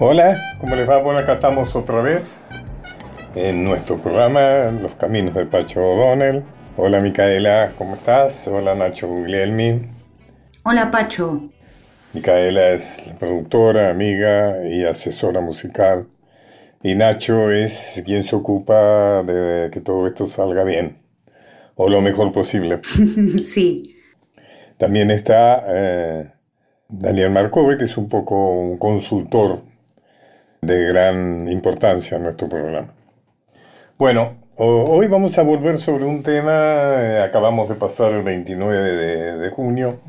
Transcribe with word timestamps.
Hola, 0.00 0.40
¿cómo 0.60 0.76
les 0.76 0.88
va? 0.88 1.02
Bueno, 1.02 1.18
acá 1.18 1.32
estamos 1.32 1.74
otra 1.74 2.00
vez 2.00 2.50
en 3.34 3.64
nuestro 3.64 3.98
programa 3.98 4.70
Los 4.70 4.92
Caminos 4.92 5.34
de 5.34 5.44
Pacho 5.44 5.84
O'Donnell. 5.84 6.44
Hola 6.76 7.00
Micaela, 7.00 7.72
¿cómo 7.76 7.96
estás? 7.96 8.46
Hola 8.46 8.76
Nacho 8.76 9.08
Guglielmi. 9.08 9.88
Hola 10.62 10.92
Pacho. 10.92 11.48
Micaela 12.12 12.74
es 12.74 13.04
la 13.08 13.14
productora, 13.14 13.90
amiga 13.90 14.64
y 14.64 14.84
asesora 14.84 15.40
musical. 15.40 16.06
Y 16.80 16.94
Nacho 16.94 17.50
es 17.50 18.00
quien 18.06 18.22
se 18.22 18.36
ocupa 18.36 19.24
de 19.24 19.68
que 19.72 19.80
todo 19.80 20.06
esto 20.06 20.28
salga 20.28 20.62
bien, 20.62 20.98
o 21.74 21.88
lo 21.88 22.00
mejor 22.00 22.30
posible. 22.30 22.78
sí. 23.42 23.96
También 24.76 25.10
está 25.10 25.64
eh, 25.66 26.30
Daniel 26.88 27.30
Marcove, 27.30 27.76
que 27.76 27.84
es 27.86 27.98
un 27.98 28.08
poco 28.08 28.60
un 28.60 28.78
consultor 28.78 29.66
de 30.60 30.86
gran 30.86 31.48
importancia 31.50 32.16
en 32.16 32.24
nuestro 32.24 32.48
programa. 32.48 32.92
Bueno, 33.98 34.36
hoy 34.56 35.06
vamos 35.08 35.38
a 35.38 35.42
volver 35.42 35.78
sobre 35.78 36.04
un 36.04 36.22
tema, 36.22 36.94
eh, 37.02 37.20
acabamos 37.22 37.68
de 37.68 37.74
pasar 37.74 38.12
el 38.12 38.22
29 38.22 39.38
de, 39.38 39.50
junio, 39.50 40.00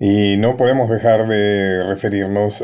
y 0.00 0.36
no 0.36 0.56
podemos 0.56 0.90
dejar 0.90 1.26
de 1.26 1.84
referirnos 1.84 2.62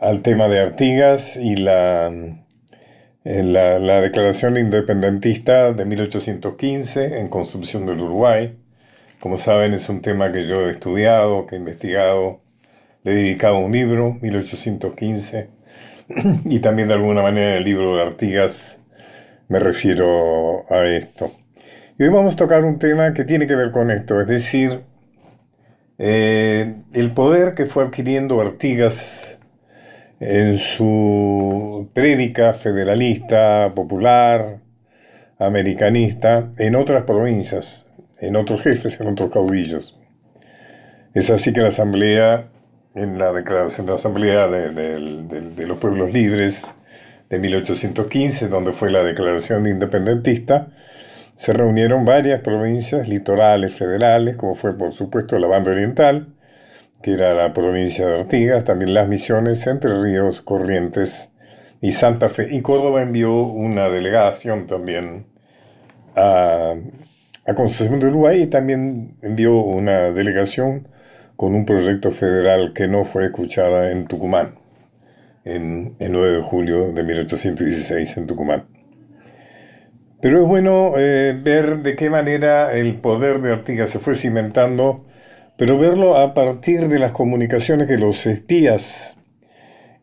al 0.00 0.22
tema 0.22 0.48
de 0.48 0.60
Artigas 0.60 1.36
y 1.36 1.56
la, 1.56 2.10
eh, 3.24 3.42
la, 3.42 4.00
declaración 4.00 4.56
independentista 4.56 5.72
de 5.72 5.84
1815 5.84 7.18
en 7.18 7.28
Concepción 7.28 7.84
del 7.84 8.00
Uruguay. 8.00 8.56
Como 9.20 9.36
saben, 9.36 9.74
es 9.74 9.88
un 9.88 10.00
tema 10.00 10.32
que 10.32 10.46
yo 10.46 10.68
he 10.68 10.70
estudiado, 10.70 11.46
que 11.46 11.56
he 11.56 11.58
investigado 11.58 12.40
le 13.08 13.14
he 13.14 13.16
dedicado 13.24 13.58
un 13.58 13.72
libro, 13.72 14.18
1815, 14.20 15.48
y 16.44 16.60
también 16.60 16.88
de 16.88 16.94
alguna 16.94 17.22
manera 17.22 17.52
en 17.52 17.56
el 17.56 17.64
libro 17.64 17.96
de 17.96 18.02
Artigas 18.02 18.78
me 19.48 19.58
refiero 19.58 20.70
a 20.70 20.84
esto. 20.86 21.32
Y 21.98 22.02
hoy 22.02 22.10
vamos 22.10 22.34
a 22.34 22.36
tocar 22.36 22.64
un 22.64 22.78
tema 22.78 23.14
que 23.14 23.24
tiene 23.24 23.46
que 23.46 23.56
ver 23.56 23.70
con 23.70 23.90
esto, 23.90 24.20
es 24.20 24.28
decir, 24.28 24.82
eh, 25.96 26.74
el 26.92 27.12
poder 27.12 27.54
que 27.54 27.64
fue 27.64 27.84
adquiriendo 27.84 28.40
Artigas 28.42 29.38
en 30.20 30.58
su 30.58 31.88
prédica 31.94 32.52
federalista, 32.52 33.72
popular, 33.74 34.58
americanista, 35.38 36.50
en 36.58 36.76
otras 36.76 37.04
provincias, 37.04 37.86
en 38.20 38.36
otros 38.36 38.62
jefes, 38.62 39.00
en 39.00 39.08
otros 39.08 39.30
caudillos. 39.30 39.98
Es 41.14 41.30
así 41.30 41.54
que 41.54 41.62
la 41.62 41.68
Asamblea 41.68 42.50
en 42.94 43.18
la 43.18 43.32
declaración 43.32 43.86
de 43.86 43.92
la 43.92 43.96
Asamblea 43.96 44.48
de, 44.48 45.66
los 45.66 45.78
Pueblos 45.78 46.12
Libres 46.12 46.64
de 47.28 47.38
1815, 47.38 48.48
donde 48.48 48.72
fue 48.72 48.90
la 48.90 49.02
declaración 49.02 49.64
de 49.64 49.70
independentista, 49.70 50.68
se 51.36 51.52
reunieron 51.52 52.04
varias 52.04 52.40
provincias 52.40 53.08
litorales 53.08 53.74
federales, 53.74 54.36
como 54.36 54.54
fue 54.54 54.76
por 54.76 54.92
supuesto 54.92 55.38
la 55.38 55.46
Banda 55.46 55.70
Oriental, 55.70 56.28
que 57.02 57.12
era 57.12 57.34
la 57.34 57.54
provincia 57.54 58.06
de 58.06 58.20
Artigas, 58.20 58.64
también 58.64 58.94
las 58.94 59.06
misiones 59.06 59.64
Entre 59.66 60.02
Ríos, 60.02 60.42
Corrientes 60.42 61.30
y 61.80 61.92
Santa 61.92 62.28
Fe. 62.28 62.48
Y 62.50 62.60
Córdoba 62.60 63.02
envió 63.02 63.32
una 63.42 63.88
delegación 63.88 64.66
también 64.66 65.26
a, 66.16 66.74
a 67.46 67.54
Concepción 67.54 68.00
de 68.00 68.08
Uruguay 68.08 68.42
y 68.42 68.46
también 68.48 69.16
envió 69.22 69.58
una 69.58 70.10
delegación 70.10 70.88
con 71.38 71.54
un 71.54 71.64
proyecto 71.64 72.10
federal 72.10 72.72
que 72.74 72.88
no 72.88 73.04
fue 73.04 73.26
escuchada 73.26 73.92
en 73.92 74.08
Tucumán, 74.08 74.56
en 75.44 75.94
el 76.00 76.10
9 76.10 76.32
de 76.32 76.42
julio 76.42 76.92
de 76.92 77.04
1816 77.04 78.16
en 78.16 78.26
Tucumán. 78.26 78.64
Pero 80.20 80.40
es 80.40 80.48
bueno 80.48 80.94
eh, 80.96 81.38
ver 81.40 81.84
de 81.84 81.94
qué 81.94 82.10
manera 82.10 82.72
el 82.72 82.96
poder 82.96 83.40
de 83.40 83.52
Artigas 83.52 83.90
se 83.90 84.00
fue 84.00 84.16
cimentando, 84.16 85.06
pero 85.56 85.78
verlo 85.78 86.16
a 86.16 86.34
partir 86.34 86.88
de 86.88 86.98
las 86.98 87.12
comunicaciones 87.12 87.86
que 87.86 87.98
los 87.98 88.26
espías 88.26 89.16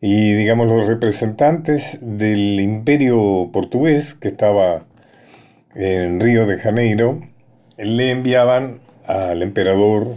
y, 0.00 0.32
digamos, 0.32 0.68
los 0.68 0.86
representantes 0.86 1.98
del 2.00 2.58
imperio 2.62 3.50
portugués 3.52 4.14
que 4.14 4.28
estaba 4.28 4.86
en 5.74 6.18
Río 6.18 6.46
de 6.46 6.56
Janeiro 6.56 7.20
le 7.76 8.10
enviaban 8.10 8.80
al 9.06 9.42
emperador 9.42 10.16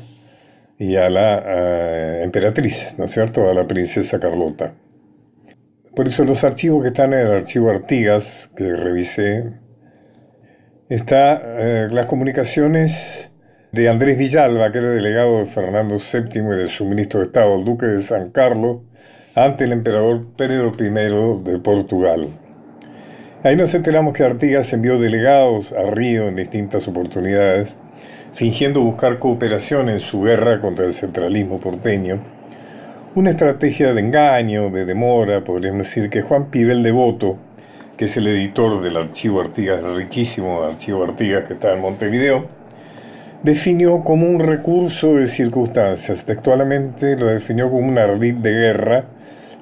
y 0.79 0.95
a 0.95 1.09
la 1.09 2.23
emperatriz, 2.23 2.95
¿no 2.97 3.05
es 3.05 3.11
cierto?, 3.11 3.49
a 3.49 3.53
la 3.53 3.67
princesa 3.67 4.19
Carlota. 4.19 4.73
Por 5.93 6.07
eso 6.07 6.23
los 6.23 6.43
archivos 6.45 6.81
que 6.81 6.87
están 6.87 7.13
en 7.13 7.19
el 7.19 7.33
archivo 7.33 7.69
Artigas, 7.69 8.49
que 8.55 8.73
revisé, 8.73 9.51
está 10.87 11.41
eh, 11.43 11.87
las 11.91 12.05
comunicaciones 12.05 13.29
de 13.73 13.89
Andrés 13.89 14.17
Villalba, 14.17 14.71
que 14.71 14.77
era 14.77 14.89
delegado 14.91 15.39
de 15.39 15.45
Fernando 15.47 15.97
VII 15.97 16.41
y 16.41 16.57
de 16.57 16.67
su 16.69 16.85
ministro 16.85 17.19
de 17.19 17.25
Estado, 17.25 17.55
el 17.57 17.65
duque 17.65 17.85
de 17.85 18.01
San 18.01 18.31
Carlos, 18.31 18.79
ante 19.35 19.65
el 19.65 19.73
emperador 19.73 20.27
Pedro 20.37 20.71
I 20.79 21.43
de 21.43 21.59
Portugal. 21.59 22.29
Ahí 23.43 23.57
nos 23.57 23.73
enteramos 23.73 24.13
que 24.13 24.23
Artigas 24.23 24.71
envió 24.71 24.97
delegados 24.97 25.73
a 25.73 25.83
Río 25.91 26.29
en 26.29 26.37
distintas 26.37 26.87
oportunidades 26.87 27.77
fingiendo 28.33 28.81
buscar 28.81 29.19
cooperación 29.19 29.89
en 29.89 29.99
su 29.99 30.21
guerra 30.21 30.59
contra 30.59 30.85
el 30.85 30.93
centralismo 30.93 31.59
porteño, 31.59 32.19
una 33.15 33.31
estrategia 33.31 33.93
de 33.93 34.01
engaño, 34.01 34.69
de 34.69 34.85
demora, 34.85 35.43
podríamos 35.43 35.87
decir 35.87 36.09
que 36.09 36.21
Juan 36.21 36.51
Pibel 36.51 36.83
Devoto, 36.83 37.37
que 37.97 38.05
es 38.05 38.15
el 38.17 38.27
editor 38.27 38.81
del 38.81 38.97
archivo 38.97 39.41
Artigas, 39.41 39.83
el 39.83 39.95
riquísimo 39.95 40.63
archivo 40.63 41.03
Artigas 41.03 41.45
que 41.47 41.53
está 41.53 41.73
en 41.73 41.81
Montevideo, 41.81 42.45
definió 43.43 44.03
como 44.03 44.27
un 44.27 44.39
recurso 44.39 45.15
de 45.15 45.27
circunstancias, 45.27 46.23
textualmente 46.25 47.15
lo 47.15 47.27
definió 47.27 47.69
como 47.69 47.87
un 47.87 47.97
ardid 47.97 48.35
de 48.35 48.51
guerra, 48.51 49.05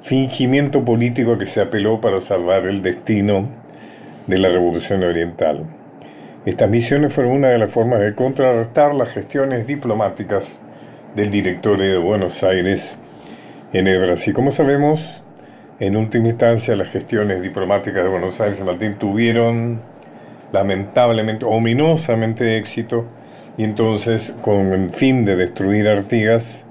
fingimiento 0.03 0.83
político 0.83 1.37
que 1.37 1.45
se 1.45 1.61
apeló 1.61 2.01
para 2.01 2.19
salvar 2.21 2.67
el 2.67 2.81
destino 2.81 3.47
de 4.27 4.37
la 4.37 4.49
revolución 4.49 5.03
oriental. 5.03 5.76
Estas 6.47 6.69
misiones 6.69 7.11
fueron 7.11 7.33
una 7.33 7.49
de 7.49 7.57
las 7.57 7.69
formas 7.69 7.99
de 7.99 8.15
contrarrestar 8.15 8.95
las 8.95 9.09
gestiones 9.09 9.67
diplomáticas 9.67 10.61
del 11.13 11.29
director 11.29 11.77
de 11.77 11.97
Buenos 11.97 12.41
Aires 12.41 12.97
en 13.73 13.85
el 13.85 13.99
Brasil. 13.99 14.33
Como 14.33 14.51
sabemos, 14.51 15.21
en 15.81 15.97
última 15.97 16.29
instancia 16.29 16.73
las 16.77 16.87
gestiones 16.87 17.41
diplomáticas 17.41 18.01
de 18.01 18.09
Buenos 18.09 18.39
Aires 18.39 18.61
en 18.61 18.67
Latín 18.67 18.95
tuvieron 18.97 19.81
lamentablemente, 20.53 21.43
ominosamente 21.43 22.57
éxito, 22.57 23.03
y 23.57 23.65
entonces 23.65 24.33
con 24.41 24.71
el 24.71 24.91
fin 24.91 25.25
de 25.25 25.35
destruir 25.35 25.89
Artigas, 25.89 26.65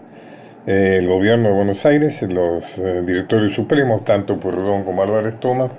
eh, 0.67 0.97
el 1.01 1.07
gobierno 1.07 1.51
de 1.51 1.55
Buenos 1.55 1.85
Aires, 1.85 2.23
los 2.23 2.79
eh, 2.79 3.51
supremos, 3.51 4.07
tanto 4.07 4.41
Purredón 4.41 4.85
como 4.85 5.03
Álvarez 5.03 5.39
Thomas, 5.39 5.71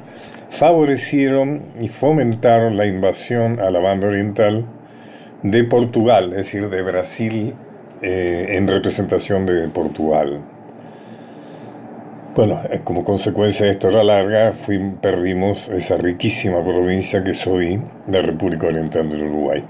favorecieron 0.50 1.74
y 1.80 1.88
fomentaron 1.88 2.78
la 2.78 2.85
invasión 2.85 3.59
a 3.59 3.69
la 3.69 3.80
banda 3.80 4.08
oriental 4.08 4.66
de 5.44 5.63
Portugal, 5.63 6.31
es 6.31 6.38
decir, 6.38 6.69
de 6.69 6.81
Brasil 6.81 7.53
eh, 8.02 8.47
en 8.50 8.68
representación 8.68 9.46
de 9.46 9.68
Portugal. 9.69 10.41
Bueno, 12.35 12.62
eh, 12.69 12.81
como 12.84 13.03
consecuencia 13.03 13.66
de 13.66 13.74
esto 13.74 13.90
la 13.90 14.03
larga, 14.03 14.53
perdimos 15.02 15.68
esa 15.69 15.97
riquísima 15.97 16.64
provincia 16.64 17.24
que 17.24 17.34
soy 17.34 17.81
la 18.08 18.22
República 18.22 18.68
Oriental 18.68 19.09
del 19.09 19.23
Uruguay. 19.23 19.64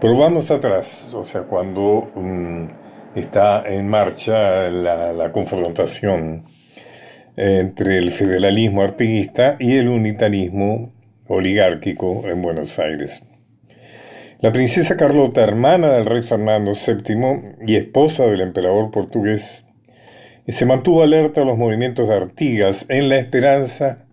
Pero 0.00 0.16
vamos 0.16 0.50
atrás, 0.50 1.12
o 1.14 1.24
sea, 1.24 1.42
cuando 1.42 2.10
mm, 2.14 3.18
está 3.18 3.66
en 3.68 3.88
marcha 3.88 4.68
la 4.70 5.30
confrontación 5.32 6.44
entre 7.40 7.98
el 7.98 8.10
federalismo 8.10 8.82
artiguista 8.82 9.54
y 9.60 9.76
el 9.76 9.86
unitarismo 9.86 10.92
oligárquico 11.28 12.28
en 12.28 12.42
Buenos 12.42 12.80
Aires. 12.80 13.22
La 14.40 14.50
princesa 14.50 14.96
Carlota, 14.96 15.42
hermana 15.42 15.92
del 15.92 16.06
rey 16.06 16.22
Fernando 16.22 16.72
VII 16.72 17.54
y 17.64 17.76
esposa 17.76 18.24
del 18.26 18.40
emperador 18.40 18.90
portugués, 18.90 19.64
se 20.48 20.66
mantuvo 20.66 21.04
alerta 21.04 21.42
a 21.42 21.44
los 21.44 21.56
movimientos 21.56 22.08
de 22.08 22.16
Artigas 22.16 22.86
en 22.88 23.08
la 23.08 23.18
esperanza 23.18 24.06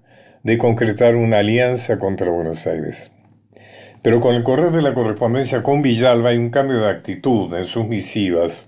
de 0.43 0.59
concretar 0.59 1.15
una 1.15 1.39
alianza 1.39 1.97
contra 1.97 2.29
Buenos 2.29 2.67
Aires. 2.67 3.09
Pero 4.03 4.19
con 4.19 4.35
el 4.35 4.43
correr 4.43 4.71
de 4.71 4.83
la 4.83 4.93
correspondencia 4.93 5.63
con 5.63 5.81
Villalba 5.81 6.29
hay 6.29 6.37
un 6.37 6.51
cambio 6.51 6.79
de 6.79 6.89
actitud 6.91 7.51
en 7.55 7.65
sus 7.65 7.87
misivas. 7.87 8.67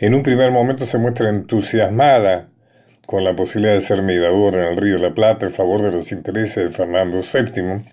En 0.00 0.12
un 0.12 0.24
primer 0.24 0.50
momento 0.50 0.86
se 0.86 0.98
muestra 0.98 1.28
entusiasmada 1.28 2.48
con 3.06 3.24
la 3.24 3.34
posibilidad 3.34 3.74
de 3.74 3.80
ser 3.80 4.02
mediador 4.02 4.54
en 4.56 4.64
el 4.64 4.76
Río 4.76 4.96
de 4.96 5.08
la 5.08 5.14
Plata 5.14 5.46
en 5.46 5.52
favor 5.52 5.82
de 5.82 5.92
los 5.92 6.12
intereses 6.12 6.56
de 6.56 6.70
Fernando 6.76 7.18
VII, 7.20 7.84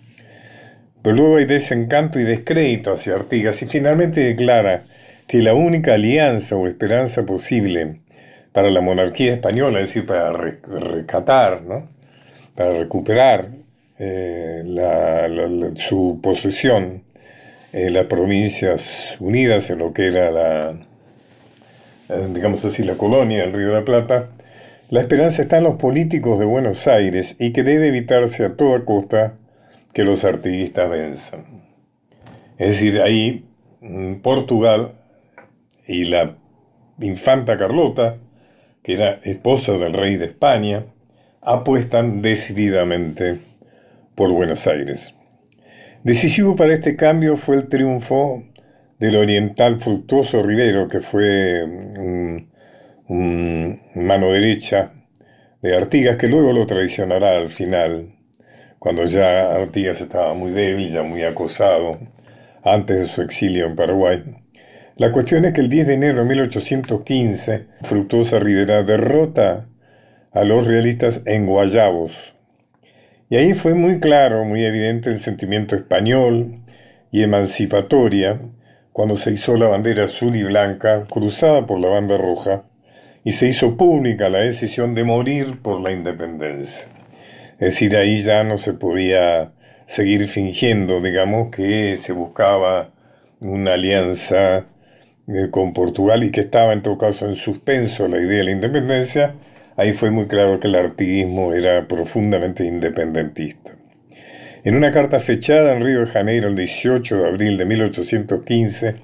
pero 1.01 1.15
luego 1.15 1.38
hay 1.38 1.45
desencanto 1.45 2.19
y 2.19 2.24
descrédito 2.24 2.94
hacia 2.94 3.13
Artigas 3.13 3.62
y 3.62 3.68
finalmente 3.68 4.21
declara 4.21 4.86
que 5.27 5.39
la 5.39 5.54
única 5.54 5.94
alianza 5.94 6.56
o 6.56 6.68
esperanza 6.68 7.25
posible 7.25 8.00
para 8.51 8.69
la 8.69 8.81
monarquía 8.81 9.33
española, 9.33 9.80
es 9.81 9.89
decir, 9.89 10.06
para 10.06 10.31
rescatar, 10.31 11.62
¿no? 11.62 11.89
para 12.56 12.71
recuperar 12.71 13.50
eh, 14.00 14.63
su 15.75 16.19
posesión 16.21 17.04
en 17.71 17.94
las 17.94 18.06
provincias 18.06 19.18
unidas 19.19 19.69
en 19.69 19.80
lo 19.80 19.94
que 19.94 20.07
era 20.07 20.31
la, 20.31 20.75
eh, 22.09 22.27
digamos 22.31 22.63
así, 22.66 22.83
la 22.83 22.95
colonia 22.95 23.42
del 23.42 23.54
Río 23.54 23.69
de 23.69 23.74
la 23.74 23.86
Plata, 23.86 24.30
la 24.94 25.00
esperanza 25.00 25.42
está 25.42 25.57
en 25.57 25.63
los 25.63 25.78
políticos 25.78 26.38
de 26.38 26.45
Buenos 26.45 26.86
Aires 26.86 27.36
y 27.40 27.51
que 27.51 27.63
debe 27.63 27.88
evitarse 27.88 28.45
a 28.45 28.56
toda 28.56 28.86
costa 28.86 29.34
que 29.92 30.04
los 30.04 30.24
artiguistas 30.24 30.88
venzan. 30.88 31.63
Es 32.60 32.68
decir, 32.68 33.01
ahí 33.01 33.44
mm, 33.81 34.18
Portugal 34.18 34.92
y 35.88 36.04
la 36.04 36.36
infanta 37.00 37.57
Carlota, 37.57 38.18
que 38.84 38.94
era 38.94 39.19
esposa 39.24 39.74
del 39.74 39.94
rey 39.94 40.18
de 40.18 40.25
España, 40.25 40.86
apuestan 41.42 42.22
decididamente 42.22 43.40
por 44.13 44.31
Buenos 44.31 44.68
Aires. 44.68 45.16
Decisivo 46.04 46.56
para 46.56 46.75
este 46.75 46.95
cambio 46.95 47.36
fue 47.36 47.56
el 47.56 47.68
triunfo 47.68 48.44
del 49.00 49.16
oriental 49.16 49.80
Fructuoso 49.80 50.44
Rivero, 50.44 50.88
que 50.88 51.01
fue 51.01 51.63
un, 51.63 52.53
mano 53.10 54.32
derecha 54.32 54.92
de 55.62 55.76
Artigas, 55.76 56.18
que 56.18 56.28
luego 56.28 56.54
lo 56.54 56.66
traicionará 56.66 57.38
al 57.38 57.50
final, 57.50 58.14
cuando 58.80 59.06
ya 59.06 59.54
Artigas 59.54 60.02
estaba 60.02 60.34
muy 60.34 60.52
débil, 60.52 60.92
ya 60.92 61.04
muy 61.04 61.24
acosado, 61.24 62.00
antes 62.64 63.02
de 63.02 63.08
su 63.08 63.22
exilio 63.22 63.66
en 63.68 63.76
Paraguay. 63.76 64.24
La 64.96 65.12
cuestión 65.12 65.44
es 65.46 65.54
que 65.54 65.62
el 65.62 65.70
10 65.70 65.88
de 65.88 65.94
enero 65.96 66.20
de 66.20 66.26
1815, 66.26 67.66
Fructuosa 67.82 68.40
Rivera 68.40 68.84
derrota 68.84 69.66
a 70.32 70.44
los 70.44 70.66
realistas 70.66 71.22
en 71.26 71.46
Guayabos. 71.46 72.34
Y 73.30 73.38
ahí 73.38 73.54
fue 73.54 73.74
muy 73.74 74.00
claro, 74.00 74.46
muy 74.46 74.64
evidente 74.64 75.10
el 75.10 75.18
sentimiento 75.18 75.76
español 75.76 76.60
y 77.12 77.24
emancipatoria 77.24 78.40
cuando 78.92 79.18
se 79.18 79.32
hizo 79.32 79.58
la 79.58 79.68
bandera 79.68 80.06
azul 80.06 80.36
y 80.36 80.44
blanca 80.44 81.06
cruzada 81.10 81.66
por 81.66 81.80
la 81.80 81.88
banda 81.88 82.18
roja 82.18 82.64
y 83.24 83.31
se 83.31 83.48
hizo 83.48 83.78
pública 83.78 84.30
la 84.30 84.40
decisión 84.40 84.96
de 84.96 85.04
morir 85.04 85.60
por 85.62 85.80
la 85.81 85.92
independencia. 85.92 86.88
Es 87.54 87.75
decir, 87.75 87.96
ahí 87.96 88.22
ya 88.22 88.44
no 88.44 88.58
se 88.58 88.74
podía 88.74 89.52
seguir 89.86 90.28
fingiendo, 90.28 91.02
digamos, 91.02 91.50
que 91.50 91.98
se 91.98 92.14
buscaba 92.14 92.90
una 93.40 93.74
alianza 93.74 94.66
eh, 95.28 95.50
con 95.52 95.74
Portugal 95.74 96.24
y 96.24 96.31
que 96.31 96.42
estaba 96.42 96.74
en 96.74 96.81
todo 96.81 96.98
caso 96.98 97.25
en 97.25 97.36
suspenso 97.36 98.08
la 98.08 98.20
idea 98.20 98.40
de 98.40 98.44
la 98.44 98.52
independencia, 98.52 99.36
ahí 99.78 99.94
fue 99.94 100.12
muy 100.12 100.28
claro 100.28 100.60
que 100.60 100.68
el 100.68 100.76
artiguismo 100.76 101.54
era 101.54 101.88
profundamente 101.88 102.66
independentista. 102.66 103.72
En 104.66 104.76
una 104.76 104.92
carta 104.92 105.19
fechada 105.19 105.74
en 105.74 105.84
Río 105.84 106.02
de 106.02 106.06
Janeiro 106.08 106.48
el 106.48 106.56
18 106.56 107.18
de 107.18 107.28
abril 107.28 107.58
de 107.58 107.66
1815, 107.66 108.96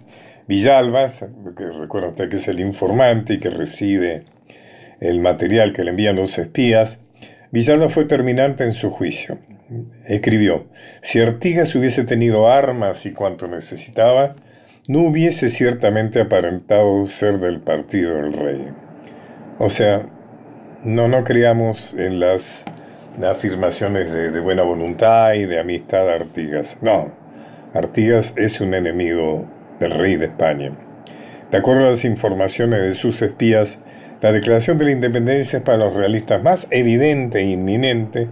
Villalba, 0.50 1.10
que 1.56 1.66
recuerda 1.80 2.08
usted 2.08 2.28
que 2.28 2.38
es 2.38 2.48
el 2.48 2.60
informante 2.60 3.36
y 3.36 3.40
que 3.40 3.52
recibe 3.52 4.24
el 5.00 5.20
material 5.20 5.74
que 5.74 5.84
le 5.84 5.92
envían 5.92 6.16
los 6.16 6.40
espías, 6.40 6.98
Villalba 7.52 7.90
fue 7.90 8.06
terminante 8.06 8.64
en 8.64 8.74
su 8.74 8.90
juicio. 8.90 9.38
Escribió, 10.08 10.66
si 11.04 11.22
Artigas 11.22 11.76
hubiese 11.76 12.04
tenido 12.04 12.50
armas 12.50 13.06
y 13.06 13.12
cuanto 13.12 13.48
necesitaba, 13.48 14.38
no 14.88 15.02
hubiese 15.02 15.50
ciertamente 15.50 16.20
aparentado 16.20 17.06
ser 17.06 17.38
del 17.38 17.60
partido 17.60 18.16
del 18.16 18.34
rey. 18.34 18.68
O 19.60 19.70
sea, 19.70 20.10
no, 20.84 21.08
no 21.08 21.24
creamos 21.26 21.94
en 21.94 22.20
las 22.20 22.66
afirmaciones 23.24 24.12
de, 24.12 24.32
de, 24.32 24.40
buena 24.40 24.64
voluntad 24.64 25.34
y 25.34 25.46
de 25.46 25.60
amistad 25.60 26.06
de 26.08 26.14
Artigas. 26.14 26.80
No, 26.82 27.10
Artigas 27.76 28.34
es 28.36 28.60
un 28.60 28.74
enemigo 28.74 29.48
del 29.80 29.92
rey 29.92 30.16
de 30.16 30.26
España. 30.26 30.72
De 31.52 31.58
acuerdo 31.58 31.88
a 31.88 31.92
las 31.92 32.06
informaciones 32.06 32.82
de 32.82 32.96
sus 32.96 33.22
espías, 33.22 33.80
la 34.22 34.32
declaración 34.32 34.78
de 34.78 34.86
la 34.86 34.92
independencia 34.92 35.58
es 35.58 35.64
para 35.64 35.78
los 35.78 35.96
realistas 35.96 36.44
más 36.44 36.68
evidente 36.70 37.40
e 37.40 37.52
inminente, 37.52 38.28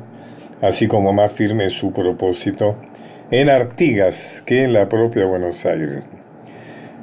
así 0.61 0.88
como 0.88 1.13
más 1.13 1.31
firme 1.31 1.69
su 1.69 1.94
propósito, 1.94 2.75
en 3.31 3.49
Artigas 3.49 4.44
que 4.45 4.63
en 4.63 4.73
la 4.73 4.88
propia 4.88 5.25
Buenos 5.25 5.65
Aires. 5.65 6.05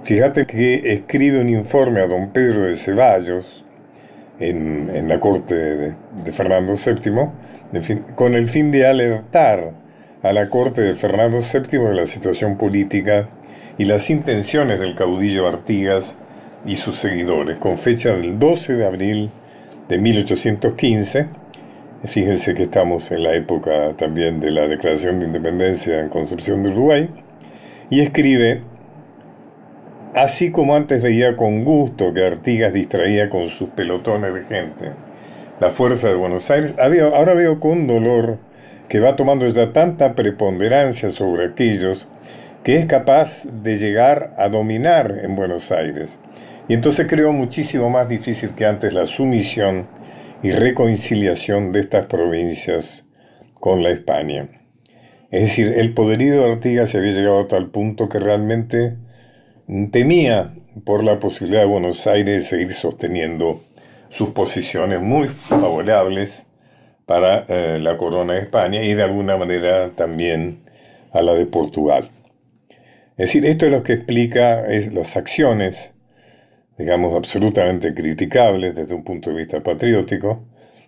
Fíjate 0.05 0.45
que 0.45 0.93
escribe 0.93 1.41
un 1.41 1.49
informe 1.49 2.01
a 2.01 2.07
don 2.07 2.31
Pedro 2.31 2.63
de 2.63 2.77
Ceballos, 2.77 3.65
en, 4.41 5.09
la 5.09 5.21
corte 5.21 5.55
de, 5.55 6.33
Fernando 6.33 6.75
VII, 6.75 8.03
con 8.15 8.35
el 8.35 8.47
fin 8.47 8.71
de 8.71 8.87
alertar 8.87 9.73
a 10.23 10.33
la 10.33 10.49
corte 10.49 10.83
de 10.83 10.95
Fernando 10.95 11.39
VII 11.41 11.79
de 11.79 11.95
la 11.95 12.07
situación 12.07 12.57
política 12.57 13.29
y 13.79 13.85
las 13.85 14.11
intenciones 14.11 14.81
del 14.81 14.95
caudillo 14.95 15.49
Artigas 15.49 16.17
y 16.67 16.77
sus 16.77 16.97
seguidores, 16.97 17.59
con 17.59 17.79
fecha 17.79 18.15
del 18.15 18.39
12 18.39 18.75
de 18.75 18.87
abril 18.87 19.31
de 19.89 19.99
1815. 19.99 21.27
Fíjense 22.05 22.55
que 22.55 22.65
estamos 22.65 23.11
en 23.11 23.23
la 23.23 23.35
época 23.35 23.95
también 23.97 24.41
de 24.41 24.51
la 24.51 24.69
declaración 24.69 25.21
de 25.21 25.27
independencia 25.27 26.01
en 26.01 26.09
Concepción 26.09 26.63
de 26.63 26.71
Uruguay, 26.71 27.09
y 27.91 28.01
escribe 28.01 28.63
Así 30.15 30.53
como 30.53 30.77
antes 30.77 31.03
veía 31.03 31.35
con 31.35 31.65
gusto 31.65 32.15
que 32.15 32.25
Artigas 32.25 32.73
distraía 32.73 33.29
con 33.29 33.49
sus 33.49 33.71
pelotones 33.71 34.33
de 34.33 34.45
gente 34.45 34.93
la 35.61 35.71
fuerza 35.71 36.09
de 36.09 36.15
Buenos 36.15 36.51
Aires, 36.51 36.75
ahora 36.79 37.35
veo 37.35 37.61
con 37.61 37.87
dolor 37.87 38.39
que 38.89 39.01
va 39.01 39.17
tomando 39.17 39.49
ya 39.49 39.73
tanta 39.73 40.15
preponderancia 40.15 41.11
sobre 41.11 41.47
aquellos 41.47 42.09
que 42.65 42.79
es 42.79 42.87
capaz 42.87 43.45
de 43.45 43.77
llegar 43.77 44.35
a 44.39 44.49
dominar 44.49 45.21
en 45.23 45.37
Buenos 45.37 45.71
Aires. 45.71 46.19
Y 46.67 46.73
entonces 46.73 47.07
creo 47.07 47.31
muchísimo 47.33 47.91
más 47.91 48.09
difícil 48.09 48.55
que 48.55 48.65
antes 48.65 48.95
la 48.95 49.05
sumisión 49.05 49.87
y 50.43 50.51
reconciliación 50.51 51.73
de 51.73 51.81
estas 51.81 52.07
provincias 52.07 53.05
con 53.53 53.83
la 53.83 53.91
España. 53.91 54.49
Es 55.31 55.43
decir, 55.43 55.75
el 55.77 55.93
poderío 55.93 56.43
de 56.43 56.53
Artigas 56.53 56.91
se 56.91 56.99
había 56.99 57.13
llegado 57.13 57.41
a 57.41 57.49
tal 57.49 57.69
punto 57.71 58.09
que 58.09 58.19
realmente 58.19 58.97
temía 59.91 60.55
por 60.85 61.05
la 61.05 61.21
posibilidad 61.21 61.63
de 61.63 61.67
Buenos 61.67 62.07
Aires 62.07 62.45
de 62.45 62.49
seguir 62.49 62.73
sosteniendo 62.73 63.63
sus 64.09 64.31
posiciones 64.31 65.01
muy 65.01 65.29
favorables 65.29 66.47
para 67.05 67.45
eh, 67.49 67.79
la 67.81 67.99
corona 67.99 68.35
de 68.35 68.41
España 68.41 68.83
y 68.83 68.95
de 68.95 69.03
alguna 69.03 69.37
manera 69.37 69.91
también 69.91 70.61
a 71.13 71.21
la 71.21 71.35
de 71.35 71.47
Portugal. 71.47 72.11
Es 73.17 73.29
decir, 73.29 73.47
esto 73.47 73.67
es 73.67 73.73
lo 73.73 73.85
que 73.85 73.93
explica 73.93 74.67
es, 74.67 74.93
las 74.93 75.17
acciones, 75.17 75.95
digamos, 76.77 77.15
absolutamente 77.15 77.95
criticables 77.95 78.75
desde 78.75 78.93
un 78.93 79.05
punto 79.05 79.31
de 79.31 79.37
vista 79.37 79.63
patriótico, 79.63 80.45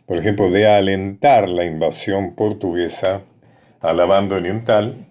por 0.06 0.18
ejemplo, 0.18 0.50
de 0.50 0.66
alentar 0.66 1.48
la 1.48 1.64
invasión 1.64 2.34
portuguesa 2.34 3.22
a 3.80 3.92
la 3.92 4.06
banda 4.06 4.36
oriental 4.36 5.06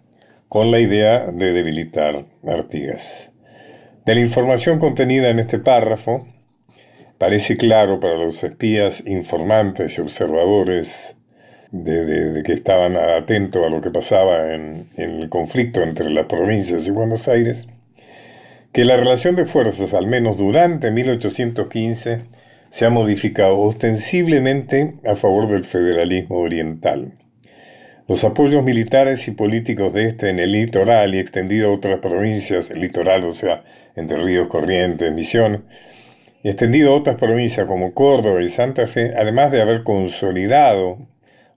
con 0.50 0.72
la 0.72 0.80
idea 0.80 1.28
de 1.32 1.54
debilitar 1.54 2.26
Artigas. 2.46 3.32
De 4.06 4.14
la 4.14 4.22
información 4.22 4.78
contenida 4.78 5.30
en 5.30 5.40
este 5.40 5.60
párrafo, 5.60 6.28
parece 7.18 7.56
claro 7.56 8.02
para 8.02 8.18
los 8.18 8.44
espías, 8.44 9.02
informantes 9.06 9.98
y 9.98 10.02
observadores 10.02 11.15
de, 11.84 12.42
que 12.44 12.54
estaban 12.54 12.96
atentos 12.96 13.66
a 13.66 13.70
lo 13.70 13.82
que 13.82 13.92
pasaba 13.92 14.54
en, 14.54 14.88
en 14.96 15.22
el 15.22 15.30
conflicto 15.30 15.82
entre 15.82 16.10
las 16.10 16.26
provincias 16.28 16.88
y 16.88 16.92
Buenos 16.92 17.28
Aires, 17.28 17.68
que 18.72 18.86
la 18.86 18.98
relación 18.98 19.36
de 19.36 19.46
fuerzas, 19.46 19.94
al 19.94 20.08
menos 20.08 20.38
durante 20.38 20.92
1815, 20.92 22.22
se 22.70 22.86
ha 22.86 22.90
modificado 22.90 23.60
ostensiblemente 23.60 24.96
a 25.06 25.16
favor 25.16 25.48
del 25.48 25.64
federalismo 25.64 26.40
oriental. 26.40 27.14
Los 28.08 28.24
apoyos 28.24 28.64
militares 28.64 29.28
y 29.28 29.32
políticos 29.32 29.94
de 29.94 30.08
este 30.08 30.30
en 30.30 30.40
el 30.40 30.52
litoral 30.52 31.16
y 31.16 31.20
extendido 31.20 31.70
a 31.70 31.74
otras 31.74 32.00
provincias, 32.00 32.70
el 32.70 32.82
litoral, 32.82 33.26
o 33.26 33.32
sea, 33.32 33.64
entre 33.96 34.22
Ríos, 34.24 34.48
Corrientes, 34.48 35.12
Misión, 35.12 35.66
y 36.44 36.50
extendido 36.50 36.92
a 36.92 36.98
otras 36.98 37.16
provincias 37.16 37.66
como 37.66 37.94
Córdoba 37.94 38.44
y 38.44 38.50
Santa 38.50 38.88
Fe, 38.88 39.14
además 39.18 39.52
de 39.52 39.62
haber 39.62 39.84
consolidado, 39.84 41.00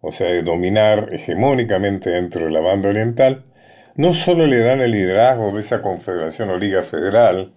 o 0.00 0.12
sea, 0.12 0.28
de 0.28 0.42
dominar 0.42 1.08
hegemónicamente 1.12 2.10
dentro 2.10 2.44
de 2.44 2.50
la 2.50 2.60
banda 2.60 2.90
oriental, 2.90 3.42
no 3.96 4.12
solo 4.12 4.46
le 4.46 4.58
dan 4.58 4.80
el 4.80 4.92
liderazgo 4.92 5.52
de 5.52 5.60
esa 5.60 5.82
confederación 5.82 6.50
o 6.50 6.56
liga 6.58 6.82
federal, 6.82 7.52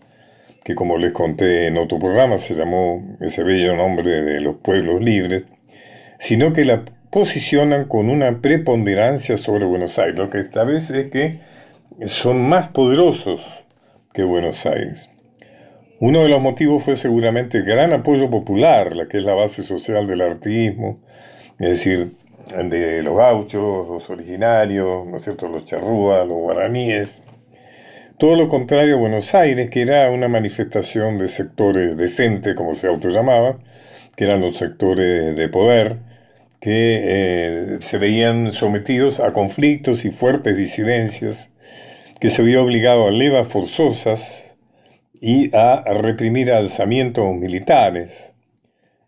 que 0.63 0.75
como 0.75 0.97
les 0.97 1.11
conté 1.11 1.67
en 1.67 1.77
otro 1.77 1.99
programa 1.99 2.37
se 2.37 2.55
llamó 2.55 3.17
ese 3.19 3.43
bello 3.43 3.75
nombre 3.75 4.09
de 4.09 4.41
los 4.41 4.57
pueblos 4.57 5.01
libres, 5.01 5.45
sino 6.19 6.53
que 6.53 6.65
la 6.65 6.83
posicionan 7.09 7.85
con 7.85 8.09
una 8.09 8.41
preponderancia 8.41 9.37
sobre 9.37 9.65
Buenos 9.65 9.99
Aires, 9.99 10.17
lo 10.17 10.29
que 10.29 10.39
establece 10.39 11.01
es 11.01 11.11
que 11.11 11.39
son 12.07 12.41
más 12.47 12.69
poderosos 12.69 13.45
que 14.13 14.23
Buenos 14.23 14.65
Aires. 14.65 15.09
Uno 15.99 16.23
de 16.23 16.29
los 16.29 16.41
motivos 16.41 16.83
fue 16.83 16.95
seguramente 16.95 17.59
el 17.59 17.65
gran 17.65 17.93
apoyo 17.93 18.29
popular, 18.29 18.95
la 18.95 19.07
que 19.07 19.17
es 19.17 19.23
la 19.23 19.33
base 19.33 19.61
social 19.61 20.07
del 20.07 20.21
artismo, 20.21 20.99
es 21.59 21.69
decir, 21.69 22.13
de 22.51 23.03
los 23.03 23.17
gauchos, 23.17 23.87
los 23.87 24.09
originarios, 24.09 25.05
¿no 25.07 25.17
es 25.17 25.23
cierto?, 25.23 25.47
los 25.47 25.65
charrúas, 25.65 26.27
los 26.27 26.37
guaraníes. 26.37 27.21
Todo 28.17 28.35
lo 28.35 28.47
contrario 28.47 28.95
a 28.95 28.99
Buenos 28.99 29.33
Aires, 29.33 29.69
que 29.69 29.81
era 29.81 30.11
una 30.11 30.27
manifestación 30.27 31.17
de 31.17 31.27
sectores 31.27 31.97
decentes, 31.97 32.55
como 32.55 32.75
se 32.75 32.87
autollamaba, 32.87 33.57
que 34.15 34.25
eran 34.25 34.41
los 34.41 34.57
sectores 34.57 35.35
de 35.35 35.49
poder, 35.49 35.97
que 36.59 36.99
eh, 37.03 37.77
se 37.81 37.97
veían 37.97 38.51
sometidos 38.51 39.19
a 39.19 39.33
conflictos 39.33 40.05
y 40.05 40.11
fuertes 40.11 40.55
disidencias, 40.55 41.51
que 42.19 42.29
se 42.29 42.43
vio 42.43 42.63
obligado 42.63 43.07
a 43.07 43.11
levas 43.11 43.47
forzosas, 43.47 44.51
y 45.21 45.55
a 45.55 45.83
reprimir 46.01 46.51
alzamientos 46.51 47.35
militares 47.35 48.33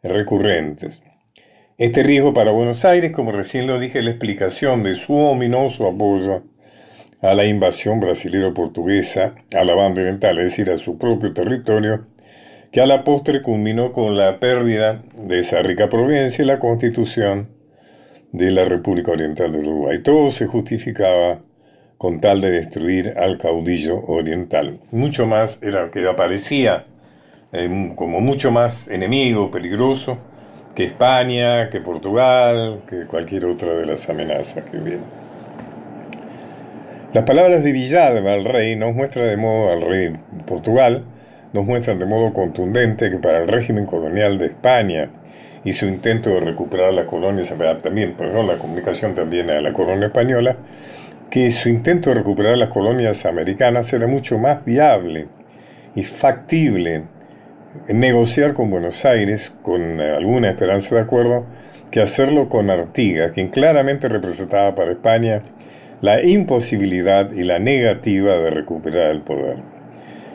recurrentes. 0.04 1.02
Este 1.80 2.03
riesgo 2.03 2.36
para 2.36 2.51
Buenos 2.51 2.86
Aires, 2.86 3.12
como 3.13 3.32
recién 3.32 3.65
lo 3.65 3.80
dije, 3.80 3.98
es 3.98 4.06
la 4.06 4.12
explicación 4.12 4.84
de 4.84 4.94
su 4.94 5.15
ominoso 5.15 5.88
apoyo 5.88 6.44
a 7.20 7.34
la 7.34 7.46
invasión 7.46 8.00
brasilero-portuguesa 8.00 9.34
a 9.51 9.63
la 9.63 9.74
banda 9.74 10.03
oriental, 10.03 10.38
es 10.38 10.51
decir, 10.51 10.70
a 10.70 10.77
su 10.77 11.00
propio 11.00 11.34
territorio, 11.34 12.06
que 12.72 12.80
a 12.80 12.86
la 12.86 13.03
postre 13.03 13.42
culminó 13.42 13.92
con 13.92 14.15
la 14.15 14.39
pérdida 14.39 15.01
de 15.18 15.39
esa 15.39 15.63
rica 15.63 15.89
provincia 15.89 16.44
y 16.44 16.48
la 16.48 16.60
constitución 16.60 17.50
de 18.32 18.51
la 18.51 18.65
República 18.65 19.13
Oriental 19.13 19.51
de 19.51 19.58
Uruguay. 19.58 20.03
Todo 20.03 20.30
se 20.30 20.46
justificaba 20.46 21.39
con 21.98 22.22
tal 22.22 22.42
de 22.42 22.51
destruir 22.51 23.15
al 23.18 23.39
caudillo 23.39 24.00
oriental. 24.06 24.80
Mucho 24.92 25.25
más 25.25 25.60
era 25.63 25.89
que 25.89 26.08
aparecía 26.08 26.86
eh, 27.51 27.94
como 27.96 28.22
mucho 28.22 28.51
más 28.51 28.88
enemigo, 28.89 29.50
peligroso, 29.50 30.20
que 30.75 30.86
España, 30.86 31.70
que 31.70 31.80
Portugal, 31.82 32.82
que 32.89 33.06
cualquier 33.06 33.46
otra 33.46 33.74
de 33.74 33.86
las 33.86 34.10
amenazas 34.10 34.63
que 34.70 34.77
hubiera. 34.77 35.03
Las 37.13 37.25
palabras 37.25 37.63
de 37.63 37.72
Villalba 37.72 38.34
al 38.34 38.44
rey 38.44 38.75
nos 38.75 38.96
muestran 38.96 39.27
de 39.27 39.38
modo, 39.38 39.72
al 39.72 39.82
rey 39.82 40.13
Portugal, 40.48 41.03
nos 41.53 41.63
muestran 41.63 42.00
de 42.00 42.08
modo 42.08 42.34
contundente 42.34 43.12
que 43.12 43.18
para 43.18 43.44
el 43.44 43.48
régimen 43.48 43.86
colonial 43.86 44.39
de 44.39 44.48
España 44.48 45.10
y 45.63 45.74
su 45.74 45.86
intento 45.86 46.32
de 46.32 46.39
recuperar 46.39 46.92
las 46.94 47.06
colonias, 47.06 47.53
también, 47.82 48.15
pero 48.18 48.42
la 48.42 48.58
comunicación 48.58 49.13
también 49.13 49.51
a 49.51 49.62
la 49.62 49.72
corona 49.72 50.08
española, 50.08 50.58
que 51.30 51.50
su 51.51 51.70
intento 51.70 52.10
de 52.10 52.15
recuperar 52.15 52.58
las 52.58 52.70
colonias 52.70 53.25
americanas 53.25 53.94
era 53.94 54.08
mucho 54.08 54.39
más 54.39 54.65
viable 54.65 55.27
y 55.96 56.03
factible 56.03 57.03
negociar 57.88 58.53
con 58.53 58.70
Buenos 58.70 59.06
Aires 59.06 59.53
con 59.62 60.00
alguna 60.00 60.50
esperanza 60.50 60.96
de 60.96 61.01
acuerdo 61.01 61.46
que 61.92 62.01
hacerlo 62.01 62.50
con 62.50 62.70
Artigas, 62.70 63.32
quien 63.32 63.50
claramente 63.50 64.10
representaba 64.10 64.74
para 64.75 64.92
España 64.92 65.44
la 66.01 66.24
imposibilidad 66.24 67.32
y 67.32 67.44
la 67.44 67.60
negativa 67.60 68.36
de 68.38 68.50
recuperar 68.50 69.12
el 69.12 69.22
poder. 69.22 69.58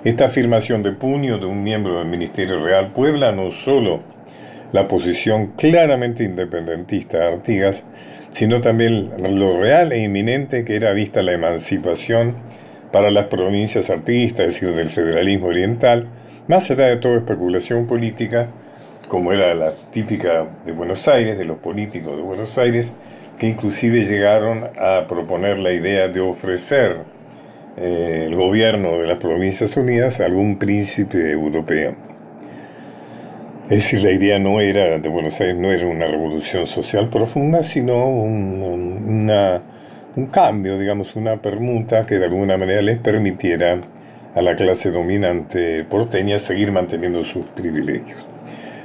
Esta 0.05 0.27
afirmación 0.27 0.83
de 0.83 0.93
puño 0.93 1.39
de 1.39 1.47
un 1.47 1.63
miembro 1.63 1.99
del 1.99 2.07
Ministerio 2.07 2.65
Real 2.65 2.93
puebla 2.93 3.33
no 3.33 3.51
solo 3.51 4.01
la 4.73 4.87
posición 4.87 5.49
claramente 5.57 6.25
independentista 6.25 7.19
de 7.19 7.27
Artigas, 7.27 7.85
sino 8.31 8.61
también 8.61 9.11
lo 9.19 9.61
real 9.61 9.93
e 9.93 9.99
inminente 9.99 10.65
que 10.65 10.77
era 10.77 10.93
vista 10.93 11.23
la 11.23 11.33
emancipación 11.33 12.37
para 12.93 13.11
las 13.11 13.27
provincias 13.27 13.91
artistas, 13.91 14.47
es 14.47 14.55
decir, 14.55 14.75
del 14.75 14.89
federalismo 14.89 15.49
oriental, 15.49 16.07
más 16.49 16.71
allá 16.71 16.87
de 16.87 16.97
toda 16.97 17.19
especulación 17.19 17.87
política, 17.87 18.49
como 19.07 19.33
era 19.33 19.55
la 19.55 19.73
típica 19.93 20.47
de 20.65 20.73
Buenos 20.73 21.07
Aires, 21.07 21.39
de 21.39 21.45
los 21.45 21.59
políticos 21.59 22.17
de 22.17 22.23
Buenos 22.23 22.57
Aires, 22.59 22.91
que 23.39 23.47
inclusive 23.47 24.05
llegaron 24.07 24.65
a 24.79 25.07
proponer 25.07 25.59
la 25.59 25.73
idea 25.73 26.09
de 26.09 26.21
ofrecer 26.21 26.97
eh, 27.77 28.25
el 28.27 28.35
gobierno 28.35 28.99
de 28.99 29.07
las 29.07 29.19
Provincias 29.19 29.77
Unidas 29.77 30.21
a 30.21 30.25
algún 30.25 30.59
príncipe 30.59 31.31
europeo. 31.31 31.95
Es 33.65 33.77
decir, 33.85 34.03
la 34.03 34.11
idea 34.11 34.39
no 34.39 34.61
era 34.61 34.99
de 34.99 35.09
Buenos 35.09 35.39
Aires, 35.41 35.57
no 35.57 35.71
era 35.71 35.87
una 35.87 36.07
revolución 36.07 36.67
social 36.67 37.11
profunda, 37.11 37.63
sino 37.63 38.09
un, 38.09 39.31
un 40.17 40.27
cambio, 40.29 40.79
digamos, 40.79 41.15
una 41.15 41.37
permuta 41.37 42.07
que 42.07 42.19
de 42.19 42.25
alguna 42.25 42.57
manera 42.57 42.81
les 42.81 42.99
permitiera 42.99 43.79
a 44.35 44.43
la 44.43 44.57
clase 44.57 44.91
dominante 44.91 45.85
porteña 45.85 46.39
seguir 46.39 46.73
manteniendo 46.73 47.25
sus 47.25 47.47
privilegios. 47.47 48.27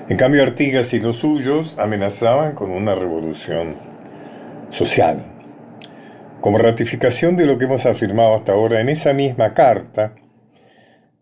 En 0.10 0.18
cambio, 0.18 0.44
Artigas 0.44 0.94
y 0.94 1.00
los 1.00 1.18
suyos 1.18 1.78
amenazaban 1.80 2.56
con 2.56 2.72
una 2.72 2.94
revolución 2.94 3.76
social. 4.70 5.24
Como 6.42 6.58
ratificación 6.58 7.38
de 7.38 7.46
lo 7.46 7.58
que 7.58 7.66
hemos 7.66 7.86
afirmado 7.86 8.36
hasta 8.36 8.52
ahora, 8.52 8.82
en 8.82 8.90
esa 8.90 9.14
misma 9.14 9.54
carta, 9.54 10.14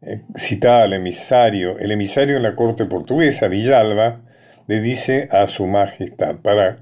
eh, 0.02 0.22
citada 0.36 0.86
al 0.86 0.94
emisario, 0.94 1.78
el 1.78 1.92
emisario 1.92 2.38
en 2.38 2.44
la 2.44 2.56
corte 2.56 2.86
portuguesa, 2.86 3.48
Villalba, 3.48 4.22
le 4.66 4.82
dice 4.82 5.28
a 5.30 5.46
su 5.46 5.68
majestad, 5.68 6.38
para, 6.38 6.80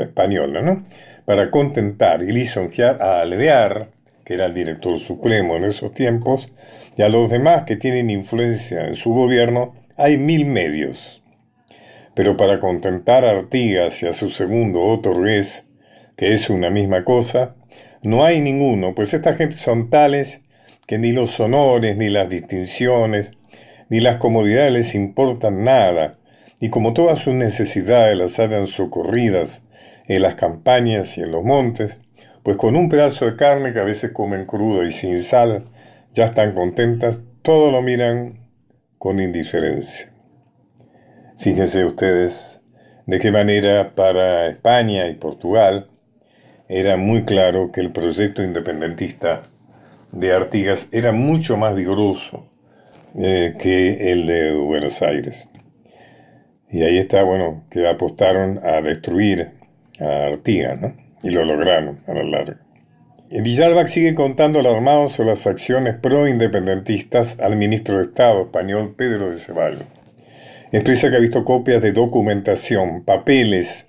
española, 0.00 0.62
¿no? 0.62 0.84
Para 1.26 1.50
contentar 1.50 2.22
y 2.22 2.32
lisonjear 2.32 3.00
a 3.00 3.20
Alvear, 3.20 3.88
que 4.24 4.34
era 4.34 4.46
el 4.46 4.54
director 4.54 4.98
supremo 4.98 5.56
en 5.56 5.64
esos 5.64 5.94
tiempos, 5.94 6.50
y 6.96 7.02
a 7.02 7.08
los 7.08 7.30
demás 7.30 7.64
que 7.64 7.76
tienen 7.76 8.10
influencia 8.10 8.86
en 8.86 8.96
su 8.96 9.12
gobierno, 9.12 9.74
hay 9.96 10.16
mil 10.16 10.46
medios. 10.46 11.22
Pero 12.14 12.36
para 12.36 12.60
contentar 12.60 13.24
a 13.24 13.30
Artigas 13.30 14.02
y 14.02 14.06
a 14.06 14.12
su 14.12 14.30
segundo 14.30 14.82
Otorgués, 14.82 15.66
que 16.16 16.32
es 16.32 16.48
una 16.48 16.70
misma 16.70 17.04
cosa, 17.04 17.54
no 18.02 18.24
hay 18.24 18.40
ninguno, 18.40 18.94
pues 18.94 19.12
esta 19.12 19.34
gente 19.34 19.56
son 19.56 19.90
tales 19.90 20.40
que 20.86 20.98
ni 20.98 21.12
los 21.12 21.38
honores, 21.40 21.96
ni 21.96 22.08
las 22.08 22.30
distinciones, 22.30 23.32
ni 23.88 24.00
las 24.00 24.16
comodidades 24.16 24.72
les 24.72 24.94
importan 24.94 25.64
nada, 25.64 26.16
y 26.60 26.70
como 26.70 26.94
todas 26.94 27.18
sus 27.18 27.34
necesidades 27.34 28.16
las 28.16 28.38
hayan 28.38 28.66
socorridas 28.66 29.62
en 30.08 30.22
las 30.22 30.36
campañas 30.36 31.18
y 31.18 31.22
en 31.22 31.32
los 31.32 31.44
montes, 31.44 31.98
pues 32.42 32.56
con 32.56 32.76
un 32.76 32.88
pedazo 32.88 33.26
de 33.26 33.36
carne 33.36 33.72
que 33.72 33.80
a 33.80 33.84
veces 33.84 34.12
comen 34.12 34.46
crudo 34.46 34.86
y 34.86 34.92
sin 34.92 35.18
sal, 35.18 35.64
ya 36.16 36.24
están 36.24 36.54
contentas, 36.54 37.20
todo 37.42 37.70
lo 37.70 37.82
miran 37.82 38.38
con 38.96 39.20
indiferencia. 39.20 40.10
Fíjense 41.36 41.84
ustedes 41.84 42.58
de 43.04 43.18
qué 43.18 43.30
manera 43.30 43.94
para 43.94 44.46
España 44.46 45.08
y 45.08 45.14
Portugal 45.16 45.88
era 46.68 46.96
muy 46.96 47.24
claro 47.24 47.70
que 47.70 47.82
el 47.82 47.92
proyecto 47.92 48.42
independentista 48.42 49.42
de 50.10 50.32
Artigas 50.32 50.88
era 50.90 51.12
mucho 51.12 51.58
más 51.58 51.74
vigoroso 51.74 52.48
eh, 53.14 53.54
que 53.58 54.10
el 54.10 54.26
de 54.26 54.54
Buenos 54.54 55.02
Aires. 55.02 55.46
Y 56.70 56.82
ahí 56.82 56.96
está, 56.96 57.24
bueno, 57.24 57.64
que 57.70 57.86
apostaron 57.86 58.58
a 58.64 58.80
destruir 58.80 59.50
a 60.00 60.28
Artigas, 60.28 60.80
¿no? 60.80 60.96
Y 61.22 61.28
lo 61.28 61.44
lograron 61.44 62.00
a 62.06 62.14
la 62.14 62.24
larga. 62.24 62.65
Villalba 63.28 63.88
sigue 63.88 64.14
contando 64.14 64.60
alarmado 64.60 65.08
sobre 65.08 65.30
las 65.30 65.48
acciones 65.48 65.96
pro-independentistas 65.96 67.36
al 67.40 67.56
ministro 67.56 67.96
de 67.96 68.04
Estado 68.04 68.42
español 68.42 68.94
Pedro 68.96 69.30
de 69.30 69.36
Ceballos. 69.40 69.84
Expresa 70.70 71.10
que 71.10 71.16
ha 71.16 71.20
visto 71.20 71.44
copias 71.44 71.82
de 71.82 71.90
documentación, 71.90 73.04
papeles 73.04 73.88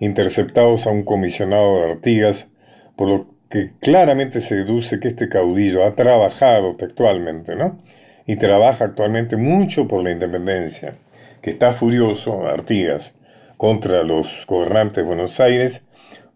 interceptados 0.00 0.86
a 0.86 0.90
un 0.90 1.02
comisionado 1.02 1.76
de 1.76 1.92
Artigas, 1.92 2.50
por 2.94 3.08
lo 3.08 3.26
que 3.48 3.72
claramente 3.80 4.42
se 4.42 4.56
deduce 4.56 5.00
que 5.00 5.08
este 5.08 5.30
caudillo 5.30 5.86
ha 5.86 5.94
trabajado 5.94 6.76
textualmente, 6.76 7.56
¿no? 7.56 7.80
Y 8.26 8.36
trabaja 8.36 8.84
actualmente 8.84 9.38
mucho 9.38 9.88
por 9.88 10.04
la 10.04 10.10
independencia, 10.10 10.96
que 11.40 11.50
está 11.50 11.72
furioso, 11.72 12.46
Artigas, 12.46 13.14
contra 13.56 14.02
los 14.02 14.44
gobernantes 14.46 14.96
de 14.96 15.02
Buenos 15.04 15.40
Aires, 15.40 15.83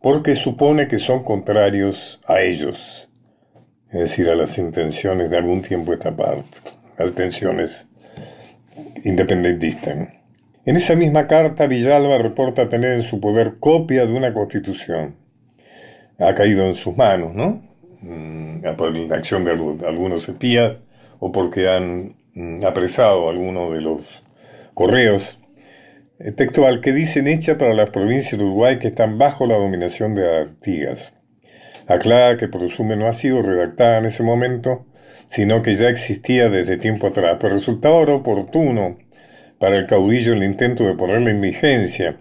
porque 0.03 0.35
supone 0.35 0.89
que 0.89 0.99
son 0.99 1.25
contrarios 1.25 2.21
a 2.27 2.41
ellos, 2.41 3.09
es 3.91 4.01
decir, 4.01 4.29
a 4.29 4.35
las 4.35 4.59
intenciones 4.59 5.31
de 5.31 5.37
algún 5.37 5.63
tiempo 5.63 5.93
esta 5.93 6.15
parte, 6.15 6.59
las 6.99 7.11
intenciones 7.11 7.87
independentistas. 9.05 10.09
En 10.65 10.77
esa 10.77 10.95
misma 10.95 11.27
carta, 11.27 11.67
Villalba 11.67 12.19
reporta 12.19 12.69
tener 12.69 12.93
en 12.93 13.03
su 13.03 13.21
poder 13.21 13.59
copia 13.59 14.07
de 14.07 14.13
una 14.13 14.35
constitución 14.35 15.17
ha 16.19 16.35
caído 16.35 16.65
en 16.65 16.75
sus 16.75 16.97
manos, 16.97 17.35
¿no? 17.35 17.63
Mm, 18.01 18.77
por 18.77 18.97
la 18.97 19.17
acción 19.17 19.45
de 19.45 19.53
algunos 19.53 20.29
espías 20.29 20.77
o 21.21 21.33
porque 21.33 21.69
han 21.69 22.17
mm, 22.35 22.65
apresado 22.65 23.29
algunos 23.29 23.73
de 23.73 23.81
los 23.81 24.23
correos 24.75 25.38
textual 26.35 26.81
que 26.81 26.93
dicen 26.93 27.29
hecha 27.29 27.59
para 27.59 27.75
las 27.75 27.91
provincias 27.91 28.39
de 28.39 28.45
Uruguay 28.45 28.81
que 28.81 28.89
están 28.89 29.19
bajo 29.19 29.47
la 29.47 29.55
dominación 29.55 30.17
de 30.17 30.41
Artigas. 30.41 31.15
Aclara 31.87 32.37
que 32.37 32.49
presume 32.49 32.97
no 32.97 33.07
ha 33.07 33.13
sido 33.13 33.41
redactada 33.41 33.99
en 33.99 34.07
ese 34.07 34.25
momento, 34.25 34.85
sino 35.29 35.63
que 35.63 35.75
ya 35.75 35.89
existía 35.89 36.49
desde 36.49 36.77
tiempo 36.77 37.07
atrás, 37.07 37.39
pero 37.41 37.55
resultaba 37.55 38.01
oportuno 38.01 38.99
para 39.61 39.77
el 39.77 39.87
caudillo 39.87 40.33
el 40.33 40.43
intento 40.43 40.85
de 40.85 40.95
ponerla 40.95 41.31
en 41.31 41.41
vigencia, 41.41 42.17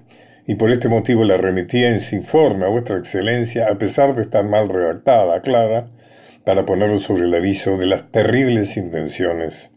y 0.46 0.56
por 0.56 0.72
este 0.72 0.90
motivo 0.90 1.24
la 1.24 1.38
remitía 1.38 1.90
en 1.90 2.00
su 2.00 2.16
informe 2.16 2.66
a 2.66 2.70
vuestra 2.70 2.98
excelencia, 2.98 3.68
a 3.68 3.80
pesar 3.80 4.16
de 4.16 4.22
estar 4.22 4.46
mal 4.46 4.70
redactada, 4.70 5.42
clara, 5.42 5.88
para 6.46 6.66
ponerlo 6.66 7.00
sobre 7.00 7.24
el 7.24 7.34
aviso 7.34 7.78
de 7.78 7.88
las 7.88 8.12
terribles 8.12 8.78
intenciones 8.78 9.72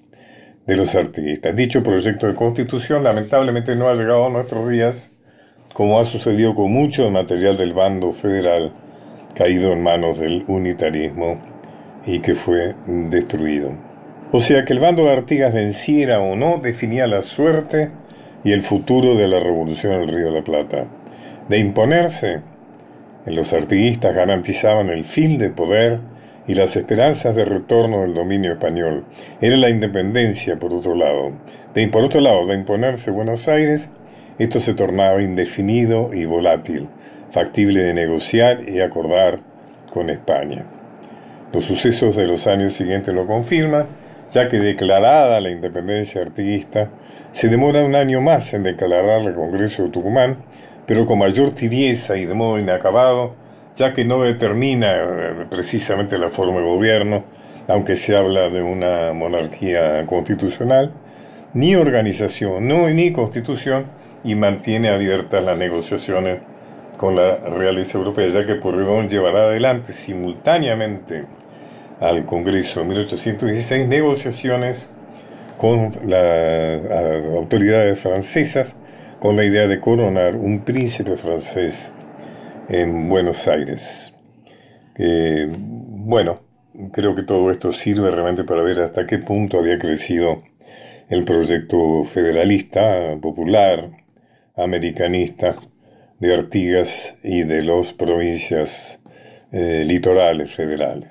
de 0.66 0.76
los 0.76 0.94
artistas. 0.94 1.56
Dicho 1.56 1.82
proyecto 1.82 2.26
de 2.26 2.34
constitución 2.34 3.04
lamentablemente 3.04 3.74
no 3.76 3.88
ha 3.88 3.94
llegado 3.94 4.26
a 4.26 4.30
nuestros 4.30 4.68
días, 4.68 5.10
como 5.72 5.98
ha 5.98 6.04
sucedido 6.04 6.54
con 6.54 6.72
mucho 6.72 7.10
material 7.10 7.56
del 7.56 7.72
bando 7.72 8.12
federal 8.12 8.72
caído 9.34 9.72
en 9.72 9.82
manos 9.82 10.18
del 10.18 10.44
unitarismo 10.48 11.40
y 12.06 12.20
que 12.20 12.34
fue 12.34 12.74
destruido. 12.86 13.72
O 14.32 14.40
sea 14.40 14.64
que 14.64 14.72
el 14.72 14.80
bando 14.80 15.04
de 15.04 15.12
Artigas 15.12 15.52
venciera 15.52 16.20
o 16.20 16.36
no 16.36 16.58
definía 16.58 17.06
la 17.06 17.22
suerte 17.22 17.90
y 18.44 18.52
el 18.52 18.62
futuro 18.62 19.16
de 19.16 19.28
la 19.28 19.40
revolución 19.40 19.92
del 19.92 20.08
Río 20.08 20.26
de 20.26 20.38
la 20.38 20.44
Plata. 20.44 20.86
De 21.48 21.58
imponerse, 21.58 22.40
los 23.26 23.52
artiguistas 23.52 24.14
garantizaban 24.14 24.88
el 24.88 25.04
fin 25.04 25.36
de 25.38 25.50
poder 25.50 26.00
y 26.50 26.54
las 26.54 26.74
esperanzas 26.74 27.36
de 27.36 27.44
retorno 27.44 28.00
del 28.00 28.12
dominio 28.12 28.54
español. 28.54 29.04
Era 29.40 29.56
la 29.56 29.70
independencia, 29.70 30.58
por 30.58 30.74
otro 30.74 30.96
lado. 30.96 31.30
De, 31.74 31.86
por 31.86 32.02
otro 32.02 32.20
lado, 32.20 32.44
de 32.48 32.56
imponerse 32.56 33.12
Buenos 33.12 33.46
Aires, 33.46 33.88
esto 34.40 34.58
se 34.58 34.74
tornaba 34.74 35.22
indefinido 35.22 36.12
y 36.12 36.24
volátil, 36.24 36.88
factible 37.30 37.84
de 37.84 37.94
negociar 37.94 38.68
y 38.68 38.80
acordar 38.80 39.38
con 39.92 40.10
España. 40.10 40.64
Los 41.52 41.66
sucesos 41.66 42.16
de 42.16 42.26
los 42.26 42.48
años 42.48 42.72
siguientes 42.72 43.14
lo 43.14 43.26
confirman, 43.26 43.86
ya 44.32 44.48
que 44.48 44.58
declarada 44.58 45.40
la 45.40 45.50
independencia 45.50 46.20
artiguista, 46.20 46.90
se 47.30 47.46
demora 47.46 47.84
un 47.84 47.94
año 47.94 48.20
más 48.20 48.52
en 48.54 48.64
declarar 48.64 49.20
el 49.20 49.34
Congreso 49.34 49.84
de 49.84 49.90
Tucumán, 49.90 50.38
pero 50.84 51.06
con 51.06 51.20
mayor 51.20 51.52
tibieza 51.52 52.16
y 52.16 52.24
de 52.24 52.34
modo 52.34 52.58
inacabado, 52.58 53.36
ya 53.80 53.94
que 53.94 54.04
no 54.04 54.20
determina 54.20 54.92
eh, 54.92 55.46
precisamente 55.48 56.18
la 56.18 56.28
forma 56.28 56.60
de 56.60 56.66
gobierno, 56.66 57.24
aunque 57.66 57.96
se 57.96 58.14
habla 58.14 58.50
de 58.50 58.62
una 58.62 59.14
monarquía 59.14 60.04
constitucional, 60.04 60.92
ni 61.54 61.74
organización, 61.74 62.68
ni 62.68 63.10
constitución, 63.12 63.86
y 64.22 64.34
mantiene 64.34 64.90
abiertas 64.90 65.42
las 65.42 65.56
negociaciones 65.56 66.40
con 66.98 67.16
la 67.16 67.36
realeza 67.36 67.96
europea, 67.96 68.28
ya 68.28 68.44
que 68.44 68.56
Porredón 68.56 69.08
llevará 69.08 69.44
adelante 69.44 69.94
simultáneamente 69.94 71.24
al 72.00 72.26
Congreso 72.26 72.82
en 72.82 72.88
1816 72.88 73.88
negociaciones 73.88 74.92
con 75.56 75.92
las 76.06 76.82
autoridades 77.34 77.98
francesas 77.98 78.76
con 79.20 79.36
la 79.36 79.44
idea 79.44 79.66
de 79.66 79.80
coronar 79.80 80.36
un 80.36 80.60
príncipe 80.60 81.16
francés 81.16 81.94
en 82.70 83.08
Buenos 83.08 83.48
Aires. 83.48 84.12
bueno, 84.96 86.40
creo 86.92 87.14
que 87.14 87.22
todo 87.22 87.50
esto 87.50 87.72
sirve 87.72 88.10
realmente 88.10 88.44
para 88.44 88.62
ver 88.62 88.80
hasta 88.80 89.06
qué 89.06 89.18
punto 89.18 89.58
había 89.58 89.78
crecido 89.78 90.42
el 91.08 91.24
proyecto 91.24 92.04
federalista, 92.04 93.16
popular, 93.20 93.90
americanista 94.56 95.56
de 96.20 96.34
Artigas 96.34 97.16
y 97.24 97.42
de 97.42 97.62
las 97.62 97.92
provincias 97.92 99.00
eh, 99.50 99.84
litorales 99.84 100.54
federales. 100.54 101.10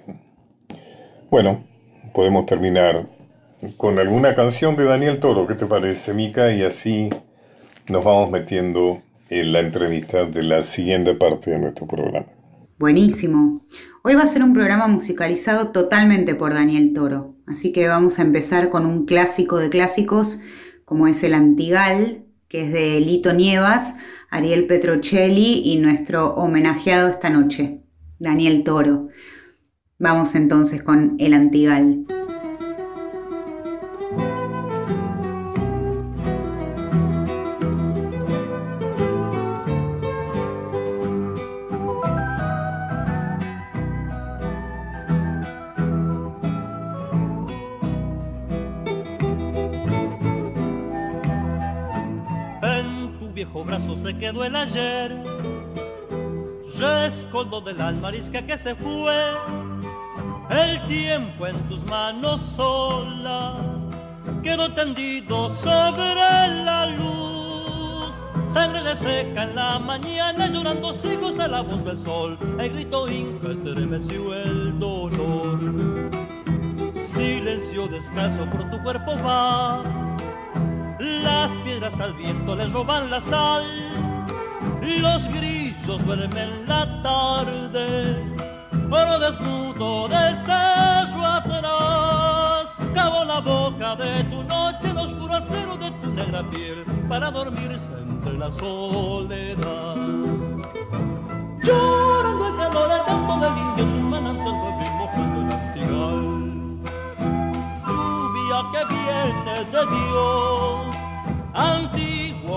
Bueno, 1.29 1.65
podemos 2.13 2.45
terminar 2.45 3.05
con 3.75 3.99
alguna 3.99 4.33
canción 4.33 4.77
de 4.77 4.85
Daniel 4.85 5.19
Toro, 5.19 5.45
¿qué 5.45 5.55
te 5.55 5.65
parece, 5.65 6.13
Mica? 6.13 6.53
Y 6.53 6.63
así 6.63 7.09
nos 7.89 8.05
vamos 8.05 8.31
metiendo 8.31 9.01
en 9.29 9.53
la 9.53 9.59
entrevista 9.59 10.25
de 10.25 10.43
la 10.43 10.61
siguiente 10.61 11.13
parte 11.13 11.51
de 11.51 11.59
nuestro 11.59 11.87
programa. 11.87 12.27
Buenísimo. 12.77 13.65
Hoy 14.03 14.15
va 14.15 14.23
a 14.23 14.27
ser 14.27 14.41
un 14.43 14.53
programa 14.53 14.87
musicalizado 14.87 15.69
totalmente 15.69 16.33
por 16.33 16.53
Daniel 16.53 16.93
Toro, 16.93 17.35
así 17.45 17.71
que 17.71 17.87
vamos 17.87 18.17
a 18.17 18.21
empezar 18.23 18.69
con 18.69 18.85
un 18.85 19.05
clásico 19.05 19.57
de 19.57 19.69
clásicos, 19.69 20.39
como 20.85 21.07
es 21.07 21.23
el 21.23 21.33
Antigal, 21.33 22.23
que 22.47 22.63
es 22.63 22.73
de 22.73 22.99
Lito 22.99 23.33
Nievas, 23.33 23.93
Ariel 24.31 24.65
Petrocelli 24.67 25.61
y 25.65 25.77
nuestro 25.77 26.33
homenajeado 26.35 27.09
esta 27.09 27.29
noche, 27.29 27.81
Daniel 28.17 28.63
Toro. 28.63 29.09
Vamos 29.99 30.33
entonces 30.35 30.81
con 30.81 31.15
el 31.19 31.33
Antigal. 31.33 32.05
El 54.43 54.55
ayer. 54.55 55.15
Rescoldo 56.77 57.61
del 57.61 57.81
alma 57.81 58.11
que 58.11 58.57
se 58.57 58.75
fue. 58.75 59.15
El 60.49 60.81
tiempo 60.87 61.47
en 61.47 61.57
tus 61.69 61.85
manos 61.85 62.41
solas 62.41 63.61
quedó 64.41 64.73
tendido 64.73 65.49
sobre 65.49 66.13
la 66.63 66.87
luz. 66.87 68.19
Sangre 68.49 68.81
le 68.81 68.95
seca 68.95 69.43
en 69.43 69.55
la 69.55 69.77
mañana, 69.77 70.47
llorando 70.47 70.91
sigos 70.91 71.37
a 71.37 71.47
la 71.47 71.61
voz 71.61 71.83
del 71.83 71.99
sol. 71.99 72.37
El 72.59 72.71
grito 72.71 73.07
inca 73.07 73.51
estremeció 73.51 74.33
el 74.33 74.79
dolor. 74.79 75.59
Silencio 76.93 77.87
descalzo 77.87 78.45
por 78.49 78.69
tu 78.71 78.81
cuerpo 78.81 79.11
va 79.23 79.83
las 80.99 81.55
piedras 81.57 81.99
al 81.99 82.13
viento 82.13 82.55
les 82.55 82.71
roban 82.71 83.09
la 83.09 83.21
sal, 83.21 83.88
los 84.97 85.27
grillos 85.27 86.03
duermen 86.05 86.67
la 86.67 87.01
tarde, 87.03 88.25
oro 88.89 89.19
desnudo 89.19 90.07
de 90.07 90.35
cerro 90.35 91.23
atrás, 91.23 92.73
cabo 92.95 93.23
la 93.25 93.39
boca 93.39 93.95
de 93.95 94.23
tu 94.23 94.43
noche, 94.43 94.89
el 94.89 94.97
oscuro 94.97 95.35
acero 95.35 95.77
de 95.77 95.91
tu 95.91 96.11
negra 96.11 96.43
piel, 96.49 96.83
para 97.07 97.29
dormirse 97.29 97.91
entre 97.93 98.37
la 98.37 98.51
soledad. 98.51 99.95
Llorando 101.63 102.47
el 102.47 102.55
calor, 102.57 102.91
el 102.91 103.05
canto 103.05 103.37
del 103.37 103.57
indio, 103.57 103.87
su 103.87 103.97
manantial 103.97 104.55
febril 104.63 104.91
mojando 104.97 105.41
el 105.41 105.53
antigal 105.53 106.39
que 108.71 108.83
viene 108.93 109.65
de 109.71 109.85
Dios. 109.85 110.95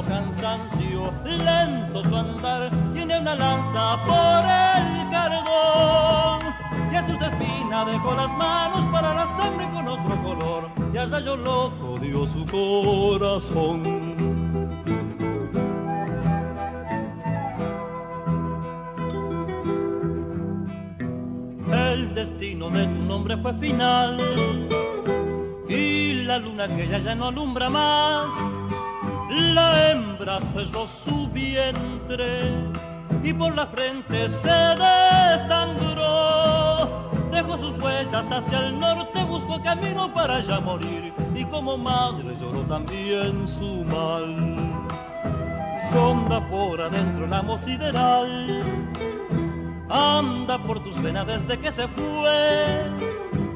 Cansancio, 0.01 1.13
lento 1.25 2.03
su 2.05 2.17
andar, 2.17 2.71
tiene 2.95 3.21
una 3.21 3.35
lanza 3.35 4.03
por 4.05 4.45
el 4.45 5.11
cardón. 5.11 6.41
Y 6.91 6.97
a 6.97 7.07
sus 7.07 7.21
espinas 7.21 7.87
dejó 7.87 8.15
las 8.15 8.35
manos 8.37 8.87
para 8.87 9.13
la 9.13 9.27
sangre 9.27 9.69
con 9.71 9.87
otro 9.87 10.23
color. 10.23 10.71
Y 10.95 10.97
a 10.97 11.07
rayo 11.07 11.37
loco 11.37 11.99
dio 12.01 12.27
su 12.27 12.47
corazón. 12.47 13.83
El 21.71 22.15
destino 22.15 22.71
de 22.71 22.87
tu 22.87 23.03
nombre 23.05 23.37
fue 23.37 23.53
final 23.55 24.17
y 25.69 26.25
la 26.25 26.39
luna 26.39 26.69
que 26.69 26.89
ya, 26.89 26.99
ya 26.99 27.15
no 27.15 27.29
alumbra 27.29 27.69
más. 27.69 28.33
La 29.33 29.91
hembra 29.91 30.41
cerró 30.41 30.87
su 30.87 31.29
vientre 31.29 32.51
y 33.23 33.33
por 33.33 33.55
la 33.57 33.67
frente 33.67 34.29
se 34.29 34.51
desangró. 35.31 36.11
Dejó 37.31 37.57
sus 37.57 37.75
huellas 37.75 38.31
hacia 38.31 38.59
el 38.59 38.79
norte, 38.79 39.25
buscó 39.25 39.63
camino 39.63 40.13
para 40.13 40.41
ya 40.41 40.61
morir 40.61 41.15
y 41.35 41.45
como 41.47 41.79
madre 41.79 42.37
lloró 42.39 42.61
también 42.63 43.49
su 43.49 43.85
mal. 43.85 44.87
Ronda 45.93 46.47
por 46.49 46.81
adentro 46.81 47.27
la 47.27 47.39
amo 47.39 47.57
sideral, 47.57 48.87
anda 49.89 50.59
por 50.59 50.83
tus 50.85 51.01
venas 51.03 51.27
desde 51.27 51.59
que 51.59 51.71
se 51.71 51.87
fue 51.89 52.91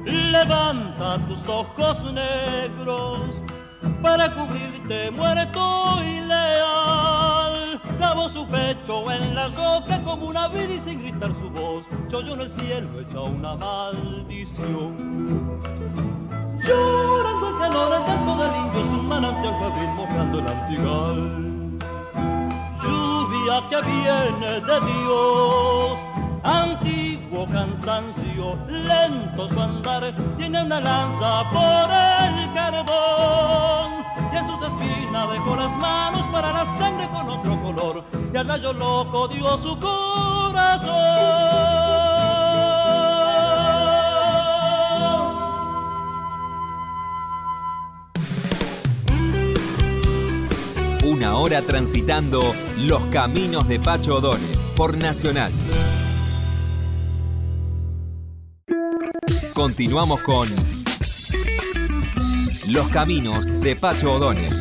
Levanta 0.07 1.19
tus 1.27 1.49
ojos 1.49 2.05
negros 2.13 3.43
para 4.07 4.33
cubrirte 4.33 5.11
muerto 5.11 5.99
y 6.01 6.21
leal. 6.21 7.81
clavó 7.99 8.29
su 8.29 8.47
pecho 8.47 9.11
en 9.11 9.35
la 9.35 9.49
roca 9.49 10.01
como 10.05 10.29
una 10.29 10.47
vida 10.47 10.75
y 10.77 10.81
sin 10.81 11.01
gritar 11.01 11.35
su 11.35 11.51
voz, 11.51 11.89
yo 12.09 12.21
en 12.21 12.41
el 12.41 12.49
cielo 12.49 13.01
hecha 13.01 13.21
una 13.21 13.57
maldición. 13.57 14.93
Llorando 16.65 17.49
el 17.49 17.59
calor, 17.59 17.93
el 17.99 18.05
canto 18.05 18.37
del 18.37 18.57
indio 18.63 18.81
es 18.81 18.89
un 18.91 19.09
manantial 19.09 19.55
mojando 19.97 20.39
el 20.39 20.47
antigal. 20.47 21.17
Lluvia 22.85 23.57
que 23.71 23.81
viene 23.91 24.53
de 24.69 24.81
Dios, 24.93 26.07
antiguo 26.45 27.45
cansancio, 27.49 28.57
lento 28.69 29.49
su 29.49 29.61
andar, 29.61 30.15
tiene 30.39 30.63
una 30.63 30.81
lanza 30.81 31.43
por 31.51 31.91
el 31.91 32.53
cardón. 32.55 33.96
En 34.37 34.45
sus 34.45 34.61
espinas 34.61 35.31
dejó 35.33 35.57
las 35.57 35.75
manos 35.79 36.27
para 36.27 36.53
la 36.53 36.67
sangre 36.67 37.09
con 37.09 37.27
otro 37.27 37.59
color, 37.63 38.05
y 38.35 38.37
al 38.37 38.47
rayo 38.47 38.75
loco 38.75 39.29
dio 39.29 39.57
su 39.57 39.79
corazón. 39.79 40.93
Una 51.03 51.37
hora 51.37 51.63
transitando 51.63 52.55
los 52.77 53.07
caminos 53.07 53.67
de 53.69 53.81
Pacho 53.81 54.17
O'Donnell 54.17 54.59
por 54.77 54.99
Nacional. 54.99 55.51
Continuamos 59.55 60.21
con 60.21 60.76
Los 62.69 62.89
caminos 62.89 63.47
de 63.61 63.77
Pacho 63.77 64.15
O'Donnell. 64.15 64.53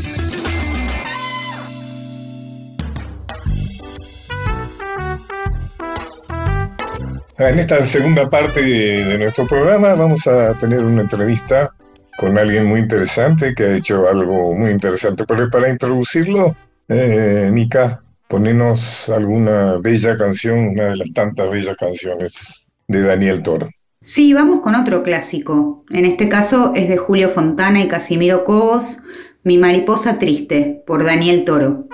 En 7.39 7.59
esta 7.59 7.83
segunda 7.85 8.29
parte 8.29 8.61
de 8.61 9.17
nuestro 9.17 9.47
programa 9.47 9.95
vamos 9.95 10.27
a 10.27 10.55
tener 10.55 10.85
una 10.85 11.01
entrevista 11.01 11.71
con 12.17 12.37
alguien 12.37 12.67
muy 12.67 12.81
interesante 12.81 13.55
que 13.55 13.63
ha 13.63 13.75
hecho 13.75 14.07
algo 14.07 14.53
muy 14.53 14.69
interesante. 14.69 15.25
Pero 15.27 15.49
para 15.49 15.69
introducirlo, 15.69 16.55
eh, 16.87 17.49
Nika, 17.51 18.03
ponenos 18.27 19.09
alguna 19.09 19.77
bella 19.77 20.15
canción, 20.15 20.59
una 20.69 20.89
de 20.89 20.97
las 20.97 21.11
tantas 21.11 21.49
bellas 21.49 21.75
canciones 21.75 22.71
de 22.87 23.01
Daniel 23.01 23.41
Toro. 23.41 23.67
Sí, 24.07 24.35
vamos 24.35 24.59
con 24.59 24.75
otro 24.75 25.01
clásico. 25.01 25.83
En 25.89 26.05
este 26.05 26.29
caso 26.29 26.73
es 26.75 26.87
de 26.87 26.95
Julio 26.95 27.27
Fontana 27.27 27.81
y 27.81 27.87
Casimiro 27.87 28.43
Cobos, 28.43 28.99
Mi 29.41 29.57
mariposa 29.57 30.19
triste, 30.19 30.83
por 30.85 31.03
Daniel 31.03 31.43
Toro. 31.43 31.87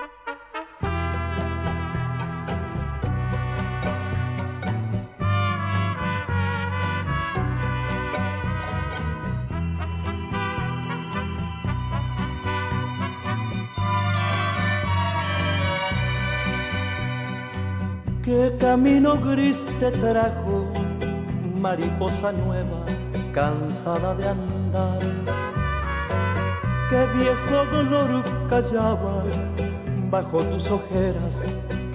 camino 18.60 19.16
gris 19.16 19.58
te 19.80 19.92
trajo, 19.92 20.81
mariposa 21.62 22.32
nueva, 22.32 22.86
cansada 23.34 24.16
de 24.16 24.28
andar. 24.28 25.00
Qué 26.90 27.06
viejo 27.18 27.66
dolor 27.72 28.24
callabas 28.50 29.40
bajo 30.10 30.40
tus 30.44 30.70
ojeras, 30.72 31.34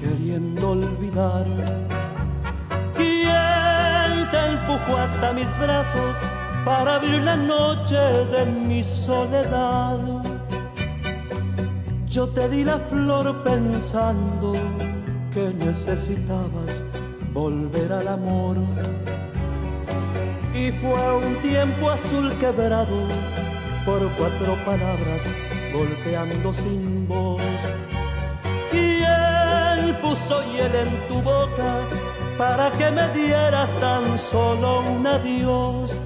queriendo 0.01 0.71
olvidar. 0.71 1.45
¿Quién 2.97 4.31
te 4.31 4.47
empujó 4.53 4.97
hasta 4.99 5.33
mis 5.33 5.59
brazos 5.59 6.17
para 6.65 6.97
abrir 6.97 7.23
la 7.23 7.37
noche 7.37 7.97
de 7.97 8.47
mi 8.47 8.85
soledad? 8.85 9.99
Yo 12.07 12.29
te 12.29 12.49
di 12.49 12.65
la 12.65 12.79
flor 12.79 13.35
pensando 13.43 14.53
que 15.35 15.53
necesitabas 15.59 16.83
volver 17.35 17.93
al 17.93 18.09
amor. 18.09 18.57
Y 20.57 20.73
fue 20.73 21.17
un 21.17 21.41
tiempo 21.43 21.91
azul 21.91 22.33
quebrado 22.39 22.97
por 23.85 24.01
cuatro 24.17 24.57
palabras 24.65 25.31
golpeando 25.73 26.55
sin 26.55 27.07
voz. 27.07 27.43
Y 28.73 29.03
él 29.03 29.99
puso 30.01 30.43
hiel 30.51 30.75
en 30.75 31.09
tu 31.09 31.21
boca 31.21 31.87
para 32.39 32.71
que 32.71 32.91
me 32.91 33.07
dieras 33.13 33.69
tan 33.81 34.19
solo 34.19 34.81
un 34.81 35.07
adiós. 35.07 35.99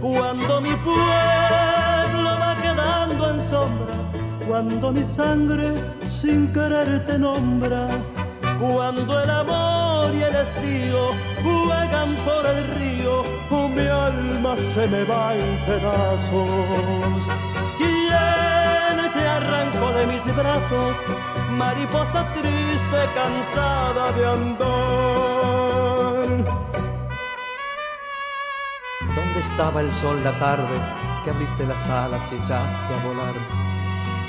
Cuando 0.00 0.62
mi 0.62 0.74
pueblo 0.76 2.30
va 2.42 2.56
quedando 2.62 3.30
en 3.32 3.40
sombras, 3.42 3.98
cuando 4.48 4.92
mi 4.92 5.02
sangre 5.02 5.74
sin 6.04 6.50
querer 6.54 7.04
te 7.04 7.18
nombra 7.18 7.86
cuando 8.60 9.20
el 9.22 9.30
amor 9.30 10.14
y 10.14 10.22
el 10.22 10.36
estío 10.36 11.10
juegan 11.42 12.14
por 12.16 12.44
el 12.44 12.66
río, 12.76 13.24
mi 13.74 13.86
alma 13.86 14.54
se 14.56 14.86
me 14.86 15.04
va 15.04 15.34
en 15.34 15.56
pedazos. 15.64 17.28
¿Quién 17.78 19.12
te 19.14 19.28
arrancó 19.28 19.92
de 19.92 20.06
mis 20.06 20.24
brazos, 20.36 20.96
mariposa 21.52 22.26
triste, 22.34 22.98
cansada 23.14 24.12
de 24.12 24.26
andar? 24.26 24.68
¿Dónde 29.14 29.40
estaba 29.40 29.80
el 29.80 29.90
sol 29.90 30.22
la 30.22 30.38
tarde 30.38 30.76
que 31.24 31.30
abriste 31.30 31.66
las 31.66 31.88
alas 31.88 32.22
y 32.30 32.34
echaste 32.34 32.94
a 32.94 33.06
volar? 33.06 33.34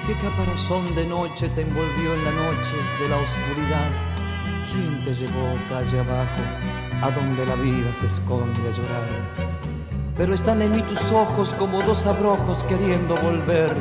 ¿Qué 0.07 0.13
caparazón 0.15 0.95
de 0.95 1.05
noche 1.05 1.49
te 1.49 1.61
envolvió 1.61 2.13
en 2.13 2.23
la 2.23 2.31
noche 2.31 2.77
de 3.01 3.09
la 3.09 3.17
oscuridad? 3.17 4.10
¿Quién 4.71 4.97
te 5.03 5.13
llevó 5.13 5.53
calle 5.67 5.99
abajo, 5.99 6.41
a 7.01 7.11
donde 7.11 7.45
la 7.45 7.55
vida 7.55 7.93
se 7.93 8.05
esconde 8.05 8.69
a 8.69 8.71
llorar? 8.71 9.09
Pero 10.15 10.33
están 10.33 10.61
en 10.61 10.71
mí 10.71 10.81
tus 10.83 11.11
ojos 11.11 11.53
como 11.55 11.81
dos 11.81 12.05
abrojos 12.05 12.63
queriendo 12.63 13.15
volver, 13.17 13.73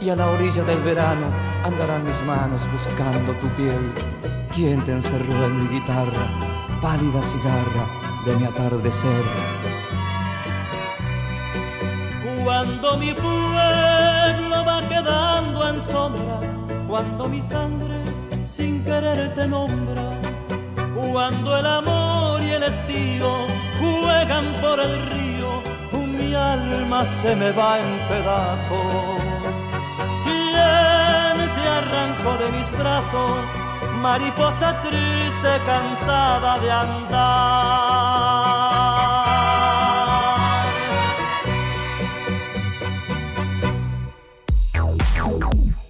y 0.00 0.08
a 0.08 0.16
la 0.16 0.30
orilla 0.30 0.62
del 0.64 0.80
verano 0.80 1.26
andarán 1.62 2.04
mis 2.04 2.18
manos 2.22 2.62
buscando 2.72 3.32
tu 3.34 3.48
piel. 3.56 3.92
¿Quién 4.54 4.80
te 4.86 4.92
encerró 4.92 5.44
en 5.44 5.64
mi 5.64 5.68
guitarra, 5.68 6.26
pálida 6.80 7.22
cigarra 7.22 7.86
de 8.24 8.36
mi 8.36 8.44
atardecer? 8.44 9.24
Cuando 12.42 12.96
mi 12.96 13.12
pueblo 13.12 14.64
va 14.64 14.80
quedando 14.88 15.68
en 15.68 15.82
sombra, 15.82 16.40
cuando 16.88 17.28
mi 17.28 17.42
sangre 17.42 18.02
sin 18.52 18.84
querer 18.84 19.34
te 19.34 19.48
nombra. 19.48 20.21
Cuando 21.10 21.56
el 21.56 21.66
amor 21.66 22.40
y 22.42 22.50
el 22.50 22.62
estío 22.62 23.46
juegan 23.80 24.46
por 24.60 24.78
el 24.78 24.94
río, 25.10 25.62
mi 26.06 26.34
alma 26.34 27.04
se 27.04 27.34
me 27.34 27.50
va 27.50 27.80
en 27.80 27.98
pedazos. 28.08 29.22
¿Quién 30.24 31.36
te 31.56 31.68
arrancó 31.68 32.36
de 32.38 32.52
mis 32.52 32.78
brazos, 32.78 33.38
mariposa 34.00 34.80
triste, 34.82 35.60
cansada 35.66 36.58
de 36.60 36.70
andar? 36.70 37.22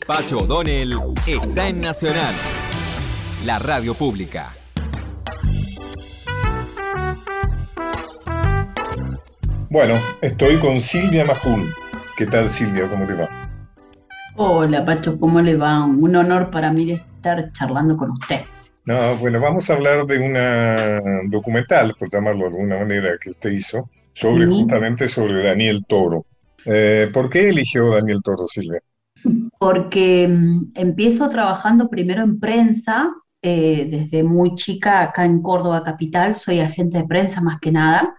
Pacho 0.06 0.38
O'Donnell 0.40 0.98
está 1.26 1.68
en 1.68 1.80
Nacional 1.80 2.34
la 3.44 3.58
radio 3.58 3.94
pública. 3.94 4.61
Bueno, 9.72 9.94
estoy 10.20 10.58
con 10.58 10.78
Silvia 10.78 11.24
Majún. 11.24 11.72
¿Qué 12.14 12.26
tal 12.26 12.50
Silvia? 12.50 12.86
¿Cómo 12.90 13.06
te 13.06 13.14
va? 13.14 13.26
Hola 14.36 14.84
Pacho, 14.84 15.18
¿cómo 15.18 15.40
le 15.40 15.56
va? 15.56 15.86
Un 15.86 16.14
honor 16.14 16.50
para 16.50 16.70
mí 16.70 16.92
estar 16.92 17.50
charlando 17.52 17.96
con 17.96 18.10
usted. 18.10 18.42
No, 18.84 19.16
bueno, 19.16 19.40
vamos 19.40 19.70
a 19.70 19.72
hablar 19.72 20.04
de 20.04 20.18
una 20.18 21.00
documental, 21.30 21.94
por 21.98 22.10
llamarlo 22.12 22.40
de 22.40 22.46
alguna 22.48 22.80
manera, 22.80 23.16
que 23.18 23.30
usted 23.30 23.50
hizo, 23.50 23.88
sobre 24.12 24.46
justamente 24.46 25.08
sobre 25.08 25.42
Daniel 25.42 25.86
Toro. 25.88 26.26
Eh, 26.66 27.08
¿Por 27.10 27.30
qué 27.30 27.48
eligió 27.48 27.92
Daniel 27.92 28.20
Toro, 28.22 28.46
Silvia? 28.48 28.80
Porque 29.58 30.28
mm, 30.28 30.72
empiezo 30.74 31.30
trabajando 31.30 31.88
primero 31.88 32.22
en 32.22 32.38
prensa 32.38 33.10
eh, 33.40 33.88
desde 33.90 34.22
muy 34.22 34.54
chica 34.54 35.00
acá 35.00 35.24
en 35.24 35.40
Córdoba 35.40 35.82
Capital, 35.82 36.34
soy 36.34 36.60
agente 36.60 36.98
de 36.98 37.04
prensa 37.04 37.40
más 37.40 37.58
que 37.58 37.72
nada. 37.72 38.16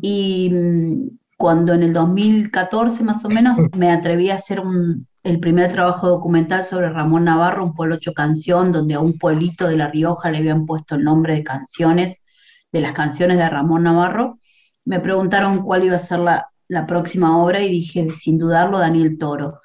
Y 0.00 0.50
mm, 0.50 1.18
cuando 1.36 1.72
en 1.74 1.82
el 1.82 1.92
2014 1.92 3.04
más 3.04 3.24
o 3.24 3.28
menos 3.28 3.58
me 3.76 3.92
atreví 3.92 4.30
a 4.30 4.34
hacer 4.34 4.60
un, 4.60 5.06
el 5.22 5.40
primer 5.40 5.70
trabajo 5.70 6.08
documental 6.08 6.64
sobre 6.64 6.90
Ramón 6.90 7.24
Navarro, 7.24 7.64
un 7.64 7.74
pueblo 7.74 7.98
canción, 8.14 8.72
donde 8.72 8.94
a 8.94 9.00
un 9.00 9.18
pueblito 9.18 9.68
de 9.68 9.76
La 9.76 9.88
Rioja 9.88 10.30
le 10.30 10.38
habían 10.38 10.66
puesto 10.66 10.94
el 10.94 11.04
nombre 11.04 11.34
de 11.34 11.44
canciones, 11.44 12.16
de 12.72 12.80
las 12.80 12.92
canciones 12.92 13.38
de 13.38 13.48
Ramón 13.48 13.84
Navarro, 13.84 14.38
me 14.84 15.00
preguntaron 15.00 15.62
cuál 15.62 15.84
iba 15.84 15.96
a 15.96 15.98
ser 15.98 16.20
la, 16.20 16.48
la 16.68 16.86
próxima 16.86 17.42
obra 17.42 17.62
y 17.62 17.70
dije, 17.70 18.06
sin 18.12 18.38
dudarlo, 18.38 18.78
Daniel 18.78 19.18
Toro, 19.18 19.60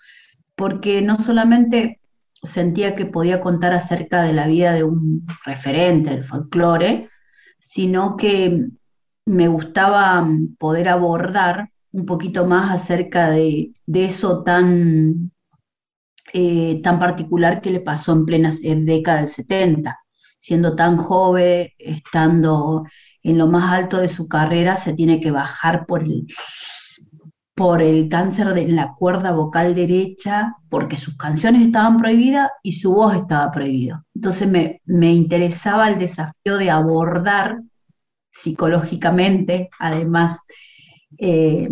porque 0.56 1.02
no 1.02 1.16
solamente 1.16 2.02
sentía 2.44 2.96
que 2.96 3.06
podía 3.06 3.40
contar 3.40 3.74
acerca 3.74 4.24
de 4.24 4.34
la 4.34 4.48
vida 4.48 4.74
de 4.74 4.84
un 4.84 5.26
referente 5.46 6.10
del 6.10 6.24
folclore, 6.24 7.10
sino 7.60 8.18
que 8.18 8.68
me 9.26 9.48
gustaba 9.48 10.28
poder 10.58 10.90
abordar 10.90 11.70
un 11.92 12.06
poquito 12.06 12.46
más 12.46 12.72
acerca 12.72 13.30
de, 13.30 13.72
eso 13.94 14.44
tan, 14.44 15.32
eh, 16.34 16.82
tan 16.82 17.00
particular 17.00 17.62
que 17.62 17.70
le 17.72 17.80
pasó 17.80 18.14
en 18.14 18.26
plena 18.26 18.52
década 18.62 19.20
del 19.20 19.28
70. 19.28 20.00
Siendo 20.40 20.76
tan 20.76 20.98
joven, 20.98 21.70
estando 21.78 22.84
en 23.22 23.38
lo 23.38 23.48
más 23.48 23.72
alto 23.72 23.98
de 23.98 24.10
su 24.10 24.28
carrera, 24.28 24.76
se 24.76 24.94
tiene 24.94 25.22
que 25.22 25.32
bajar 25.32 25.86
por 25.86 26.04
el, 26.04 26.28
por 27.56 27.82
el 27.82 28.10
cáncer 28.10 28.54
de 28.54 28.68
la 28.68 28.94
cuerda 28.94 29.32
vocal 29.32 29.76
derecha, 29.76 30.56
porque 30.70 30.98
sus 30.98 31.16
canciones 31.16 31.62
estaban 31.62 31.98
prohibidas 31.98 32.50
y 32.64 32.74
su 32.74 32.94
voz 32.94 33.16
estaba 33.16 33.52
prohibida. 33.52 34.04
Entonces 34.16 34.50
me, 34.86 35.12
interesaba 35.12 35.90
el 35.90 36.00
desafío 36.00 36.58
de 36.58 36.72
abordar 36.72 37.62
psicológicamente, 38.44 39.70
además, 39.80 40.40
eh, 41.18 41.70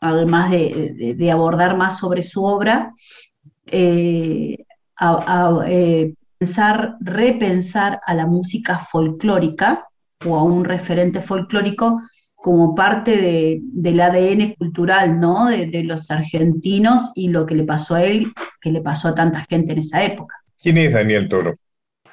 además 0.00 0.50
de, 0.52 1.30
abordar 1.32 1.76
más 1.76 1.98
sobre 1.98 2.22
su 2.22 2.44
obra, 2.44 2.92
eh, 3.66 4.56
eh, 5.66 6.14
pensar, 6.38 6.96
repensar 7.00 8.00
a 8.06 8.14
la 8.14 8.26
música 8.26 8.78
folclórica 8.78 9.86
o 10.24 10.36
a 10.36 10.44
un 10.44 10.64
referente 10.64 11.20
folclórico 11.20 12.00
como 12.34 12.74
parte 12.74 13.60
del 13.60 14.00
ADN 14.00 14.54
cultural, 14.54 15.20
¿no? 15.20 15.48
De, 15.48 15.82
los 15.82 16.10
argentinos 16.10 17.10
y 17.14 17.28
lo 17.28 17.44
que 17.44 17.54
le 17.54 17.64
pasó 17.64 17.96
a 17.96 18.04
él, 18.04 18.32
que 18.60 18.70
le 18.70 18.80
pasó 18.80 19.08
a 19.08 19.14
tanta 19.14 19.44
gente 19.48 19.72
en 19.72 19.78
esa 19.78 20.02
época. 20.04 20.36
¿Quién 20.62 20.78
es 20.78 20.92
Daniel 20.92 21.28
Toro? 21.28 21.54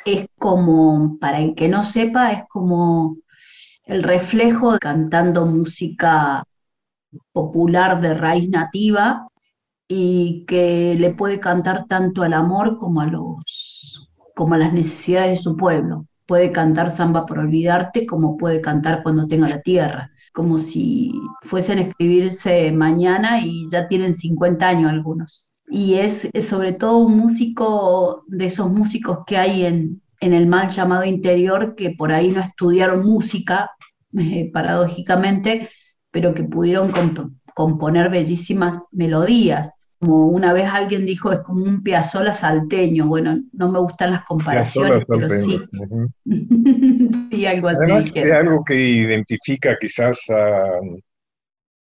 Es 0.03 0.25
como, 0.37 1.17
para 1.19 1.39
el 1.39 1.53
que 1.53 1.67
no 1.69 1.83
sepa, 1.83 2.31
es 2.31 2.43
como 2.49 3.17
el 3.87 4.03
reflejo 4.03 4.77
cantando 4.79 5.45
música 5.45 6.43
popular 7.31 8.01
de 8.01 8.13
raíz 8.13 8.49
nativa 8.49 9.27
y 9.87 10.45
que 10.47 10.95
le 10.99 11.11
puede 11.11 11.39
cantar 11.39 11.85
tanto 11.87 12.23
al 12.23 12.33
amor 12.33 12.77
como 12.77 13.01
a 13.01 13.07
los 13.07 14.09
como 14.35 14.53
a 14.53 14.57
las 14.59 14.73
necesidades 14.73 15.37
de 15.39 15.43
su 15.43 15.57
pueblo. 15.57 16.05
Puede 16.27 16.51
cantar 16.51 16.91
samba 16.91 17.25
por 17.25 17.39
olvidarte 17.39 18.05
como 18.05 18.37
puede 18.37 18.61
cantar 18.61 19.01
cuando 19.01 19.27
tenga 19.27 19.49
la 19.49 19.61
tierra 19.61 20.11
como 20.37 20.59
si 20.59 21.13
fuesen 21.41 21.79
a 21.79 21.81
escribirse 21.81 22.71
mañana 22.71 23.41
y 23.41 23.67
ya 23.71 23.87
tienen 23.87 24.13
50 24.13 24.67
años 24.67 24.91
algunos. 24.91 25.51
Y 25.67 25.95
es, 25.95 26.29
sobre 26.47 26.73
todo 26.73 26.97
un 26.97 27.17
músico 27.17 28.23
de 28.27 28.45
esos 28.45 28.69
músicos 28.69 29.21
que 29.25 29.35
hay 29.35 29.65
en, 29.65 30.03
el 30.33 30.47
mal 30.47 30.69
llamado 30.69 31.03
interior, 31.05 31.75
que 31.75 31.91
por 31.91 32.11
ahí 32.11 32.29
no 32.29 32.41
estudiaron 32.41 33.05
música, 33.05 33.71
eh, 34.17 34.49
paradójicamente, 34.51 35.69
pero 36.11 36.33
que 36.33 36.43
pudieron 36.43 36.91
componer 37.53 38.09
bellísimas 38.09 38.85
melodías 38.91 39.77
como 39.99 40.27
una 40.27 40.53
vez 40.53 40.65
alguien 40.65 41.05
dijo, 41.05 41.31
es 41.31 41.39
como 41.39 41.63
un 41.63 41.81
Piazzolla 41.81 42.31
salteño. 42.31 43.07
Bueno, 43.07 43.39
no 43.53 43.71
me 43.71 43.79
gustan 43.79 44.11
las 44.11 44.25
comparaciones, 44.25 45.03
pero 45.07 45.29
sí. 45.29 45.59
sí, 47.31 47.45
algo 47.45 47.69
así. 47.69 47.77
Además, 47.81 48.11
es 48.15 48.31
algo 48.31 48.63
que 48.63 48.75
identifica 48.75 49.75
quizás 49.79 50.19
a, 50.29 50.79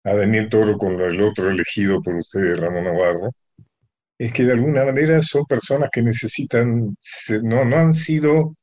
Daniel 0.03 0.49
Toro 0.49 0.77
con 0.77 0.99
el 0.99 1.21
otro 1.21 1.49
elegido 1.49 2.01
por 2.01 2.15
usted, 2.15 2.57
Ramón 2.57 2.85
Navarro, 2.85 3.31
es 4.21 4.31
que 4.31 4.45
de 4.45 4.53
alguna 4.53 4.85
manera 4.85 5.19
son 5.23 5.45
personas 5.45 5.89
que 5.91 6.03
necesitan, 6.03 6.95
no, 7.41 7.65
no 7.65 7.75
han 7.75 7.91
sido 7.91 8.55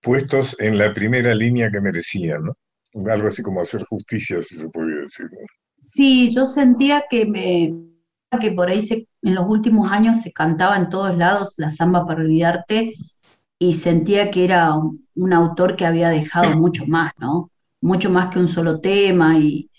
puestos 0.00 0.58
en 0.60 0.78
la 0.78 0.94
primera 0.94 1.34
línea 1.34 1.68
que 1.68 1.80
merecían, 1.80 2.44
¿no? 2.44 3.10
Algo 3.10 3.26
así 3.26 3.42
como 3.42 3.60
hacer 3.60 3.82
justicia, 3.86 4.40
si 4.40 4.54
se 4.54 4.68
podría 4.68 5.00
decir. 5.00 5.26
Sí, 5.80 6.32
yo 6.32 6.46
sentía 6.46 7.06
que 7.10 7.26
me, 7.26 7.74
que 8.40 8.52
por 8.52 8.68
ahí 8.68 8.82
se, 8.82 9.08
en 9.22 9.34
los 9.34 9.46
últimos 9.48 9.90
años 9.90 10.22
se 10.22 10.32
cantaba 10.32 10.76
en 10.76 10.88
todos 10.88 11.18
lados 11.18 11.54
la 11.56 11.70
samba 11.70 12.06
para 12.06 12.20
olvidarte 12.20 12.94
y 13.58 13.72
sentía 13.72 14.30
que 14.30 14.44
era 14.44 14.76
un, 14.76 15.32
autor 15.32 15.74
que 15.74 15.86
había 15.86 16.10
dejado 16.10 16.54
mucho 16.56 16.86
más, 16.86 17.12
¿no? 17.18 17.50
Mucho 17.80 18.10
más 18.10 18.32
que 18.32 18.38
un 18.38 18.46
solo 18.46 18.80
tema 18.80 19.36
y, 19.38 19.69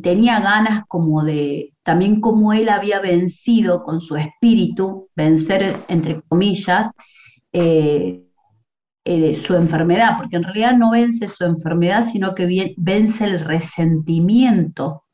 tenía 0.00 0.40
ganas 0.40 0.84
como 0.88 1.22
de, 1.22 1.72
también 1.84 2.20
como 2.20 2.52
él 2.52 2.68
había 2.68 3.00
vencido 3.00 3.82
con 3.82 4.00
su 4.00 4.16
espíritu, 4.16 5.08
vencer 5.14 5.80
entre 5.88 6.20
comillas, 6.22 6.90
eh, 7.52 8.24
eh, 9.04 9.34
su 9.34 9.54
enfermedad, 9.54 10.16
porque 10.18 10.36
en 10.36 10.42
realidad 10.42 10.76
no 10.76 10.90
vence 10.90 11.28
su 11.28 11.44
enfermedad, 11.44 12.06
sino 12.06 12.34
que 12.34 12.74
vence 12.76 13.24
el 13.24 13.40
resentimiento 13.40 15.04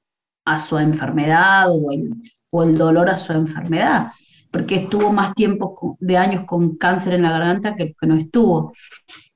a 0.45 0.59
su 0.59 0.79
enfermedad 0.79 1.67
o 1.71 1.93
el, 1.93 2.11
o 2.51 2.63
el 2.63 2.77
dolor 2.77 3.09
a 3.09 3.17
su 3.17 3.33
enfermedad, 3.33 4.11
porque 4.51 4.77
estuvo 4.77 5.13
más 5.13 5.35
tiempo 5.35 5.97
de 6.01 6.17
años 6.17 6.45
con 6.45 6.77
cáncer 6.77 7.15
en 7.15 7.23
la 7.23 7.31
garganta 7.31 7.77
que, 7.77 7.93
que 7.99 8.07
no 8.07 8.17
estuvo. 8.17 8.73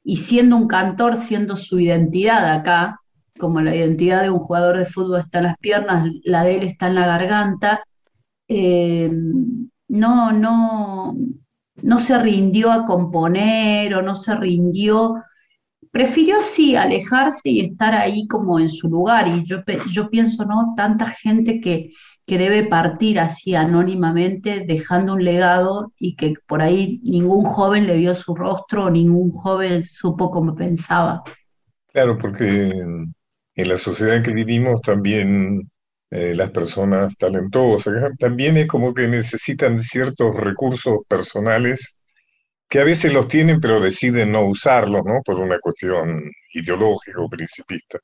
Y 0.03 0.17
siendo 0.17 0.57
un 0.57 0.67
cantor, 0.67 1.17
siendo 1.17 1.55
su 1.55 1.79
identidad 1.79 2.51
acá, 2.51 3.01
como 3.38 3.61
la 3.61 3.74
identidad 3.74 4.22
de 4.22 4.31
un 4.31 4.40
jugador 4.40 4.79
de 4.79 4.87
fútbol 4.87 5.20
está 5.20 5.38
en 5.38 5.44
las 5.44 5.59
piernas, 5.59 6.11
la 6.24 6.44
de 6.44 6.57
él 6.57 6.62
está 6.64 6.88
en 6.88 6.94
la 6.96 7.07
garganta, 7.07 7.83
eh, 8.48 9.11
no, 9.88 10.33
no, 10.33 11.14
no 11.83 11.98
se 11.98 12.18
rindió 12.18 12.70
a 12.72 12.85
componer 12.85 13.94
o 13.94 14.03
no 14.03 14.14
se 14.14 14.35
rindió, 14.37 15.14
prefirió 15.90 16.40
sí 16.40 16.77
alejarse 16.77 17.51
y 17.51 17.61
estar 17.61 17.94
ahí 17.94 18.27
como 18.27 18.59
en 18.61 18.68
su 18.68 18.88
lugar. 18.88 19.29
Y 19.29 19.44
yo, 19.44 19.59
yo 19.90 20.11
pienso, 20.11 20.44
¿no? 20.44 20.74
Tanta 20.77 21.07
gente 21.07 21.61
que, 21.61 21.90
que 22.27 22.38
debe 22.38 22.64
partir 22.64 23.18
así 23.20 23.55
anónimamente 23.55 24.64
dejando 24.66 25.14
un 25.14 25.24
legado 25.24 25.92
y 25.98 26.14
que 26.14 26.35
por 26.46 26.62
ahí 26.62 27.01
ningún 27.03 27.44
joven 27.44 27.87
le 27.87 27.96
vio 27.96 28.14
su 28.14 28.35
rostro, 28.35 28.90
ningún 28.90 29.31
joven 29.31 29.85
supo 29.85 30.31
cómo 30.31 30.55
pensaba. 30.55 31.22
Claro, 31.90 32.18
porque 32.18 32.85
en, 33.59 33.68
la 33.68 33.77
sociedad 33.77 34.16
en 34.16 34.23
que 34.23 34.33
vivimos 34.33 34.81
también 34.81 35.61
eh, 36.11 36.35
las 36.35 36.51
personas 36.51 37.16
talentosas 37.16 37.94
también 38.18 38.57
es 38.57 38.66
como 38.66 38.94
que 38.94 39.09
necesitan 39.09 39.79
ciertos 39.79 40.35
recursos 40.37 41.01
personales 41.07 41.99
que 42.68 42.81
a 42.81 42.85
veces 42.85 43.12
los 43.12 43.29
tienen 43.29 43.61
pero 43.61 43.81
deciden 43.81 44.33
no 44.33 44.42
usarlos, 44.42 45.05
¿no? 45.05 45.23
Por 45.25 45.40
una 45.40 45.59
cuestión 45.59 46.31
ideológica 46.55 47.21
o 47.21 47.29
principista 47.29 47.99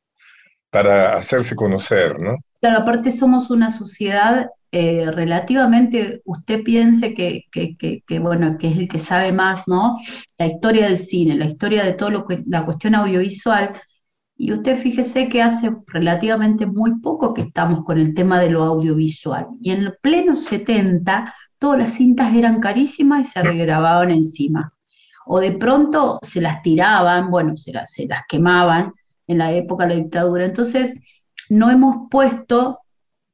para 0.70 1.14
hacerse 1.14 1.54
conocer, 1.54 2.18
¿no? 2.18 2.36
Claro, 2.60 2.80
aparte 2.80 3.12
somos 3.12 3.50
una 3.50 3.70
sociedad 3.70 4.48
eh, 4.72 5.08
relativamente, 5.12 6.20
usted 6.24 6.64
piense 6.64 7.14
que, 7.14 7.44
bueno, 8.18 8.58
que 8.58 8.66
es 8.66 8.76
el 8.76 8.88
que 8.88 8.98
sabe 8.98 9.30
más, 9.30 9.68
¿no? 9.68 9.96
La 10.36 10.46
historia 10.46 10.86
del 10.86 10.98
cine, 10.98 11.36
la 11.36 11.44
historia 11.44 11.84
de 11.84 11.92
todo 11.92 12.10
lo 12.10 12.26
que, 12.26 12.42
la 12.48 12.64
cuestión 12.64 12.96
audiovisual, 12.96 13.70
y 14.36 14.52
usted 14.52 14.76
fíjese 14.76 15.28
que 15.28 15.42
hace 15.42 15.70
relativamente 15.86 16.66
muy 16.66 16.98
poco 17.00 17.34
que 17.34 17.42
estamos 17.42 17.84
con 17.84 17.98
el 17.98 18.14
tema 18.14 18.40
de 18.40 18.50
lo 18.50 18.64
audiovisual, 18.64 19.48
y 19.60 19.70
en 19.70 19.84
los 19.84 19.94
plenos 20.02 20.42
70 20.42 21.34
todas 21.58 21.78
las 21.78 21.92
cintas 21.92 22.34
eran 22.34 22.60
carísimas 22.60 23.20
y 23.20 23.30
se 23.30 23.42
regrababan 23.42 24.10
encima. 24.10 24.72
O 25.26 25.40
de 25.40 25.52
pronto 25.52 26.18
se 26.22 26.42
las 26.42 26.60
tiraban, 26.62 27.30
bueno, 27.30 27.56
se 27.56 27.72
se 27.86 28.06
las 28.06 28.22
quemaban, 28.28 28.92
en 29.26 29.38
la 29.38 29.52
época 29.52 29.86
de 29.86 29.94
la 29.94 30.00
dictadura. 30.02 30.44
Entonces, 30.44 30.94
no 31.48 31.70
hemos 31.70 32.08
puesto, 32.10 32.80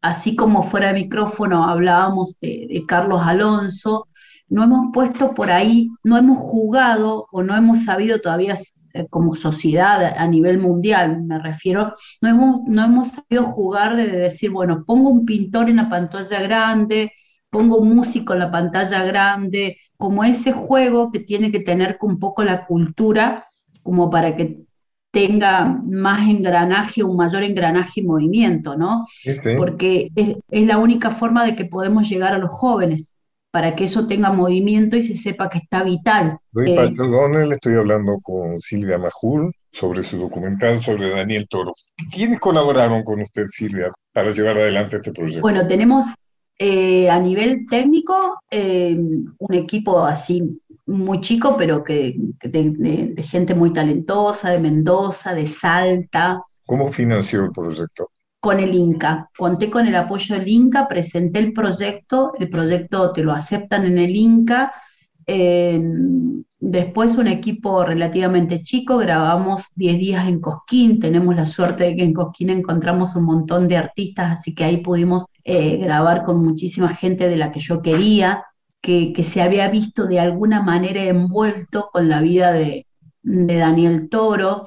así 0.02 0.36
como 0.36 0.62
fuera 0.62 0.88
de 0.88 0.94
micrófono 0.94 1.68
hablábamos 1.68 2.38
de, 2.40 2.82
Carlos 2.86 3.22
Alonso, 3.24 4.08
no 4.50 4.64
hemos 4.64 4.92
puesto 4.92 5.32
por 5.32 5.50
ahí, 5.50 5.88
no 6.04 6.18
hemos 6.18 6.38
jugado 6.38 7.26
o 7.32 7.42
no 7.42 7.56
hemos 7.56 7.84
sabido 7.84 8.20
todavía 8.20 8.54
eh, 8.92 9.06
como 9.08 9.34
sociedad 9.34 10.14
a 10.16 10.26
nivel 10.26 10.58
mundial, 10.58 11.22
me 11.22 11.38
refiero, 11.38 11.92
no 12.20 12.28
hemos, 12.28 12.60
no 12.66 12.84
hemos 12.84 13.08
sabido 13.08 13.44
jugar 13.44 13.96
de 13.96 14.08
decir, 14.10 14.50
bueno, 14.50 14.84
pongo 14.84 15.08
un 15.08 15.24
pintor 15.24 15.70
en 15.70 15.76
la 15.76 15.88
pantalla 15.88 16.42
grande, 16.42 17.12
pongo 17.48 17.78
un 17.78 17.94
músico 17.94 18.32
en 18.34 18.40
la 18.40 18.50
pantalla 18.50 19.04
grande, 19.04 19.78
como 19.96 20.24
ese 20.24 20.52
juego 20.52 21.10
que 21.12 21.20
tiene 21.20 21.52
que 21.52 21.60
tener 21.60 21.96
un 22.02 22.18
poco 22.18 22.44
la 22.44 22.66
cultura 22.66 23.46
como 23.82 24.10
para 24.10 24.36
que 24.36 24.58
tenga 25.10 25.64
más 25.64 26.28
engranaje, 26.28 27.02
un 27.02 27.16
mayor 27.16 27.42
engranaje 27.42 28.00
y 28.00 28.06
movimiento, 28.06 28.76
¿no? 28.76 29.06
Porque 29.56 30.10
es, 30.14 30.36
la 30.66 30.78
única 30.78 31.10
forma 31.10 31.44
de 31.44 31.56
que 31.56 31.64
podemos 31.64 32.08
llegar 32.08 32.32
a 32.32 32.38
los 32.38 32.50
jóvenes. 32.50 33.16
Para 33.50 33.74
que 33.74 33.84
eso 33.84 34.06
tenga 34.06 34.30
movimiento 34.32 34.96
y 34.96 35.02
se 35.02 35.14
sepa 35.14 35.48
que 35.48 35.58
está 35.58 35.82
vital. 35.82 36.38
Soy 36.52 36.76
Pacho 36.76 37.04
Donel, 37.04 37.52
estoy 37.52 37.74
hablando 37.74 38.18
con 38.22 38.60
Silvia 38.60 38.98
Majul 38.98 39.52
sobre 39.72 40.02
su 40.02 40.18
documental 40.18 40.78
sobre 40.78 41.10
Daniel 41.10 41.46
Toro. 41.48 41.74
¿Quiénes 42.12 42.40
colaboraron 42.40 43.02
con 43.02 43.20
usted, 43.20 43.46
Silvia, 43.48 43.92
para 44.12 44.30
llevar 44.30 44.58
adelante 44.58 44.96
este 44.96 45.12
proyecto? 45.12 45.42
Bueno, 45.42 45.66
tenemos 45.66 46.06
a 46.60 47.18
nivel 47.18 47.66
técnico 47.68 48.38
un 48.50 49.54
equipo 49.54 50.04
así 50.04 50.60
muy 50.86 51.20
chico, 51.20 51.56
pero 51.56 51.84
que, 51.84 52.16
de, 52.42 53.14
gente 53.22 53.54
muy 53.54 53.72
talentosa, 53.72 54.50
de 54.50 54.58
Mendoza, 54.58 55.34
de 55.34 55.46
Salta. 55.46 56.42
¿Cómo 56.66 56.90
financió 56.90 57.44
el 57.44 57.52
proyecto? 57.52 58.10
Con 58.40 58.58
el 58.58 58.74
Inca. 58.74 59.30
Conté 59.36 59.70
con 59.70 59.86
el 59.86 59.94
apoyo 59.94 60.34
del 60.34 60.48
Inca, 60.48 60.88
presenté 60.88 61.40
el 61.40 61.52
proyecto, 61.52 62.32
el 62.38 62.48
proyecto 62.48 63.12
te 63.12 63.22
lo 63.22 63.32
aceptan 63.32 63.84
en 63.84 63.98
el 63.98 64.16
Inca. 64.16 64.72
Em, 65.26 66.42
después 66.58 67.16
un 67.18 67.28
equipo 67.28 67.84
relativamente 67.84 68.62
chico, 68.62 68.98
grabamos 68.98 69.68
10 69.76 69.98
días 69.98 70.26
en 70.26 70.40
Cosquín, 70.40 70.98
tenemos 70.98 71.36
la 71.36 71.46
suerte 71.46 71.84
de 71.84 71.96
que 71.96 72.02
en 72.02 72.14
Cosquín 72.14 72.50
encontramos 72.50 73.14
un 73.14 73.24
montón 73.24 73.68
de 73.68 73.76
artistas, 73.76 74.40
así 74.40 74.54
que 74.54 74.64
ahí 74.64 74.78
pudimos 74.78 75.26
eh, 75.44 75.76
grabar 75.76 76.24
con 76.24 76.42
muchísima 76.42 76.88
gente 76.88 77.28
de 77.28 77.36
la 77.36 77.52
que 77.52 77.60
yo 77.60 77.82
quería 77.82 78.44
que, 78.80 79.22
se 79.24 79.42
había 79.42 79.68
visto 79.68 80.06
de 80.06 80.20
alguna 80.20 80.62
manera 80.62 81.02
envuelto 81.02 81.90
con 81.92 82.08
la 82.08 82.20
vida 82.20 82.52
de, 82.52 82.86
Daniel 83.22 84.08
Toro, 84.08 84.66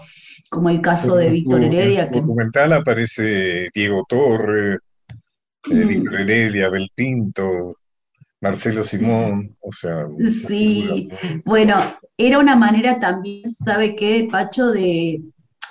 como 0.50 0.70
el 0.70 0.82
caso 0.82 1.16
de 1.16 1.30
Víctor 1.30 1.64
Heredia. 1.64 2.06
En 2.06 2.14
el 2.14 2.22
documental 2.22 2.74
aparece 2.74 3.70
Diego 3.74 4.06
Torre. 4.08 4.80
Víctor 5.66 6.22
Heredia, 6.22 6.70
Del 6.70 6.90
Pinto, 6.94 7.78
Marcelo 8.42 8.84
Simón, 8.84 9.56
o 9.62 9.72
sea... 9.72 10.06
Sí, 10.48 11.10
bueno, 11.46 11.78
era 12.18 12.40
una 12.40 12.56
manera 12.56 13.00
también, 13.00 13.50
¿sabe 13.50 13.96
qué, 13.96 14.28
Pacho? 14.30 14.72
De, 14.72 15.22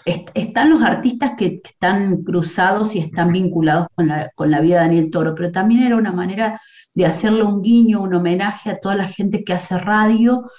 están 0.04 0.70
los 0.70 0.82
artistas 0.82 1.32
que, 1.36 1.60
están 1.62 2.22
cruzados 2.22 2.94
y 2.94 3.00
están 3.00 3.32
vinculados 3.32 3.88
con 3.94 4.08
la, 4.08 4.30
con 4.34 4.50
la, 4.50 4.60
vida 4.60 4.76
de 4.76 4.86
Daniel 4.86 5.10
Toro, 5.10 5.34
pero 5.34 5.52
también 5.52 5.82
era 5.82 5.96
una 5.96 6.12
manera 6.12 6.60
de 6.94 7.06
hacerle 7.06 7.42
un 7.42 7.62
guiño, 7.62 8.00
un 8.00 8.14
homenaje 8.14 8.70
a 8.70 8.80
toda 8.80 8.96
la 8.96 9.06
gente 9.06 9.44
que 9.44 9.52
hace 9.52 9.78
radio, 9.78 10.50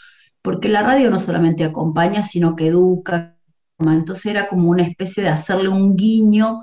porque 0.43 0.69
la 0.69 0.83
radio 0.83 1.09
no 1.09 1.17
solamente 1.17 1.63
acompaña, 1.63 2.21
sino 2.21 2.55
que 2.55 2.67
educa. 2.67 3.35
Entonces 3.79 4.27
era 4.27 4.47
como 4.47 4.69
una 4.69 4.83
especie 4.83 5.23
de 5.23 5.29
hacerle 5.29 5.69
un 5.69 5.95
guiño 5.95 6.61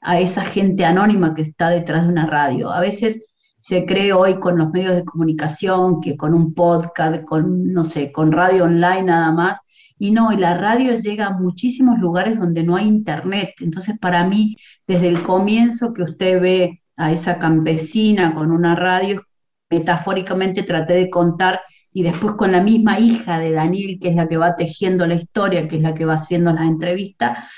a 0.00 0.20
esa 0.20 0.42
gente 0.42 0.84
anónima 0.84 1.34
que 1.34 1.42
está 1.42 1.70
detrás 1.70 2.04
de 2.04 2.10
una 2.10 2.26
radio. 2.26 2.70
A 2.70 2.80
veces 2.80 3.26
se 3.58 3.86
cree 3.86 4.12
hoy 4.12 4.38
con 4.38 4.58
los 4.58 4.70
medios 4.70 4.94
de 4.94 5.04
comunicación 5.04 6.00
que 6.00 6.16
con 6.16 6.34
un 6.34 6.52
podcast, 6.54 7.24
con, 7.24 7.72
no 7.72 7.84
sé, 7.84 8.12
con 8.12 8.32
radio 8.32 8.64
online 8.64 9.04
nada 9.04 9.32
más, 9.32 9.60
y 9.98 10.10
no, 10.10 10.32
y 10.32 10.36
la 10.36 10.54
radio 10.54 10.98
llega 10.98 11.26
a 11.26 11.38
muchísimos 11.38 11.98
lugares 12.00 12.38
donde 12.38 12.64
no 12.64 12.74
hay 12.74 12.86
internet. 12.86 13.50
Entonces, 13.60 13.98
para 14.00 14.26
mí, 14.26 14.56
desde 14.86 15.06
el 15.06 15.22
comienzo 15.22 15.92
que 15.94 16.02
usted 16.02 16.40
ve 16.40 16.82
a 16.96 17.12
esa 17.12 17.38
campesina 17.38 18.34
con 18.34 18.50
una 18.50 18.74
radio, 18.74 19.22
metafóricamente 19.70 20.64
traté 20.64 20.94
de 20.94 21.08
contar, 21.08 21.60
y 21.92 22.02
después 22.02 22.34
con 22.34 22.52
la 22.52 22.60
misma 22.60 22.98
hija 22.98 23.38
de 23.38 23.52
Daniel, 23.52 23.98
que 24.00 24.08
es 24.08 24.14
la 24.14 24.28
que 24.28 24.36
va 24.36 24.56
tejiendo 24.56 25.06
la 25.06 25.14
historia, 25.14 25.68
que 25.68 25.76
es 25.76 25.82
la 25.82 25.94
que 25.94 26.04
va 26.04 26.14
haciendo 26.14 26.52
las 26.52 26.66
entrevistas, 26.66 27.50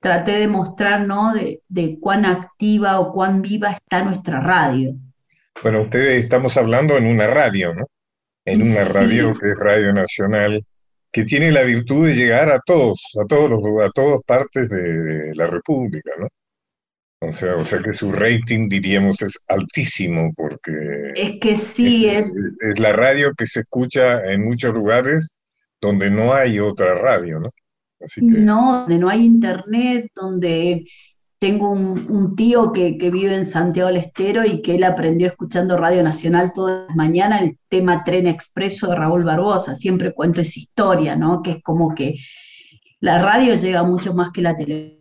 traté 0.00 0.32
de 0.32 0.48
mostrar, 0.48 1.06
¿no?, 1.06 1.32
de, 1.34 1.62
de 1.68 1.98
cuán 2.00 2.24
activa 2.24 3.00
o 3.00 3.12
cuán 3.12 3.42
viva 3.42 3.70
está 3.70 4.02
nuestra 4.02 4.40
radio. 4.40 4.94
Bueno, 5.62 5.82
ustedes 5.82 6.24
estamos 6.24 6.56
hablando 6.56 6.96
en 6.96 7.06
una 7.06 7.26
radio, 7.26 7.74
¿no? 7.74 7.84
En 8.44 8.62
una 8.62 8.84
radio 8.84 9.34
que 9.38 9.50
es 9.50 9.58
Radio 9.58 9.92
Nacional 9.92 10.64
que 11.10 11.24
tiene 11.24 11.50
la 11.50 11.62
virtud 11.62 12.06
de 12.06 12.14
llegar 12.14 12.50
a 12.50 12.60
todos, 12.60 13.00
a 13.22 13.26
todos 13.26 13.50
los, 13.50 13.60
a 13.84 13.90
todas 13.90 14.20
partes 14.24 14.68
de, 14.68 15.34
la 15.34 15.46
República, 15.46 16.12
¿no? 16.18 16.28
O 17.20 17.32
sea, 17.32 17.56
o 17.56 17.64
sea 17.64 17.80
que 17.80 17.92
su 17.92 18.12
rating, 18.12 18.68
diríamos, 18.68 19.22
es 19.22 19.44
altísimo 19.48 20.32
porque... 20.36 21.12
Es 21.16 21.40
que 21.40 21.56
sí, 21.56 22.06
es, 22.06 22.32
es... 22.60 22.78
la 22.78 22.92
radio 22.92 23.32
que 23.36 23.46
se 23.46 23.60
escucha 23.60 24.32
en 24.32 24.44
muchos 24.44 24.72
lugares 24.72 25.38
donde 25.80 26.10
no 26.10 26.32
hay 26.32 26.60
otra 26.60 26.94
radio, 26.94 27.40
¿no? 27.40 27.50
No, 28.18 28.80
donde 28.80 28.98
no 28.98 29.08
hay 29.08 29.24
internet, 29.24 30.06
donde 30.14 30.84
tengo 31.38 31.70
un, 31.70 32.34
tío 32.36 32.72
que, 32.72 32.92
vive 32.92 33.34
en 33.34 33.46
Santiago 33.46 33.88
del 33.88 33.98
Estero 33.98 34.44
y 34.44 34.62
que 34.62 34.74
él 34.74 34.84
aprendió 34.84 35.28
escuchando 35.28 35.76
Radio 35.76 36.02
Nacional 36.02 36.52
todas 36.52 36.86
las 36.88 36.96
mañanas 36.96 37.42
el 37.42 37.58
tema 37.68 38.04
Tren 38.04 38.26
Expreso 38.26 38.88
de 38.88 38.96
Raúl 38.96 39.24
Barbosa. 39.24 39.74
Siempre 39.74 40.12
cuento 40.12 40.40
esa 40.40 40.58
historia, 40.58 41.16
¿no? 41.16 41.42
Que 41.42 41.52
es 41.52 41.62
como 41.62 41.94
que 41.94 42.16
la 43.00 43.22
radio 43.22 43.54
llega 43.54 43.82
mucho 43.84 44.14
más 44.14 44.30
que 44.32 44.42
la 44.42 44.56
televisión. 44.56 44.97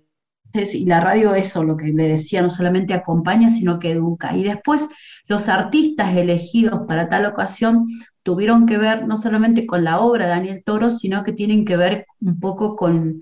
Y 0.58 0.86
la 0.86 1.00
radio, 1.00 1.36
eso, 1.36 1.64
lo 1.64 1.78
que 1.78 1.88
le 1.88 2.08
decía, 2.08 2.42
no 2.42 2.50
solamente 2.50 2.94
acompaña, 2.94 3.50
sino 3.50 3.80
que 3.80 3.92
educa. 3.92 4.36
Y 4.36 4.44
después 4.44 4.88
los 5.28 5.50
artistas 5.50 6.16
elegidos 6.16 6.82
para 6.88 7.10
tal 7.10 7.26
ocasión 7.26 7.86
tuvieron 8.24 8.66
que 8.66 8.78
ver 8.78 9.08
no 9.08 9.16
solamente 9.16 9.66
con 9.66 9.84
la 9.84 10.00
obra 10.00 10.26
de 10.26 10.32
Daniel 10.32 10.64
Toro, 10.66 10.90
sino 10.90 11.24
que 11.24 11.34
tienen 11.34 11.66
que 11.66 11.78
ver 11.78 12.06
un 12.20 12.40
poco 12.40 12.76
con 12.76 13.22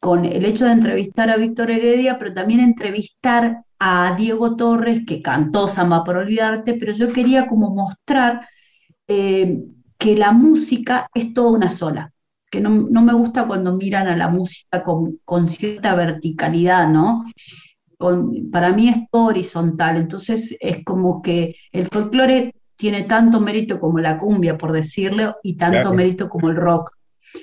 con 0.00 0.24
el 0.24 0.46
hecho 0.46 0.64
de 0.64 0.72
entrevistar 0.72 1.28
a 1.30 1.36
Víctor 1.36 1.70
Heredia, 1.70 2.18
pero 2.18 2.32
también 2.32 2.60
entrevistar 2.60 3.64
a 3.78 4.14
Diego 4.16 4.56
Torres, 4.56 5.02
que 5.06 5.20
cantó 5.22 5.68
Samba 5.68 6.04
por 6.04 6.16
Olvidarte, 6.16 6.74
pero 6.74 6.92
yo 6.92 7.12
quería 7.12 7.46
como 7.46 7.74
mostrar 7.74 8.48
eh, 9.06 9.62
que 9.98 10.16
la 10.16 10.32
música 10.32 11.08
es 11.14 11.34
toda 11.34 11.50
una 11.50 11.68
sola, 11.68 12.12
que 12.50 12.60
no, 12.60 12.70
me 12.70 13.12
gusta 13.12 13.46
cuando 13.46 13.74
miran 13.76 14.08
a 14.08 14.16
la 14.16 14.28
música 14.28 14.82
con, 14.82 15.48
cierta 15.48 15.94
verticalidad, 15.94 16.88
¿no? 16.88 17.24
para 18.50 18.72
mí 18.72 18.88
es 18.88 18.96
todo 19.10 19.26
horizontal, 19.26 19.98
entonces 19.98 20.56
es 20.58 20.82
como 20.84 21.20
que 21.20 21.54
el 21.70 21.86
folclore 21.86 22.54
tiene 22.76 23.02
tanto 23.02 23.40
mérito 23.40 23.78
como 23.78 23.98
la 23.98 24.16
cumbia, 24.16 24.56
por 24.56 24.72
decirlo, 24.72 25.36
y 25.42 25.58
tanto 25.58 25.92
mérito 25.92 26.30
como 26.30 26.48
el 26.48 26.56
rock. 26.56 26.92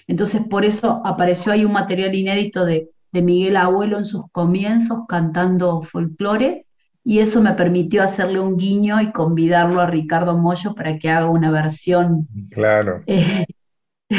Entonces, 0.08 0.42
por 0.50 0.66
eso 0.66 1.00
apareció 1.06 1.52
ahí 1.52 1.64
un 1.64 1.74
material 1.74 2.14
inédito 2.16 2.66
de, 2.66 2.90
Miguel 3.14 3.58
Abuelo 3.58 3.98
en 3.98 4.06
sus 4.06 4.30
comienzos 4.32 5.02
cantando 5.08 5.82
folclore, 5.82 6.68
y 7.04 7.18
eso 7.18 7.42
me 7.42 7.54
permitió 7.54 8.04
hacerle 8.04 8.40
un 8.40 8.58
guiño 8.58 9.02
y 9.02 9.12
convidarlo 9.12 9.82
a 9.82 9.88
Ricardo 9.88 10.38
Mollo 10.38 10.76
para 10.76 11.00
que 11.00 11.10
haga 11.10 11.28
una 11.28 11.50
versión 11.50 12.28
claro. 12.52 13.02
Eh, 13.08 13.46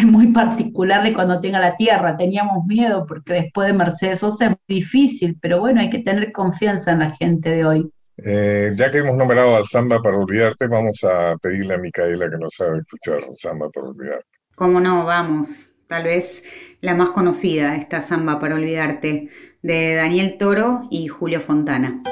muy 0.06 0.28
particular 0.28 1.02
de 1.02 1.12
cuando 1.12 1.40
tenga 1.40 1.60
la 1.60 1.76
tierra. 1.76 2.16
Teníamos 2.16 2.64
miedo 2.66 3.06
porque 3.06 3.34
después 3.34 3.68
de 3.68 3.74
Mercedes 3.74 4.20
Sosa 4.20 4.44
es 4.44 4.50
muy 4.50 4.58
difícil, 4.80 5.38
pero 5.40 5.60
bueno, 5.60 5.80
hay 5.80 5.90
que 5.90 6.00
tener 6.00 6.32
confianza 6.32 6.92
en 6.92 7.00
la 7.00 7.10
gente 7.10 7.50
de 7.50 7.64
hoy. 7.64 7.90
Eh, 8.18 8.72
ya 8.74 8.90
que 8.90 8.98
hemos 8.98 9.16
nombrado 9.16 9.56
al 9.56 9.64
Samba 9.64 10.02
para 10.02 10.18
olvidarte, 10.18 10.66
vamos 10.66 11.04
a 11.04 11.36
pedirle 11.40 11.74
a 11.74 11.78
Micaela 11.78 12.28
que 12.28 12.36
nos 12.36 12.54
sabe 12.54 12.78
escuchar 12.78 13.20
Samba 13.32 13.70
para 13.70 13.88
olvidarte. 13.88 14.26
Cómo 14.56 14.80
no, 14.80 15.04
vamos. 15.04 15.72
Tal 15.86 16.04
vez 16.04 16.44
la 16.80 16.94
más 16.94 17.10
conocida, 17.10 17.76
esta 17.76 18.02
samba 18.02 18.38
para 18.38 18.56
olvidarte, 18.56 19.30
de 19.62 19.94
Daniel 19.94 20.36
Toro 20.36 20.82
y 20.90 21.06
Julio 21.06 21.40
Fontana. 21.40 22.02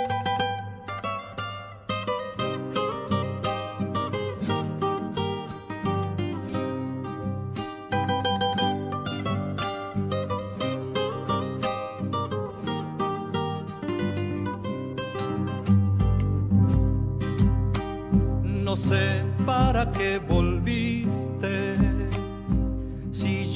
Qué 19.92 20.18
volviste 20.18 21.76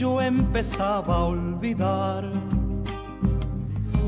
yo 0.00 0.18
empezaba 0.18 1.14
a 1.14 1.24
olvidar. 1.24 2.24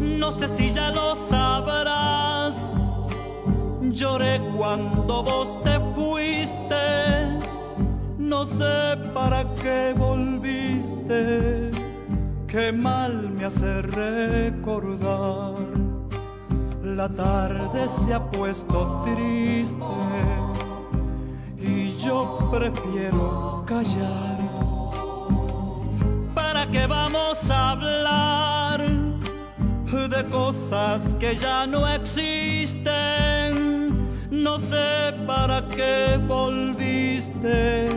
No 0.01 0.33
sé 0.33 0.49
si 0.49 0.73
ya 0.73 0.89
lo 0.91 1.15
sabrás. 1.15 2.71
Lloré 3.91 4.41
cuando 4.57 5.23
vos 5.23 5.63
te 5.63 5.79
fuiste. 5.95 7.39
No 8.17 8.47
sé 8.47 8.97
para 9.13 9.45
qué 9.57 9.95
volviste. 9.95 11.71
Qué 12.47 12.73
mal 12.73 13.29
me 13.29 13.45
hace 13.45 13.83
recordar. 13.83 15.57
La 16.83 17.09
tarde 17.11 17.87
se 17.87 18.15
ha 18.15 18.31
puesto 18.31 19.03
triste 19.05 19.77
yo 22.05 22.49
prefiero 22.51 23.65
callar 23.67 24.33
que 26.73 26.87
vamos 26.87 27.51
a 27.51 27.71
hablar 27.71 28.81
de 28.81 30.25
cosas 30.31 31.15
que 31.21 31.37
ya 31.37 31.67
no 31.67 31.87
existen. 31.87 32.83
No 34.31 34.59
sé 34.59 35.13
para 35.27 35.69
qué 35.69 36.19
volviste, 36.27 37.89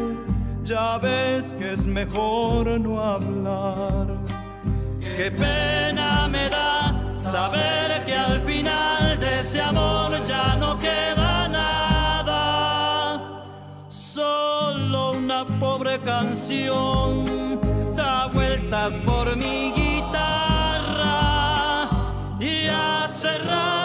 ya 0.63 0.97
ves 0.97 1.53
que 1.57 1.73
es 1.73 1.87
mejor 1.87 2.79
no 2.79 3.01
hablar. 3.01 4.07
Qué 4.99 5.31
pena 5.31 6.27
me 6.27 6.49
da 6.49 7.13
saber 7.15 8.03
que 8.05 8.13
al 8.13 8.41
final 8.41 9.17
de 9.19 9.39
ese 9.39 9.61
amor 9.61 10.11
ya 10.27 10.57
no 10.57 10.77
queda 10.77 11.24
solo 14.16 15.11
una 15.11 15.45
pobre 15.59 15.99
canción 15.99 17.26
da 17.97 18.28
vueltas 18.28 18.93
por 19.03 19.36
mi 19.36 19.74
guitarra 19.74 21.18
y 22.39 22.68
hace 22.68 23.38
rato 23.39 23.84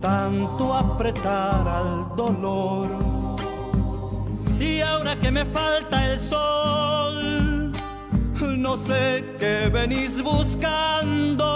tanto 0.00 0.74
apretar 0.74 1.66
al 1.66 2.14
dolor. 2.16 2.88
Y 4.60 4.80
ahora 4.80 5.18
que 5.18 5.30
me 5.30 5.44
falta 5.46 6.12
el 6.12 6.18
sol, 6.18 7.72
no 8.40 8.76
sé 8.76 9.24
qué 9.38 9.68
venís 9.72 10.20
buscando, 10.22 11.52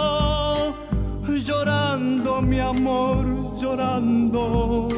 llorando 1.45 2.41
mi 2.43 2.61
amor, 2.61 3.57
llorando, 3.59 4.89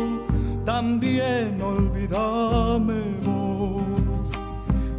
también 0.64 1.60
olvídame 1.62 3.00
vos. 3.22 4.30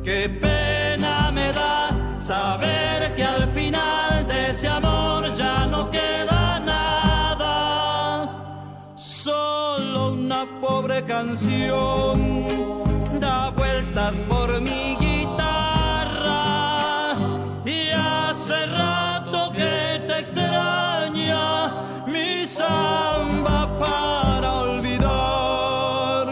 Qué 0.04 0.30
pena 0.30 1.32
me 1.32 1.52
da 1.54 1.90
saber 2.20 3.14
que 3.16 3.24
al 3.24 3.48
final 3.52 4.28
de 4.28 4.50
ese 4.50 4.68
amor 4.68 5.25
pobre 10.62 11.04
canción 11.04 12.46
da 13.20 13.50
vueltas 13.50 14.16
por 14.30 14.62
mi 14.62 14.96
guitarra 15.00 16.36
y 17.66 17.92
hace 17.92 18.66
rato 18.68 19.52
que 19.54 20.02
te 20.08 20.20
extraña 20.20 21.72
mi 22.08 22.46
samba 22.46 23.80
para 23.80 24.54
olvidar. 24.54 26.28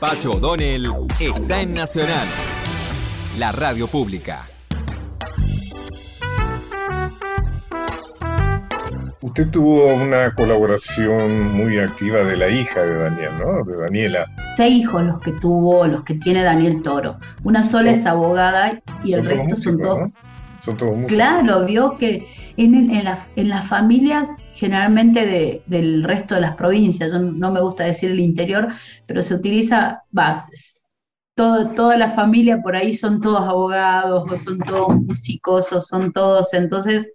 Pacho 0.00 0.32
O'Donnell 0.32 0.92
está 1.18 1.60
en 1.60 1.74
Nacional, 1.74 2.26
la 3.38 3.52
radio 3.52 3.86
pública. 3.86 4.46
Usted 9.36 9.50
tuvo 9.50 9.92
una 9.92 10.34
colaboración 10.34 11.52
muy 11.54 11.76
activa 11.78 12.24
de 12.24 12.38
la 12.38 12.48
hija 12.48 12.82
de 12.82 12.96
Daniel, 12.96 13.32
¿no? 13.38 13.64
De 13.64 13.76
Daniela. 13.76 14.24
Seis 14.56 14.76
hijos 14.76 15.02
los 15.04 15.20
que 15.20 15.32
tuvo, 15.32 15.86
los 15.86 16.04
que 16.04 16.14
tiene 16.14 16.42
Daniel 16.42 16.80
Toro. 16.80 17.18
Una 17.44 17.60
sola 17.62 17.90
es 17.90 18.06
abogada 18.06 18.80
y 19.04 19.12
el 19.12 19.26
resto 19.26 19.54
son 19.54 19.78
todos. 19.78 19.98
¿no? 19.98 20.12
Son 20.62 20.76
todos 20.78 20.92
músicos. 20.96 21.12
Claro, 21.16 21.66
vio 21.66 21.98
que 21.98 22.26
en, 22.56 22.74
en 22.90 23.04
las- 23.04 23.28
en 23.36 23.50
las 23.50 23.66
familias 23.66 24.26
generalmente 24.52 25.26
de- 25.26 25.62
del 25.66 26.02
resto 26.02 26.36
de 26.36 26.40
las 26.40 26.56
provincias, 26.56 27.12
yo 27.12 27.18
no 27.18 27.52
me 27.52 27.60
gusta 27.60 27.84
decir 27.84 28.12
el 28.12 28.20
interior, 28.20 28.68
pero 29.04 29.20
se 29.20 29.34
utiliza, 29.34 30.02
va, 30.18 30.46
todo- 31.34 31.72
toda 31.72 31.98
la 31.98 32.08
familia 32.08 32.62
por 32.62 32.74
ahí 32.74 32.94
son 32.94 33.20
todos 33.20 33.42
abogados, 33.46 34.32
o 34.32 34.36
son 34.38 34.58
todos 34.60 34.96
músicos, 34.96 35.70
o 35.74 35.80
son 35.82 36.10
todos, 36.10 36.54
entonces 36.54 37.10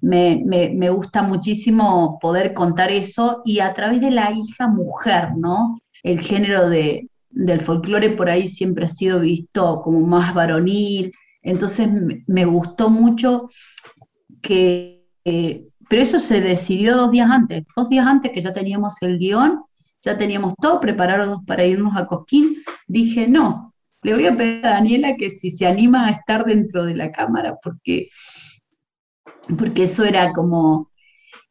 me, 0.00 0.42
me- 0.44 0.70
me 0.70 0.90
gusta 0.90 1.22
muchísimo 1.22 2.18
poder 2.20 2.52
contar 2.54 2.90
eso 2.90 3.42
y 3.44 3.60
a 3.60 3.72
través 3.74 4.00
de 4.00 4.10
la 4.10 4.30
hija 4.32 4.68
mujer, 4.68 5.30
¿no? 5.36 5.78
El 6.02 6.20
género 6.20 6.68
de, 6.68 7.08
del 7.30 7.60
folclore 7.60 8.10
por 8.10 8.28
ahí 8.30 8.46
siempre 8.48 8.84
ha 8.84 8.88
sido 8.88 9.20
visto 9.20 9.80
como 9.82 10.00
más 10.00 10.34
varonil, 10.34 11.12
entonces 11.42 11.88
me, 12.26 12.44
gustó 12.46 12.90
mucho 12.90 13.48
que, 14.42 15.06
eh, 15.24 15.66
pero 15.88 16.02
eso 16.02 16.18
se 16.18 16.40
decidió 16.40 16.96
dos 16.96 17.10
días 17.10 17.30
antes, 17.30 17.64
dos 17.76 17.88
días 17.88 18.06
antes 18.06 18.32
que 18.32 18.40
ya 18.40 18.52
teníamos 18.52 19.00
el 19.02 19.18
guion, 19.18 19.62
ya 20.02 20.16
teníamos 20.16 20.54
todo 20.60 20.80
preparado 20.80 21.42
para 21.46 21.64
irnos 21.64 21.96
a 21.96 22.06
Cosquín, 22.06 22.56
dije, 22.86 23.26
no, 23.26 23.72
le 24.02 24.14
voy 24.14 24.26
a 24.26 24.36
pedir 24.36 24.66
a 24.66 24.70
Daniela 24.70 25.16
que 25.16 25.30
si 25.30 25.50
se 25.50 25.66
anima 25.66 26.06
a 26.06 26.10
estar 26.10 26.44
dentro 26.44 26.84
de 26.84 26.94
la 26.94 27.10
cámara, 27.10 27.56
porque, 27.62 28.08
porque 29.58 29.84
eso 29.84 30.04
era 30.04 30.32
como, 30.32 30.90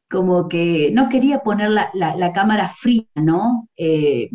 como 0.09 0.49
que 0.49 0.91
no 0.93 1.09
quería 1.09 1.39
poner 1.43 1.71
la, 1.71 1.91
la- 1.95 2.33
cámara 2.33 2.69
fría, 2.69 3.05
¿no? 3.15 3.69
Eh, 3.77 4.29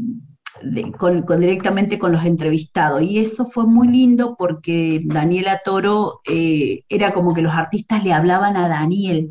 con, 0.99 1.23
con- 1.23 1.41
directamente 1.41 1.99
con 1.99 2.13
los 2.13 2.25
entrevistados. 2.25 3.03
Y 3.03 3.19
eso 3.19 3.47
fue 3.47 3.67
muy 3.67 3.89
lindo 3.89 4.37
porque 4.39 5.01
Daniela 5.05 5.61
Toro 5.65 6.21
eh, 6.29 6.83
era 6.89 7.13
como 7.13 7.35
que 7.35 7.43
los 7.43 7.55
artistas 7.55 8.05
le 8.05 8.13
hablaban 8.13 8.57
a 8.57 8.69
Daniel. 8.69 9.29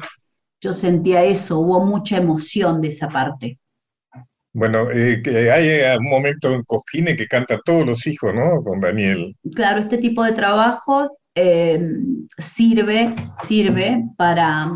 Yo 0.61 0.73
sentía 0.73 1.23
eso, 1.23 1.59
hubo 1.59 1.85
mucha 1.85 2.17
emoción 2.17 2.81
de 2.81 2.89
esa 2.89 3.09
parte. 3.09 3.59
Bueno, 4.57 4.89
eh, 4.89 5.21
que 5.23 5.51
hay 5.51 5.69
eh, 5.69 5.95
un 5.99 6.09
momento 6.09 6.51
en 6.51 6.63
Cosquine 6.63 7.15
que 7.15 7.27
canta 7.27 7.59
todos 7.63 7.85
los 7.85 8.07
hijos, 8.07 8.33
¿no? 8.33 8.63
Con 8.63 8.79
Daniel. 8.79 9.35
Claro, 9.53 9.81
este 9.81 9.99
tipo 9.99 10.23
de 10.23 10.31
trabajos 10.31 11.19
eh, 11.35 11.79
sirve, 12.39 13.13
sirve 13.45 14.03
para, 14.17 14.71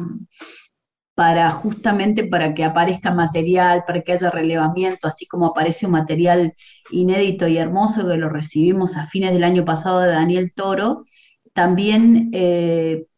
para 1.15 1.49
justamente 1.49 2.25
para 2.25 2.53
que 2.53 2.63
aparezca 2.63 3.09
material, 3.09 3.83
para 3.87 4.01
que 4.01 4.11
haya 4.11 4.29
relevamiento, 4.29 5.07
así 5.07 5.25
como 5.25 5.47
aparece 5.47 5.87
un 5.87 5.93
material 5.93 6.53
inédito 6.91 7.47
y 7.47 7.57
hermoso 7.57 8.07
que 8.07 8.17
lo 8.17 8.29
recibimos 8.29 8.97
a 8.97 9.07
fines 9.07 9.33
del 9.33 9.43
año 9.43 9.65
pasado 9.65 10.01
de 10.01 10.09
Daniel 10.09 10.51
Toro, 10.55 11.01
también 11.53 12.29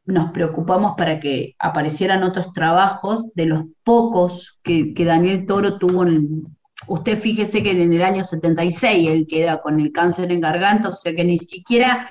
nos 0.05 0.31
preocupamos 0.31 0.93
para 0.97 1.19
que 1.19 1.55
aparecieran 1.59 2.23
otros 2.23 2.51
trabajos 2.53 3.33
de 3.35 3.45
los 3.45 3.63
pocos 3.83 4.59
que, 4.63 4.93
Daniel 4.97 5.45
Toro 5.45 5.77
tuvo 5.77 6.03
en, 6.03 6.43
Usted 6.87 7.17
fíjese 7.17 7.63
que 7.63 7.71
en 7.71 7.93
el 7.93 8.03
año 8.03 8.23
76 8.23 9.09
él 9.09 9.25
queda 9.27 9.61
con 9.61 9.79
el 9.79 9.93
cáncer 9.93 10.31
en 10.33 10.41
garganta, 10.41 10.89
o 10.89 10.93
sea 10.93 11.15
que 11.15 11.23
ni 11.23 11.37
siquiera 11.37 12.09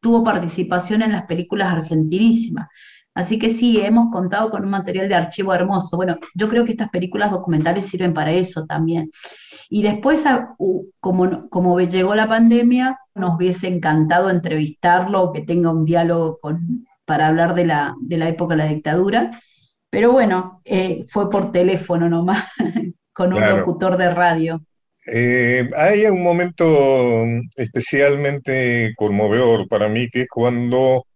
tuvo 0.00 0.22
participación 0.22 1.02
en 1.02 1.12
las 1.12 1.24
películas 1.24 1.72
argentinísimas. 1.72 2.68
Así 3.14 3.38
que 3.38 3.50
sí, 3.50 3.80
hemos 3.80 4.10
contado 4.10 4.50
con 4.50 4.64
un 4.64 4.70
material 4.70 5.08
de 5.08 5.16
archivo 5.16 5.52
hermoso. 5.52 5.96
Bueno, 5.96 6.18
yo 6.34 6.48
creo 6.48 6.64
que 6.64 6.72
estas 6.72 6.88
películas 6.90 7.30
documentales 7.30 7.86
sirven 7.86 8.14
para 8.14 8.30
eso 8.30 8.64
también. 8.64 9.10
Y 9.68 9.82
después, 9.82 10.24
como, 11.00 11.48
como 11.50 11.80
llegó 11.80 12.14
la 12.14 12.28
pandemia, 12.28 12.98
nos 13.14 13.36
hubiese 13.36 13.68
encantado 13.68 14.30
entrevistarlo, 14.30 15.32
que 15.32 15.42
tenga 15.42 15.70
un 15.70 15.84
diálogo 15.84 16.38
con, 16.40 16.86
para 17.04 17.28
hablar 17.28 17.54
de 17.54 17.66
la, 17.66 17.94
de 18.00 18.18
la 18.18 18.28
época 18.28 18.54
de 18.56 18.64
la 18.64 18.68
dictadura. 18.68 19.40
Pero 19.90 20.12
bueno, 20.12 20.60
eh, 20.64 21.06
fue 21.08 21.30
por 21.30 21.52
teléfono 21.52 22.08
nomás, 22.08 22.46
con 23.12 23.32
un 23.34 23.46
Claro. 23.46 23.48
locutor 23.48 23.96
de 23.96 24.10
radio. 24.14 24.62
Eh, 25.06 25.68
hay 25.76 26.04
un 26.06 26.22
momento 26.22 26.64
especialmente 27.56 28.92
conmovedor 28.96 29.66
para 29.68 29.88
mí, 29.88 30.08
que 30.08 30.22
es 30.22 30.28
cuando 30.28 31.06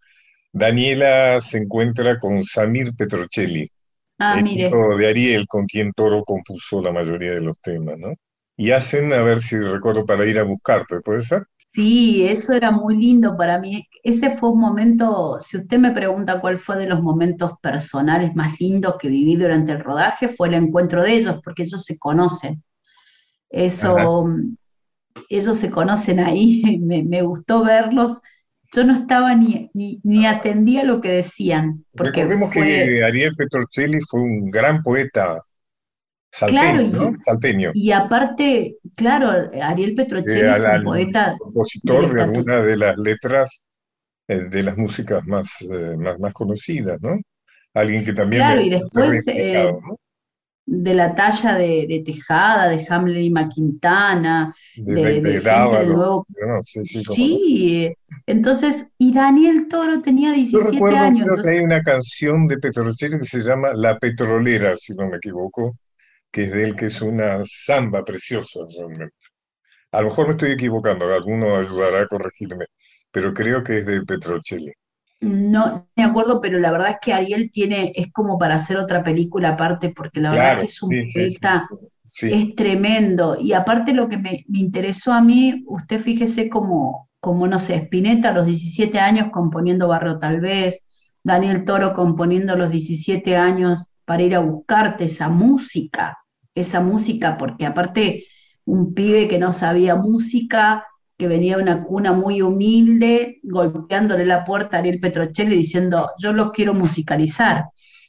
Daniela 0.53 1.41
se 1.41 1.59
encuentra 1.59 2.19
con 2.19 2.45
Samir 2.45 2.95
Petrocelli, 2.97 3.71
Ah, 4.19 4.41
el 4.41 4.43
mire. 4.43 4.85
hijo 4.87 4.97
de 4.99 5.09
Ariel, 5.09 5.47
con 5.49 5.67
quien 5.67 5.93
Toro 5.93 6.25
compuso 6.25 6.83
la 6.83 6.93
mayoría 6.93 7.33
de 7.33 7.41
los 7.43 7.61
temas, 7.61 7.99
¿no? 7.99 8.15
y 8.57 8.73
hacen, 8.73 9.13
a 9.15 9.23
ver 9.23 9.41
si 9.43 9.59
recuerdo, 9.59 10.07
para 10.07 10.27
ir 10.27 10.39
a 10.39 10.45
buscarte, 10.45 11.01
¿puede 11.03 11.23
ser? 11.23 11.45
Sí, 11.77 12.27
eso 12.27 12.55
era 12.55 12.71
muy 12.71 12.97
lindo 12.97 13.37
para 13.37 13.59
mí. 13.59 13.87
Ese 14.03 14.31
fue 14.31 14.49
un 14.49 14.59
momento, 14.59 15.37
si 15.39 15.59
usted 15.59 15.79
me 15.79 15.91
pregunta 15.91 16.41
cuál 16.41 16.57
fue 16.57 16.79
de 16.79 16.87
los 16.87 17.03
momentos 17.03 17.53
personales 17.61 18.35
más 18.35 18.59
lindos 18.59 18.97
que 18.99 19.09
viví 19.09 19.37
durante 19.37 19.73
el 19.73 19.81
rodaje, 19.81 20.29
fue 20.29 20.49
el 20.49 20.55
encuentro 20.55 21.03
de 21.03 21.13
ellos, 21.13 21.37
porque 21.45 21.65
ellos 21.65 21.85
se 21.85 21.99
conocen. 21.99 22.63
Eso, 23.51 24.27
ellos 25.29 25.59
se 25.59 25.71
conocen 25.71 26.21
ahí, 26.21 26.63
me, 26.81 27.21
gustó 27.21 27.63
verlos. 27.63 28.23
Yo 28.73 28.85
no 28.85 28.95
estaba 28.95 29.35
ni, 29.35 29.71
ni, 29.75 30.25
atendía 30.25 30.83
lo 30.83 31.03
que 31.03 31.11
decían. 31.11 31.85
Porque 31.93 32.23
Recordemos 32.23 32.53
que 32.53 33.05
Ariel 33.05 33.37
Petrocelli 33.37 34.01
fue 34.01 34.23
un 34.23 34.51
gran 34.51 34.83
poeta 34.83 35.43
salteño, 36.37 36.91
claro, 36.91 37.13
y, 37.19 37.23
salteño. 37.23 37.71
Y 37.75 37.93
aparte, 37.93 38.77
claro, 38.95 39.51
Ariel 39.63 39.95
Petrocelli 39.95 40.51
es 40.51 40.65
un 40.65 40.85
poeta. 40.85 41.37
Compositor 41.39 42.15
de, 42.15 42.23
alguna 42.23 42.63
de 42.63 42.77
las 42.77 42.99
letras 42.99 43.69
eh, 44.29 44.49
de 44.51 44.63
las 44.63 44.77
músicas 44.77 45.25
más, 45.27 45.63
eh, 45.63 45.97
más, 45.97 46.19
más, 46.19 46.33
conocidas, 46.33 47.01
¿no? 47.01 47.19
Alguien 47.75 48.05
que 48.05 48.13
también. 48.13 48.43
Claro, 48.43 48.61
y 48.61 48.71
después 48.71 49.25
de 50.69 50.95
la 50.95 51.15
talla 51.15 51.55
de, 51.55 52.03
Tejada, 52.05 52.69
de 52.69 52.85
Hamlet 52.89 53.23
y 53.23 53.31
Maquintana, 53.31 54.55
de, 54.77 55.21
de, 55.21 55.41
gente 55.41 55.79
del 55.79 55.93
nuevo. 55.93 56.27
sí, 56.83 57.95
entonces, 58.27 58.89
y 58.99 59.13
Daniel 59.13 59.69
Toro 59.69 60.03
tenía 60.03 60.33
17 60.33 60.77
Yo 60.77 60.87
años. 60.87 61.29
Creo 61.31 61.43
que 61.43 61.51
hay 61.51 61.65
una 61.65 61.83
canción 61.83 62.49
de 62.49 62.59
Petrocelli 62.59 63.19
que 63.19 63.25
se 63.25 63.45
llama 63.45 63.69
La 63.75 63.97
Petrolera, 63.99 64.75
si 64.75 64.93
no 64.95 65.09
me 65.09 65.19
equivoco, 65.19 65.77
que 66.31 66.45
es 66.45 66.53
de 66.53 66.65
él, 66.65 66.77
que 66.77 66.87
es 66.87 67.01
una 67.03 67.41
samba 67.45 68.05
preciosa 68.05 68.61
realmente. 68.77 69.15
A 69.93 70.01
lo 70.01 70.09
mejor 70.09 70.27
me 70.27 70.33
estoy 70.33 70.53
equivocando, 70.53 71.13
alguno 71.13 71.57
ayudará 71.57 72.03
a 72.03 72.07
corregirme, 72.07 72.67
pero 73.11 73.33
creo 73.33 73.65
que 73.65 73.79
es 73.79 73.87
de 73.87 74.03
Petrocelli. 74.03 74.73
No 75.21 75.89
me 75.97 76.05
acuerdo, 76.05 76.41
pero 76.41 76.59
la 76.59 76.71
verdad 76.71 76.91
es 76.91 76.97
que 77.01 77.15
Ariel 77.15 77.51
tiene, 77.51 77.93
es 77.95 78.13
como 78.13 78.39
para 78.39 78.57
hacer 78.57 78.77
otra 78.77 79.03
película 79.03 79.51
aparte, 79.51 79.91
porque 79.97 80.21
la 80.21 80.33
verdad 80.33 80.59
que 80.59 80.67
es 80.67 80.83
un 80.83 80.91
poeta, 80.91 81.67
es 82.23 82.55
tremendo. 82.55 83.39
Y 83.41 83.53
aparte 83.53 83.95
lo 83.95 84.09
que 84.09 84.19
me, 84.19 84.45
interesó 84.53 85.13
a 85.13 85.23
mí, 85.23 85.65
usted 85.67 85.99
fíjese 86.01 86.51
como, 86.51 87.09
como, 87.21 87.49
no 87.49 87.59
sé, 87.59 87.77
Spinetta 87.77 88.31
a 88.31 88.33
los 88.33 88.47
17 88.47 88.99
años 88.99 89.29
componiendo 89.33 89.89
Barro 89.89 90.19
tal 90.19 90.41
vez, 90.41 90.87
Daniel 91.23 91.65
Toro 91.65 91.93
componiendo 91.95 92.53
a 92.53 92.57
los 92.57 92.71
17 92.71 93.37
años 93.37 93.93
para 94.07 94.23
ir 94.23 94.35
a 94.35 94.39
buscarte 94.39 95.05
esa 95.05 95.29
música, 95.29 96.17
esa 96.55 96.81
música, 96.81 97.37
porque 97.37 97.67
aparte 97.67 98.25
un 98.65 98.95
pibe 98.95 99.29
que 99.29 99.39
no 99.39 99.53
sabía 99.53 99.97
música, 99.97 100.87
que 101.19 101.29
venía 101.29 101.57
de 101.57 101.63
una 101.63 101.83
cuna 101.83 102.13
muy 102.13 102.41
humilde, 102.41 103.41
golpeándole 103.43 104.25
la 104.25 104.45
puerta 104.45 104.77
a 104.77 104.81
Ariel 104.81 105.01
Petrocelli 105.01 105.57
diciendo, 105.57 106.11
yo 106.19 106.33
lo 106.33 106.53
quiero 106.53 106.73
musicalizar. 106.73 107.67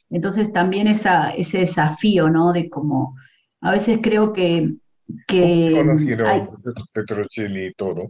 Entonces 0.08 0.52
también 0.52 0.86
esa, 0.86 1.30
ese 1.30 1.58
desafío, 1.58 2.30
¿no? 2.30 2.52
De 2.52 2.68
como, 2.68 3.14
a 3.60 3.72
veces 3.72 3.98
creo 4.02 4.32
que... 4.32 4.74
que 5.26 5.72
conocieron 5.76 6.50
Petrocelli 6.92 7.66
y 7.66 7.74
todo? 7.74 8.08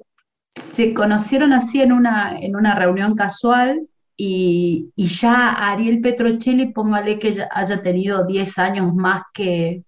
Se 0.54 0.92
conocieron 0.92 1.52
así 1.52 1.80
en 1.80 1.92
una, 1.92 2.38
en 2.38 2.54
una 2.54 2.74
reunión 2.74 3.14
casual 3.14 3.88
y, 4.20 4.90
y, 4.96 5.06
ya 5.06 5.52
Ariel 5.70 6.00
Petrocelli, 6.00 6.72
póngale 6.72 7.20
que 7.20 7.46
haya 7.52 7.80
tenido 7.80 8.26
10 8.26 8.58
años 8.58 8.92
más 8.92 9.22
que, 9.32 9.84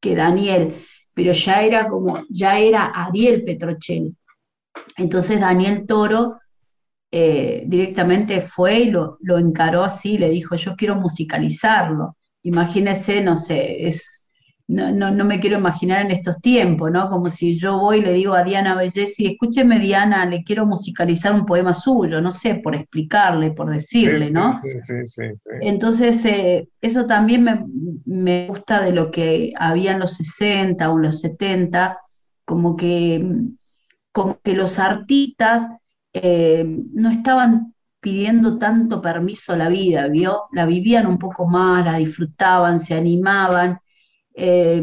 que 0.00 0.16
Daniel, 0.16 0.84
pero 1.14 1.30
ya 1.30 1.62
era 1.62 1.86
como, 1.86 2.24
ya 2.28 2.58
era 2.58 2.86
Ariel 2.86 3.44
Petrocelli. 3.44 4.16
Entonces 4.96 5.38
Daniel 5.38 5.86
Toro 5.86 6.40
eh, 7.12 7.62
directamente 7.66 8.40
fue 8.40 8.80
y 8.80 8.90
lo, 8.90 9.16
encaró 9.38 9.84
así, 9.84 10.18
le 10.18 10.28
dijo, 10.28 10.56
yo 10.56 10.74
quiero 10.74 10.96
musicalizarlo. 10.96 12.16
Imagínese, 12.42 13.20
no 13.20 13.36
sé, 13.36 13.86
es, 13.86 14.17
no, 14.68 15.10
no, 15.10 15.24
me 15.24 15.40
quiero 15.40 15.58
imaginar 15.58 16.02
en 16.02 16.10
estos 16.10 16.38
tiempos, 16.40 16.90
¿no? 16.90 17.08
Como 17.08 17.30
si 17.30 17.58
yo 17.58 17.78
voy 17.78 17.98
y 17.98 18.02
le 18.02 18.12
digo 18.12 18.34
a 18.34 18.44
Diana 18.44 18.74
Bellesi, 18.74 19.26
escúcheme 19.26 19.80
Diana, 19.80 20.26
le 20.26 20.44
quiero 20.44 20.66
musicalizar 20.66 21.32
un 21.32 21.46
poema 21.46 21.72
suyo, 21.72 22.20
no 22.20 22.30
sé, 22.30 22.56
por 22.56 22.74
explicarle, 22.74 23.50
por 23.50 23.70
decirle, 23.70 24.30
¿no? 24.30 24.52
Sí, 24.52 24.78
sí, 24.78 25.06
sí, 25.06 25.24
Entonces, 25.62 26.22
eh, 26.26 26.68
eso 26.82 27.06
también 27.06 27.44
me, 27.44 27.64
me, 28.04 28.46
gusta 28.48 28.82
de 28.82 28.92
lo 28.92 29.10
que 29.10 29.54
había 29.58 29.92
en 29.92 30.00
los 30.00 30.12
60 30.14 30.90
o 30.90 30.96
en 30.96 31.02
los 31.02 31.20
70, 31.20 31.98
como 32.44 32.76
que 32.76 33.24
como 34.12 34.40
que 34.40 34.52
los 34.52 34.78
artistas 34.80 35.68
eh, 36.12 36.64
no 36.92 37.08
estaban 37.10 37.74
pidiendo 38.00 38.58
tanto 38.58 39.00
permiso 39.00 39.52
a 39.52 39.56
la 39.56 39.68
vida, 39.68 40.08
¿vio? 40.08 40.44
La 40.52 40.66
vivían 40.66 41.06
un 41.06 41.18
poco 41.18 41.46
más, 41.46 41.84
la 41.84 41.98
disfrutaban, 41.98 42.80
se 42.80 42.94
animaban. 42.94 43.78
Eh, 44.40 44.80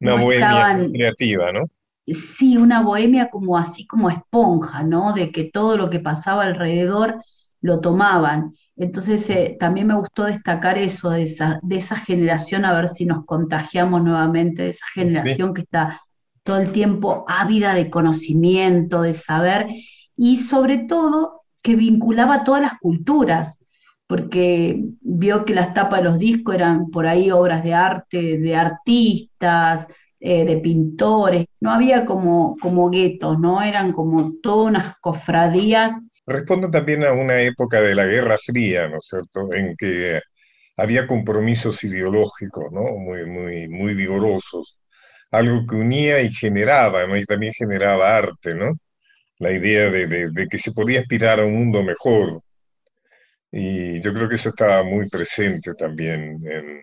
una 0.00 0.14
bohemia 0.14 0.88
creativa, 0.92 1.52
¿no? 1.52 1.64
Sí, 2.06 2.56
una 2.56 2.82
bohemia 2.82 3.30
como 3.30 3.56
así 3.56 3.86
como 3.86 4.10
esponja, 4.10 4.82
¿no? 4.82 5.12
De 5.12 5.30
que 5.32 5.44
todo 5.44 5.76
lo 5.76 5.90
que 5.90 6.00
pasaba 6.00 6.44
alrededor 6.44 7.22
lo 7.60 7.80
tomaban. 7.80 8.54
Entonces 8.76 9.28
eh, 9.30 9.56
también 9.58 9.86
me 9.86 9.94
gustó 9.94 10.24
destacar 10.24 10.78
eso 10.78 11.10
de 11.10 11.22
esa, 11.22 11.60
de 11.62 11.76
esa 11.76 11.96
generación, 11.96 12.64
a 12.64 12.72
ver 12.72 12.88
si 12.88 13.04
nos 13.04 13.24
contagiamos 13.24 14.02
nuevamente, 14.02 14.62
de 14.62 14.68
esa 14.70 14.86
generación 14.94 15.54
que 15.54 15.62
está 15.62 16.00
todo 16.42 16.58
el 16.58 16.72
tiempo 16.72 17.24
ávida 17.28 17.74
de 17.74 17.90
conocimiento, 17.90 19.02
de 19.02 19.12
saber, 19.12 19.68
y 20.16 20.36
sobre 20.36 20.78
todo 20.78 21.42
que 21.62 21.76
vinculaba 21.76 22.44
todas 22.44 22.62
las 22.62 22.74
culturas, 22.78 23.62
porque 24.10 24.76
vio 25.00 25.44
que 25.44 25.54
las 25.54 25.72
tapas 25.72 26.00
de 26.00 26.04
los 26.08 26.18
discos 26.18 26.56
eran 26.56 26.90
por 26.90 27.06
ahí 27.06 27.30
obras 27.30 27.62
de 27.62 27.74
arte, 27.74 28.38
de 28.38 28.56
artistas, 28.56 29.86
eh, 30.18 30.44
de 30.44 30.56
pintores, 30.56 31.46
no 31.60 31.70
había 31.70 32.04
como, 32.04 32.56
como 32.60 32.90
guetos, 32.90 33.38
¿no? 33.38 33.62
Eran 33.62 33.92
como 33.92 34.32
todas 34.42 34.70
unas 34.70 34.94
cofradías. 35.00 35.96
Responde 36.26 36.68
también 36.70 37.04
a 37.04 37.12
una 37.12 37.40
época 37.40 37.80
de 37.80 37.94
la 37.94 38.04
Guerra 38.04 38.36
Fría, 38.36 38.88
¿no 38.88 38.98
es 38.98 39.06
cierto?, 39.06 39.54
en 39.54 39.76
que 39.76 40.20
había 40.76 41.06
compromisos 41.06 41.84
ideológicos, 41.84 42.64
¿no? 42.72 42.82
Muy, 42.98 43.24
muy, 43.26 43.68
muy 43.68 43.94
vigorosos 43.94 44.80
algo 45.30 45.64
que 45.68 45.76
unía 45.76 46.20
y 46.20 46.32
generaba, 46.34 47.06
¿no? 47.06 47.16
Y 47.16 47.24
también 47.26 47.52
generaba 47.56 48.16
arte, 48.16 48.56
¿no? 48.56 48.72
La 49.38 49.52
idea 49.52 49.88
de, 49.88 50.48
que 50.50 50.58
se 50.58 50.72
podía 50.72 50.98
aspirar 50.98 51.38
a 51.38 51.46
un 51.46 51.54
mundo 51.54 51.84
mejor. 51.84 52.40
Y 53.52 54.00
yo 54.00 54.14
creo 54.14 54.28
que 54.28 54.36
eso 54.36 54.50
estaba 54.50 54.82
muy 54.84 55.08
presente 55.08 55.74
también 55.74 56.38
en, 56.46 56.82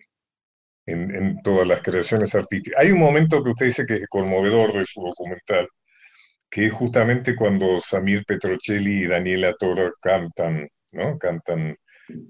en, 0.86 1.42
todas 1.44 1.68
las 1.68 1.82
creaciones 1.82 2.34
artísticas. 2.36 2.82
Hay 2.82 2.92
un 2.92 3.00
momento 3.00 3.44
que 3.44 3.52
usted 3.52 3.68
dice 3.68 3.86
que 3.86 3.96
es 3.96 4.08
conmovedor 4.08 4.74
de 4.74 4.86
su 4.86 5.02
documental, 5.02 5.68
que 6.50 6.68
es 6.68 6.74
justamente 6.74 7.36
cuando 7.36 7.80
Samir 7.80 8.24
Petrocelli 8.26 9.04
y 9.04 9.08
Daniela 9.08 9.54
Toro 9.54 9.94
cantan, 10.02 10.68
¿no? 10.94 11.18
Cantan 11.18 11.76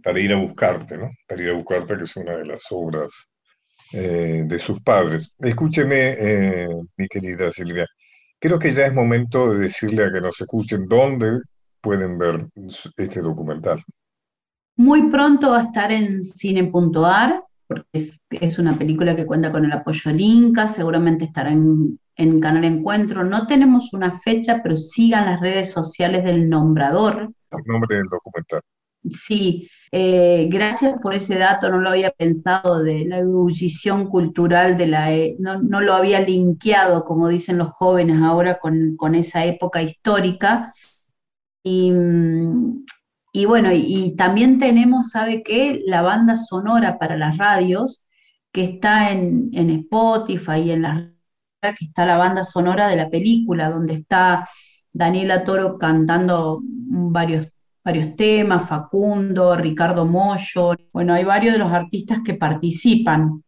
para 0.03 0.19
ir 0.19 0.33
a 0.33 0.37
buscarte, 0.37 0.97
¿no? 0.97 1.11
Para 1.27 1.41
ir 1.43 1.49
a 1.49 1.53
buscarte, 1.53 1.97
que 1.97 2.03
es 2.03 2.15
una 2.15 2.37
de 2.37 2.45
las 2.45 2.61
obras 2.71 3.29
eh, 3.93 4.43
de 4.45 4.59
sus 4.59 4.81
padres. 4.81 5.33
Escúcheme, 5.39 6.15
eh, 6.19 6.67
mi 6.97 7.07
querida 7.07 7.51
Silvia, 7.51 7.85
creo 8.39 8.59
que 8.59 8.71
ya 8.71 8.87
es 8.87 8.93
momento 8.93 9.53
de 9.53 9.59
decirle 9.59 10.05
a 10.05 10.11
que 10.11 10.21
nos 10.21 10.41
escuchen 10.41 10.87
dónde 10.87 11.41
pueden 11.81 12.17
ver 12.17 12.47
este 12.97 13.21
documental. 13.21 13.83
Muy 14.77 15.09
pronto 15.09 15.51
va 15.51 15.59
a 15.59 15.63
estar 15.63 15.91
en 15.91 16.23
cine.ar, 16.23 17.43
porque 17.67 17.87
es, 17.93 18.59
una 18.59 18.77
película 18.77 19.15
que 19.15 19.25
cuenta 19.25 19.51
con 19.51 19.65
el 19.65 19.71
apoyo 19.71 20.11
del 20.11 20.21
Inca, 20.21 20.67
seguramente 20.67 21.25
estará 21.25 21.51
en, 21.51 21.99
en 22.15 22.39
Canal 22.39 22.63
Encuentro. 22.63 23.23
No 23.23 23.47
tenemos 23.47 23.91
una 23.93 24.11
fecha, 24.11 24.61
pero 24.63 24.77
sigan 24.77 25.25
las 25.25 25.41
redes 25.41 25.71
sociales 25.71 26.23
del 26.23 26.47
nombrador. 26.47 27.31
El 27.51 27.63
nombre 27.65 27.97
del 27.97 28.07
documental. 28.09 28.61
Sí, 29.09 29.69
eh, 29.91 30.47
gracias 30.51 30.99
por 31.01 31.13
ese 31.13 31.37
dato, 31.37 31.69
no 31.69 31.79
lo 31.79 31.89
había 31.89 32.11
pensado 32.11 32.83
de 32.83 33.05
la 33.05 33.19
ebullición 33.19 34.07
cultural, 34.07 34.77
de 34.77 34.87
la, 34.87 35.13
e, 35.13 35.37
no, 35.39 35.81
lo 35.81 35.93
había 35.93 36.19
linkeado, 36.19 37.03
como 37.03 37.29
dicen 37.29 37.57
los 37.57 37.69
jóvenes 37.69 38.21
ahora, 38.21 38.59
con, 38.59 39.15
esa 39.15 39.45
época 39.45 39.81
histórica. 39.81 40.73
Y, 41.63 41.93
bueno, 43.45 43.69
y, 43.73 44.15
también 44.15 44.57
tenemos, 44.57 45.09
¿sabe 45.09 45.43
qué? 45.43 45.81
La 45.85 46.01
banda 46.01 46.37
sonora 46.37 46.97
para 46.97 47.17
las 47.17 47.37
radios, 47.37 48.07
que 48.51 48.63
está 48.63 49.11
en, 49.11 49.49
en 49.53 49.69
Spotify 49.69 50.59
y 50.59 50.71
en 50.71 50.81
las 50.83 51.09
que 51.61 51.85
está 51.85 52.05
la 52.05 52.17
banda 52.17 52.43
sonora 52.43 52.87
de 52.87 52.95
la 52.95 53.09
película, 53.09 53.69
donde 53.69 53.95
está 53.95 54.47
Daniela 54.93 55.43
Toro 55.43 55.77
cantando 55.77 56.61
varios 56.63 57.47
varios 57.87 58.17
temas, 58.17 58.67
Facundo, 58.67 59.55
Ricardo 59.55 60.05
Mollo, 60.05 60.75
bueno, 60.91 61.13
hay 61.13 61.23
varios 61.23 61.53
de 61.53 61.59
los 61.59 61.71
artistas 61.71 62.19
que 62.25 62.33
participan. 62.33 63.41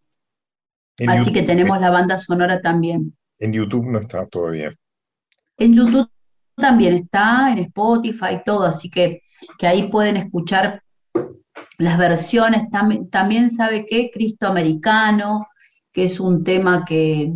Así 1.09 1.33
que 1.33 1.43
tenemos 1.43 1.81
la 1.81 1.89
banda 1.89 2.17
sonora 2.17 2.61
también. 2.61 3.17
En 3.37 3.51
YouTube 3.51 3.85
no 3.87 3.99
está 3.99 4.25
todavía. 4.27 4.73
En 5.57 5.73
YouTube 5.73 6.09
también 6.59 6.93
está, 6.93 7.51
en 7.51 7.59
Spotify, 7.59 8.41
todo, 8.45 8.65
así 8.65 8.89
que, 8.89 9.23
que 9.57 9.67
ahí 9.67 9.89
pueden 9.89 10.17
escuchar 10.17 10.83
las 11.79 11.97
versiones. 11.97 12.69
también 13.09 13.49
sabe 13.49 13.85
que 13.85 14.11
Cristo 14.11 14.47
Americano, 14.47 15.47
que 15.91 16.03
es 16.03 16.19
un 16.19 16.43
tema 16.43 16.85
que, 16.85 17.31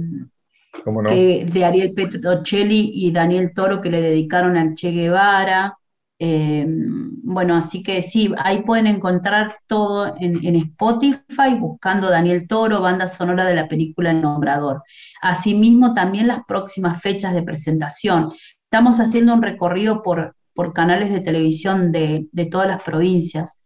de 0.85 1.65
Ariel 1.65 1.93
Petrocelli 1.93 2.91
y 2.93 3.11
Daniel 3.11 3.51
Toro 3.53 3.79
que 3.79 3.89
le 3.89 4.01
dedicaron 4.01 4.57
al 4.57 4.73
Che 4.73 4.91
Guevara. 4.91 5.77
Eh, 6.19 6.65
bueno, 6.67 7.55
así 7.55 7.83
que 7.83 8.01
sí, 8.01 8.33
ahí 8.37 8.63
pueden 8.63 8.87
encontrar 8.87 9.57
todo 9.67 10.15
en, 10.19 10.55
Spotify 10.55 11.55
buscando 11.57 12.09
Daniel 12.09 12.47
Toro, 12.47 12.81
banda 12.81 13.07
sonora 13.07 13.45
de 13.45 13.55
la 13.55 13.67
película 13.67 14.11
El 14.11 14.21
Nombrador. 14.21 14.83
Asimismo, 15.21 15.93
también 15.93 16.27
las 16.27 16.43
próximas 16.45 17.01
fechas 17.01 17.33
de 17.33 17.43
presentación. 17.43 18.31
Estamos 18.73 18.99
haciendo 18.99 19.35
un 19.35 19.43
recorrido 19.43 20.01
por, 20.01 20.35
por 20.55 20.73
canales 20.73 21.11
de 21.11 21.19
televisión 21.19 21.91
de, 21.91 22.27
todas 22.49 22.65
las 22.65 22.81
provincias, 22.81 23.59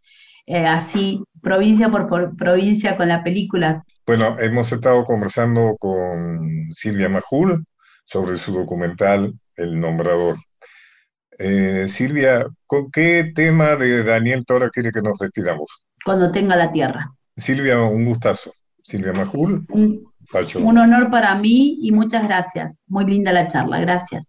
eh, 0.44 0.66
así 0.66 1.24
provincia 1.40 1.88
por, 1.88 2.10
por, 2.10 2.36
provincia 2.36 2.94
con 2.94 3.08
la 3.08 3.24
película. 3.24 3.86
Bueno, 4.06 4.38
hemos 4.38 4.70
estado 4.70 5.06
conversando 5.06 5.76
con 5.80 6.68
Silvia 6.72 7.08
Majul 7.08 7.64
sobre 8.04 8.36
su 8.36 8.52
documental 8.52 9.32
El 9.56 9.80
Nombrador. 9.80 10.36
Eh, 11.38 11.86
Silvia, 11.88 12.46
¿con 12.66 12.90
qué 12.90 13.32
tema 13.34 13.76
de 13.76 14.04
Daniel 14.04 14.44
Tora 14.44 14.68
quiere 14.68 14.92
que 14.92 15.00
nos 15.00 15.18
despidamos? 15.20 15.84
Cuando 16.04 16.30
tenga 16.30 16.54
la 16.54 16.70
tierra. 16.70 17.14
Silvia, 17.34 17.80
un 17.80 18.04
gustazo. 18.04 18.52
Silvia 18.82 19.14
Majul. 19.14 19.64
Un, 19.70 20.04
un 20.62 20.78
honor 20.78 21.08
para 21.08 21.34
mí 21.34 21.78
y 21.80 21.92
muchas 21.92 22.24
gracias. 22.24 22.84
Muy 22.86 23.06
linda 23.06 23.32
la 23.32 23.48
charla. 23.48 23.80
Gracias. 23.80 24.28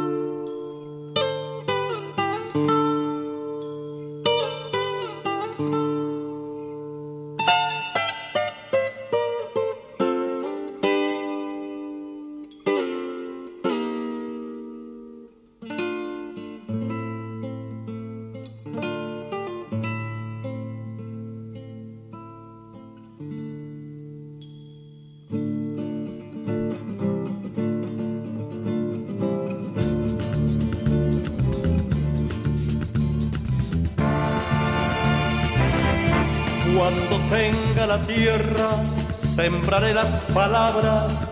Sembraré 39.17 39.93
las 39.93 40.23
palabras 40.33 41.29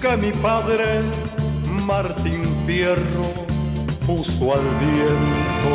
que 0.00 0.16
mi 0.16 0.32
padre 0.32 1.00
Martín 1.86 2.42
Pierro 2.66 3.30
puso 4.04 4.54
al 4.54 4.62
viento. 4.80 5.70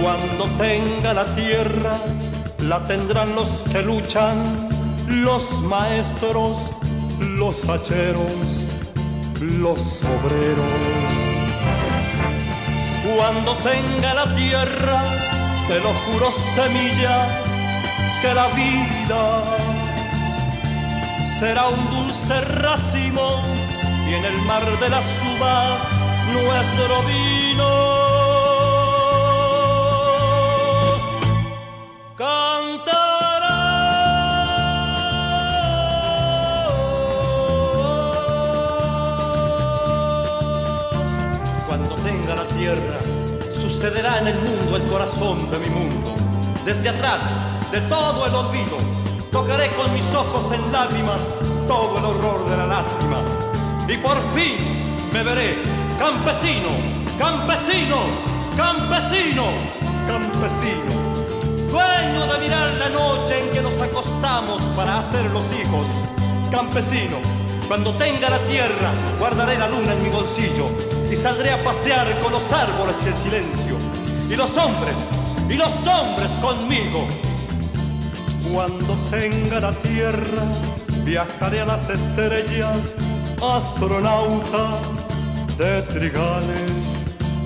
Cuando 0.00 0.46
tenga 0.56 1.12
la 1.12 1.34
tierra, 1.34 1.98
la 2.60 2.82
tendrán 2.84 3.34
los 3.34 3.62
que 3.64 3.82
luchan, 3.82 4.70
los 5.06 5.60
maestros, 5.64 6.70
los 7.20 7.68
hacheros, 7.68 8.70
los 9.38 10.02
obreros. 10.02 11.12
Cuando 13.16 13.54
tenga 13.56 14.14
la 14.14 14.34
tierra, 14.34 15.27
te 15.68 15.80
lo 15.80 15.92
juro 15.92 16.30
semilla, 16.30 17.28
que 18.22 18.32
la 18.34 18.48
vida 18.48 19.44
será 21.24 21.68
un 21.68 21.90
dulce 21.90 22.40
racimo 22.40 23.42
y 24.08 24.14
en 24.14 24.24
el 24.24 24.42
mar 24.42 24.64
de 24.80 24.88
las 24.88 25.06
uvas 25.36 25.88
nuestro 26.32 27.02
vino. 27.02 27.87
El 44.28 44.40
mundo 44.40 44.76
el 44.76 44.82
corazón 44.84 45.50
de 45.50 45.58
mi 45.58 45.68
mundo. 45.70 46.14
Desde 46.64 46.88
atrás 46.88 47.22
de 47.72 47.80
todo 47.82 48.26
el 48.26 48.34
olvido. 48.34 48.76
Tocaré 49.32 49.70
con 49.72 49.92
mis 49.92 50.14
ojos 50.14 50.50
en 50.52 50.72
lágrimas 50.72 51.20
todo 51.66 51.98
el 51.98 52.04
horror 52.04 52.50
de 52.50 52.56
la 52.56 52.66
lástima. 52.66 53.18
Y 53.88 53.96
por 53.98 54.16
fin 54.34 54.56
me 55.12 55.22
veré 55.22 55.62
campesino, 55.98 56.68
campesino, 57.18 57.96
campesino, 58.56 59.44
campesino. 60.06 61.08
Dueño 61.70 62.32
de 62.32 62.38
mirar 62.38 62.70
la 62.78 62.88
noche 62.88 63.40
en 63.40 63.50
que 63.52 63.62
nos 63.62 63.78
acostamos 63.80 64.62
para 64.76 64.98
hacer 64.98 65.24
los 65.30 65.52
hijos. 65.52 65.86
Campesino, 66.50 67.16
cuando 67.66 67.92
tenga 67.92 68.30
la 68.30 68.38
tierra, 68.40 68.90
guardaré 69.18 69.58
la 69.58 69.68
luna 69.68 69.92
en 69.92 70.02
mi 70.02 70.08
bolsillo 70.08 70.66
y 71.10 71.16
saldré 71.16 71.50
a 71.50 71.62
pasear 71.62 72.06
con 72.20 72.32
los 72.32 72.52
árboles 72.52 72.96
y 73.04 73.08
el 73.08 73.14
silencio. 73.14 73.67
Y 74.30 74.36
los 74.36 74.56
hombres, 74.58 74.96
y 75.48 75.54
los 75.54 75.86
hombres 75.86 76.30
conmigo 76.42 77.08
cuando 78.52 78.94
tenga 79.10 79.60
la 79.60 79.72
tierra, 79.72 80.42
viajaré 81.04 81.60
a 81.60 81.66
las 81.66 81.88
estrellas, 81.88 82.94
astronauta 83.42 84.78
de 85.58 85.82
trigales, 85.82 87.04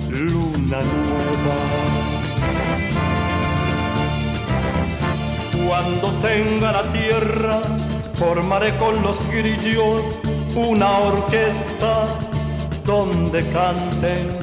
luna 0.09 0.79
nueva. 0.81 1.57
Cuando 5.67 6.11
tenga 6.21 6.71
la 6.71 6.83
tierra, 6.93 7.61
formaré 8.15 8.75
con 8.77 9.01
los 9.01 9.25
grillos 9.27 10.19
una 10.55 10.99
orquesta 10.99 12.05
donde 12.85 13.47
canten 13.49 14.42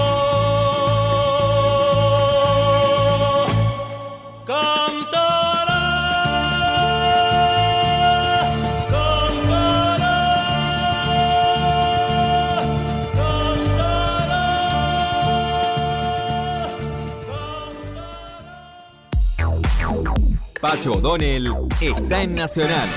Pacho 20.61 20.93
O'Donnell 20.93 21.47
está 21.81 22.21
en 22.21 22.35
Nacional, 22.35 22.87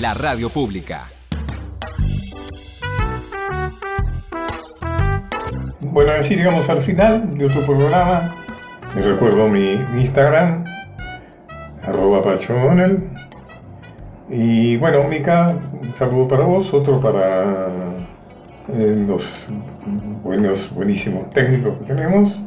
la 0.00 0.14
radio 0.14 0.48
pública. 0.48 1.08
Bueno, 5.90 6.12
así 6.12 6.36
llegamos 6.36 6.68
al 6.68 6.84
final 6.84 7.32
de 7.32 7.46
otro 7.46 7.66
programa. 7.66 8.30
Les 8.94 9.04
recuerdo 9.04 9.48
mi, 9.48 9.72
Instagram, 10.00 10.64
arroba 11.82 12.22
Pacho 12.22 12.54
O'Donnell. 12.54 13.10
Y 14.30 14.76
bueno, 14.76 15.02
Mica, 15.08 15.48
un 15.48 15.92
saludo 15.96 16.28
para 16.28 16.44
vos, 16.44 16.72
otro 16.72 17.00
para 17.00 17.70
eh, 18.68 19.04
los 19.08 19.48
buenos, 20.22 20.72
buenísimos 20.72 21.28
técnicos 21.30 21.76
que 21.78 21.86
tenemos, 21.86 22.40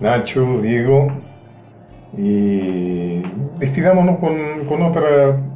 Nacho, 0.00 0.58
Diego, 0.62 1.08
y 2.16 3.22
despidámonos 3.58 4.18
con, 4.18 4.66
con 4.66 4.82
otro 4.82 5.04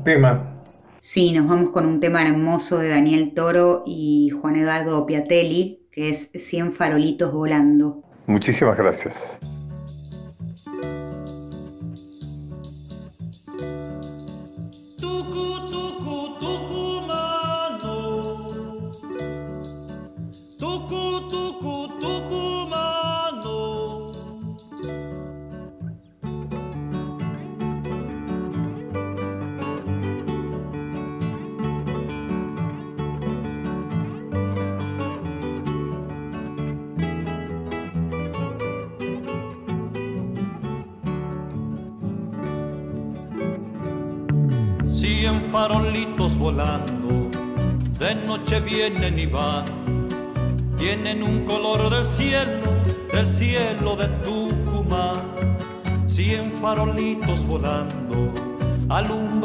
tema. 0.05 0.53
Sí, 1.01 1.33
nos 1.33 1.47
vamos 1.47 1.71
con 1.71 1.87
un 1.87 2.01
tema 2.01 2.23
hermoso 2.23 2.79
de 2.79 2.89
Daniel 2.89 3.33
Toro 3.35 3.85
y 3.87 4.31
Juan 4.31 4.57
Eduardo 4.57 5.07
Piatelli, 5.07 5.87
que 5.93 6.11
es 6.11 6.31
100 6.35 6.73
farolitos 6.73 7.33
volando. 7.33 8.03
Muchísimas 8.27 8.77
gracias. 8.77 9.39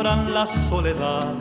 La 0.03 0.47
soledad, 0.47 1.35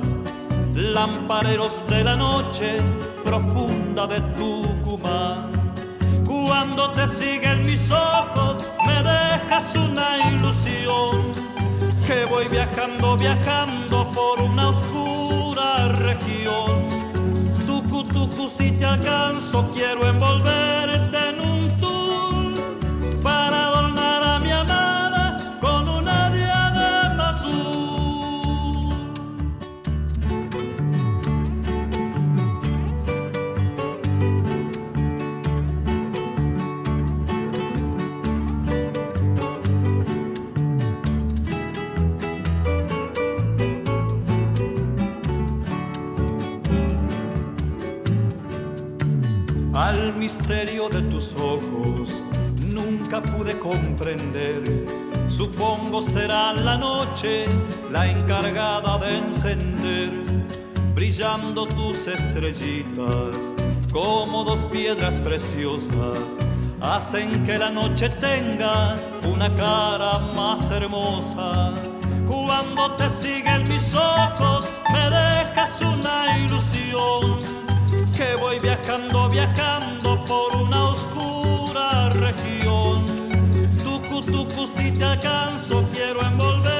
lampareros 0.74 1.82
de 1.88 2.04
la 2.04 2.14
noche 2.14 2.78
profunda 3.24 4.06
de 4.06 4.20
Tucumán. 4.36 5.50
Cuando 6.26 6.90
te 6.90 7.06
siguen 7.06 7.64
mis 7.64 7.90
ojos, 7.90 8.70
me 8.86 9.02
dejas 9.02 9.74
una 9.76 10.28
ilusión 10.28 11.32
que 12.06 12.26
voy 12.26 12.48
viajando, 12.48 13.16
viajando 13.16 14.10
por 14.10 14.42
una 14.42 14.68
oscura 14.68 15.88
región. 15.92 16.86
Tucu, 17.66 18.04
tucu, 18.04 18.46
si 18.46 18.72
te 18.72 18.84
alcanzo, 18.84 19.70
quiero 19.72 20.06
envolverte 20.06 20.59
la 57.90 58.10
encargada 58.10 58.96
de 58.96 59.18
encender, 59.18 60.10
brillando 60.94 61.66
tus 61.66 62.06
estrellitas 62.06 63.52
como 63.92 64.42
dos 64.42 64.64
piedras 64.64 65.20
preciosas. 65.20 66.38
Hacen 66.80 67.44
que 67.44 67.58
la 67.58 67.68
noche 67.68 68.08
tenga 68.08 68.94
una 69.30 69.50
cara 69.50 70.18
más 70.34 70.70
hermosa. 70.70 71.74
Cuando 72.26 72.92
te 72.92 73.06
siguen 73.10 73.68
mis 73.68 73.94
ojos, 73.94 74.70
me 74.90 75.10
dejas 75.10 75.82
una 75.82 76.38
ilusión 76.38 77.38
que 78.16 78.34
voy 78.40 78.58
viajando, 78.60 79.28
viajando 79.28 80.24
por 80.24 80.56
una 80.56 80.84
oscura 80.84 82.08
región. 82.10 83.04
Tucu, 83.84 84.22
tucu, 84.22 84.66
si 84.66 84.90
te 84.92 85.04
alcanzo, 85.04 85.84
quiero 85.92 86.22
envolverte 86.22 86.79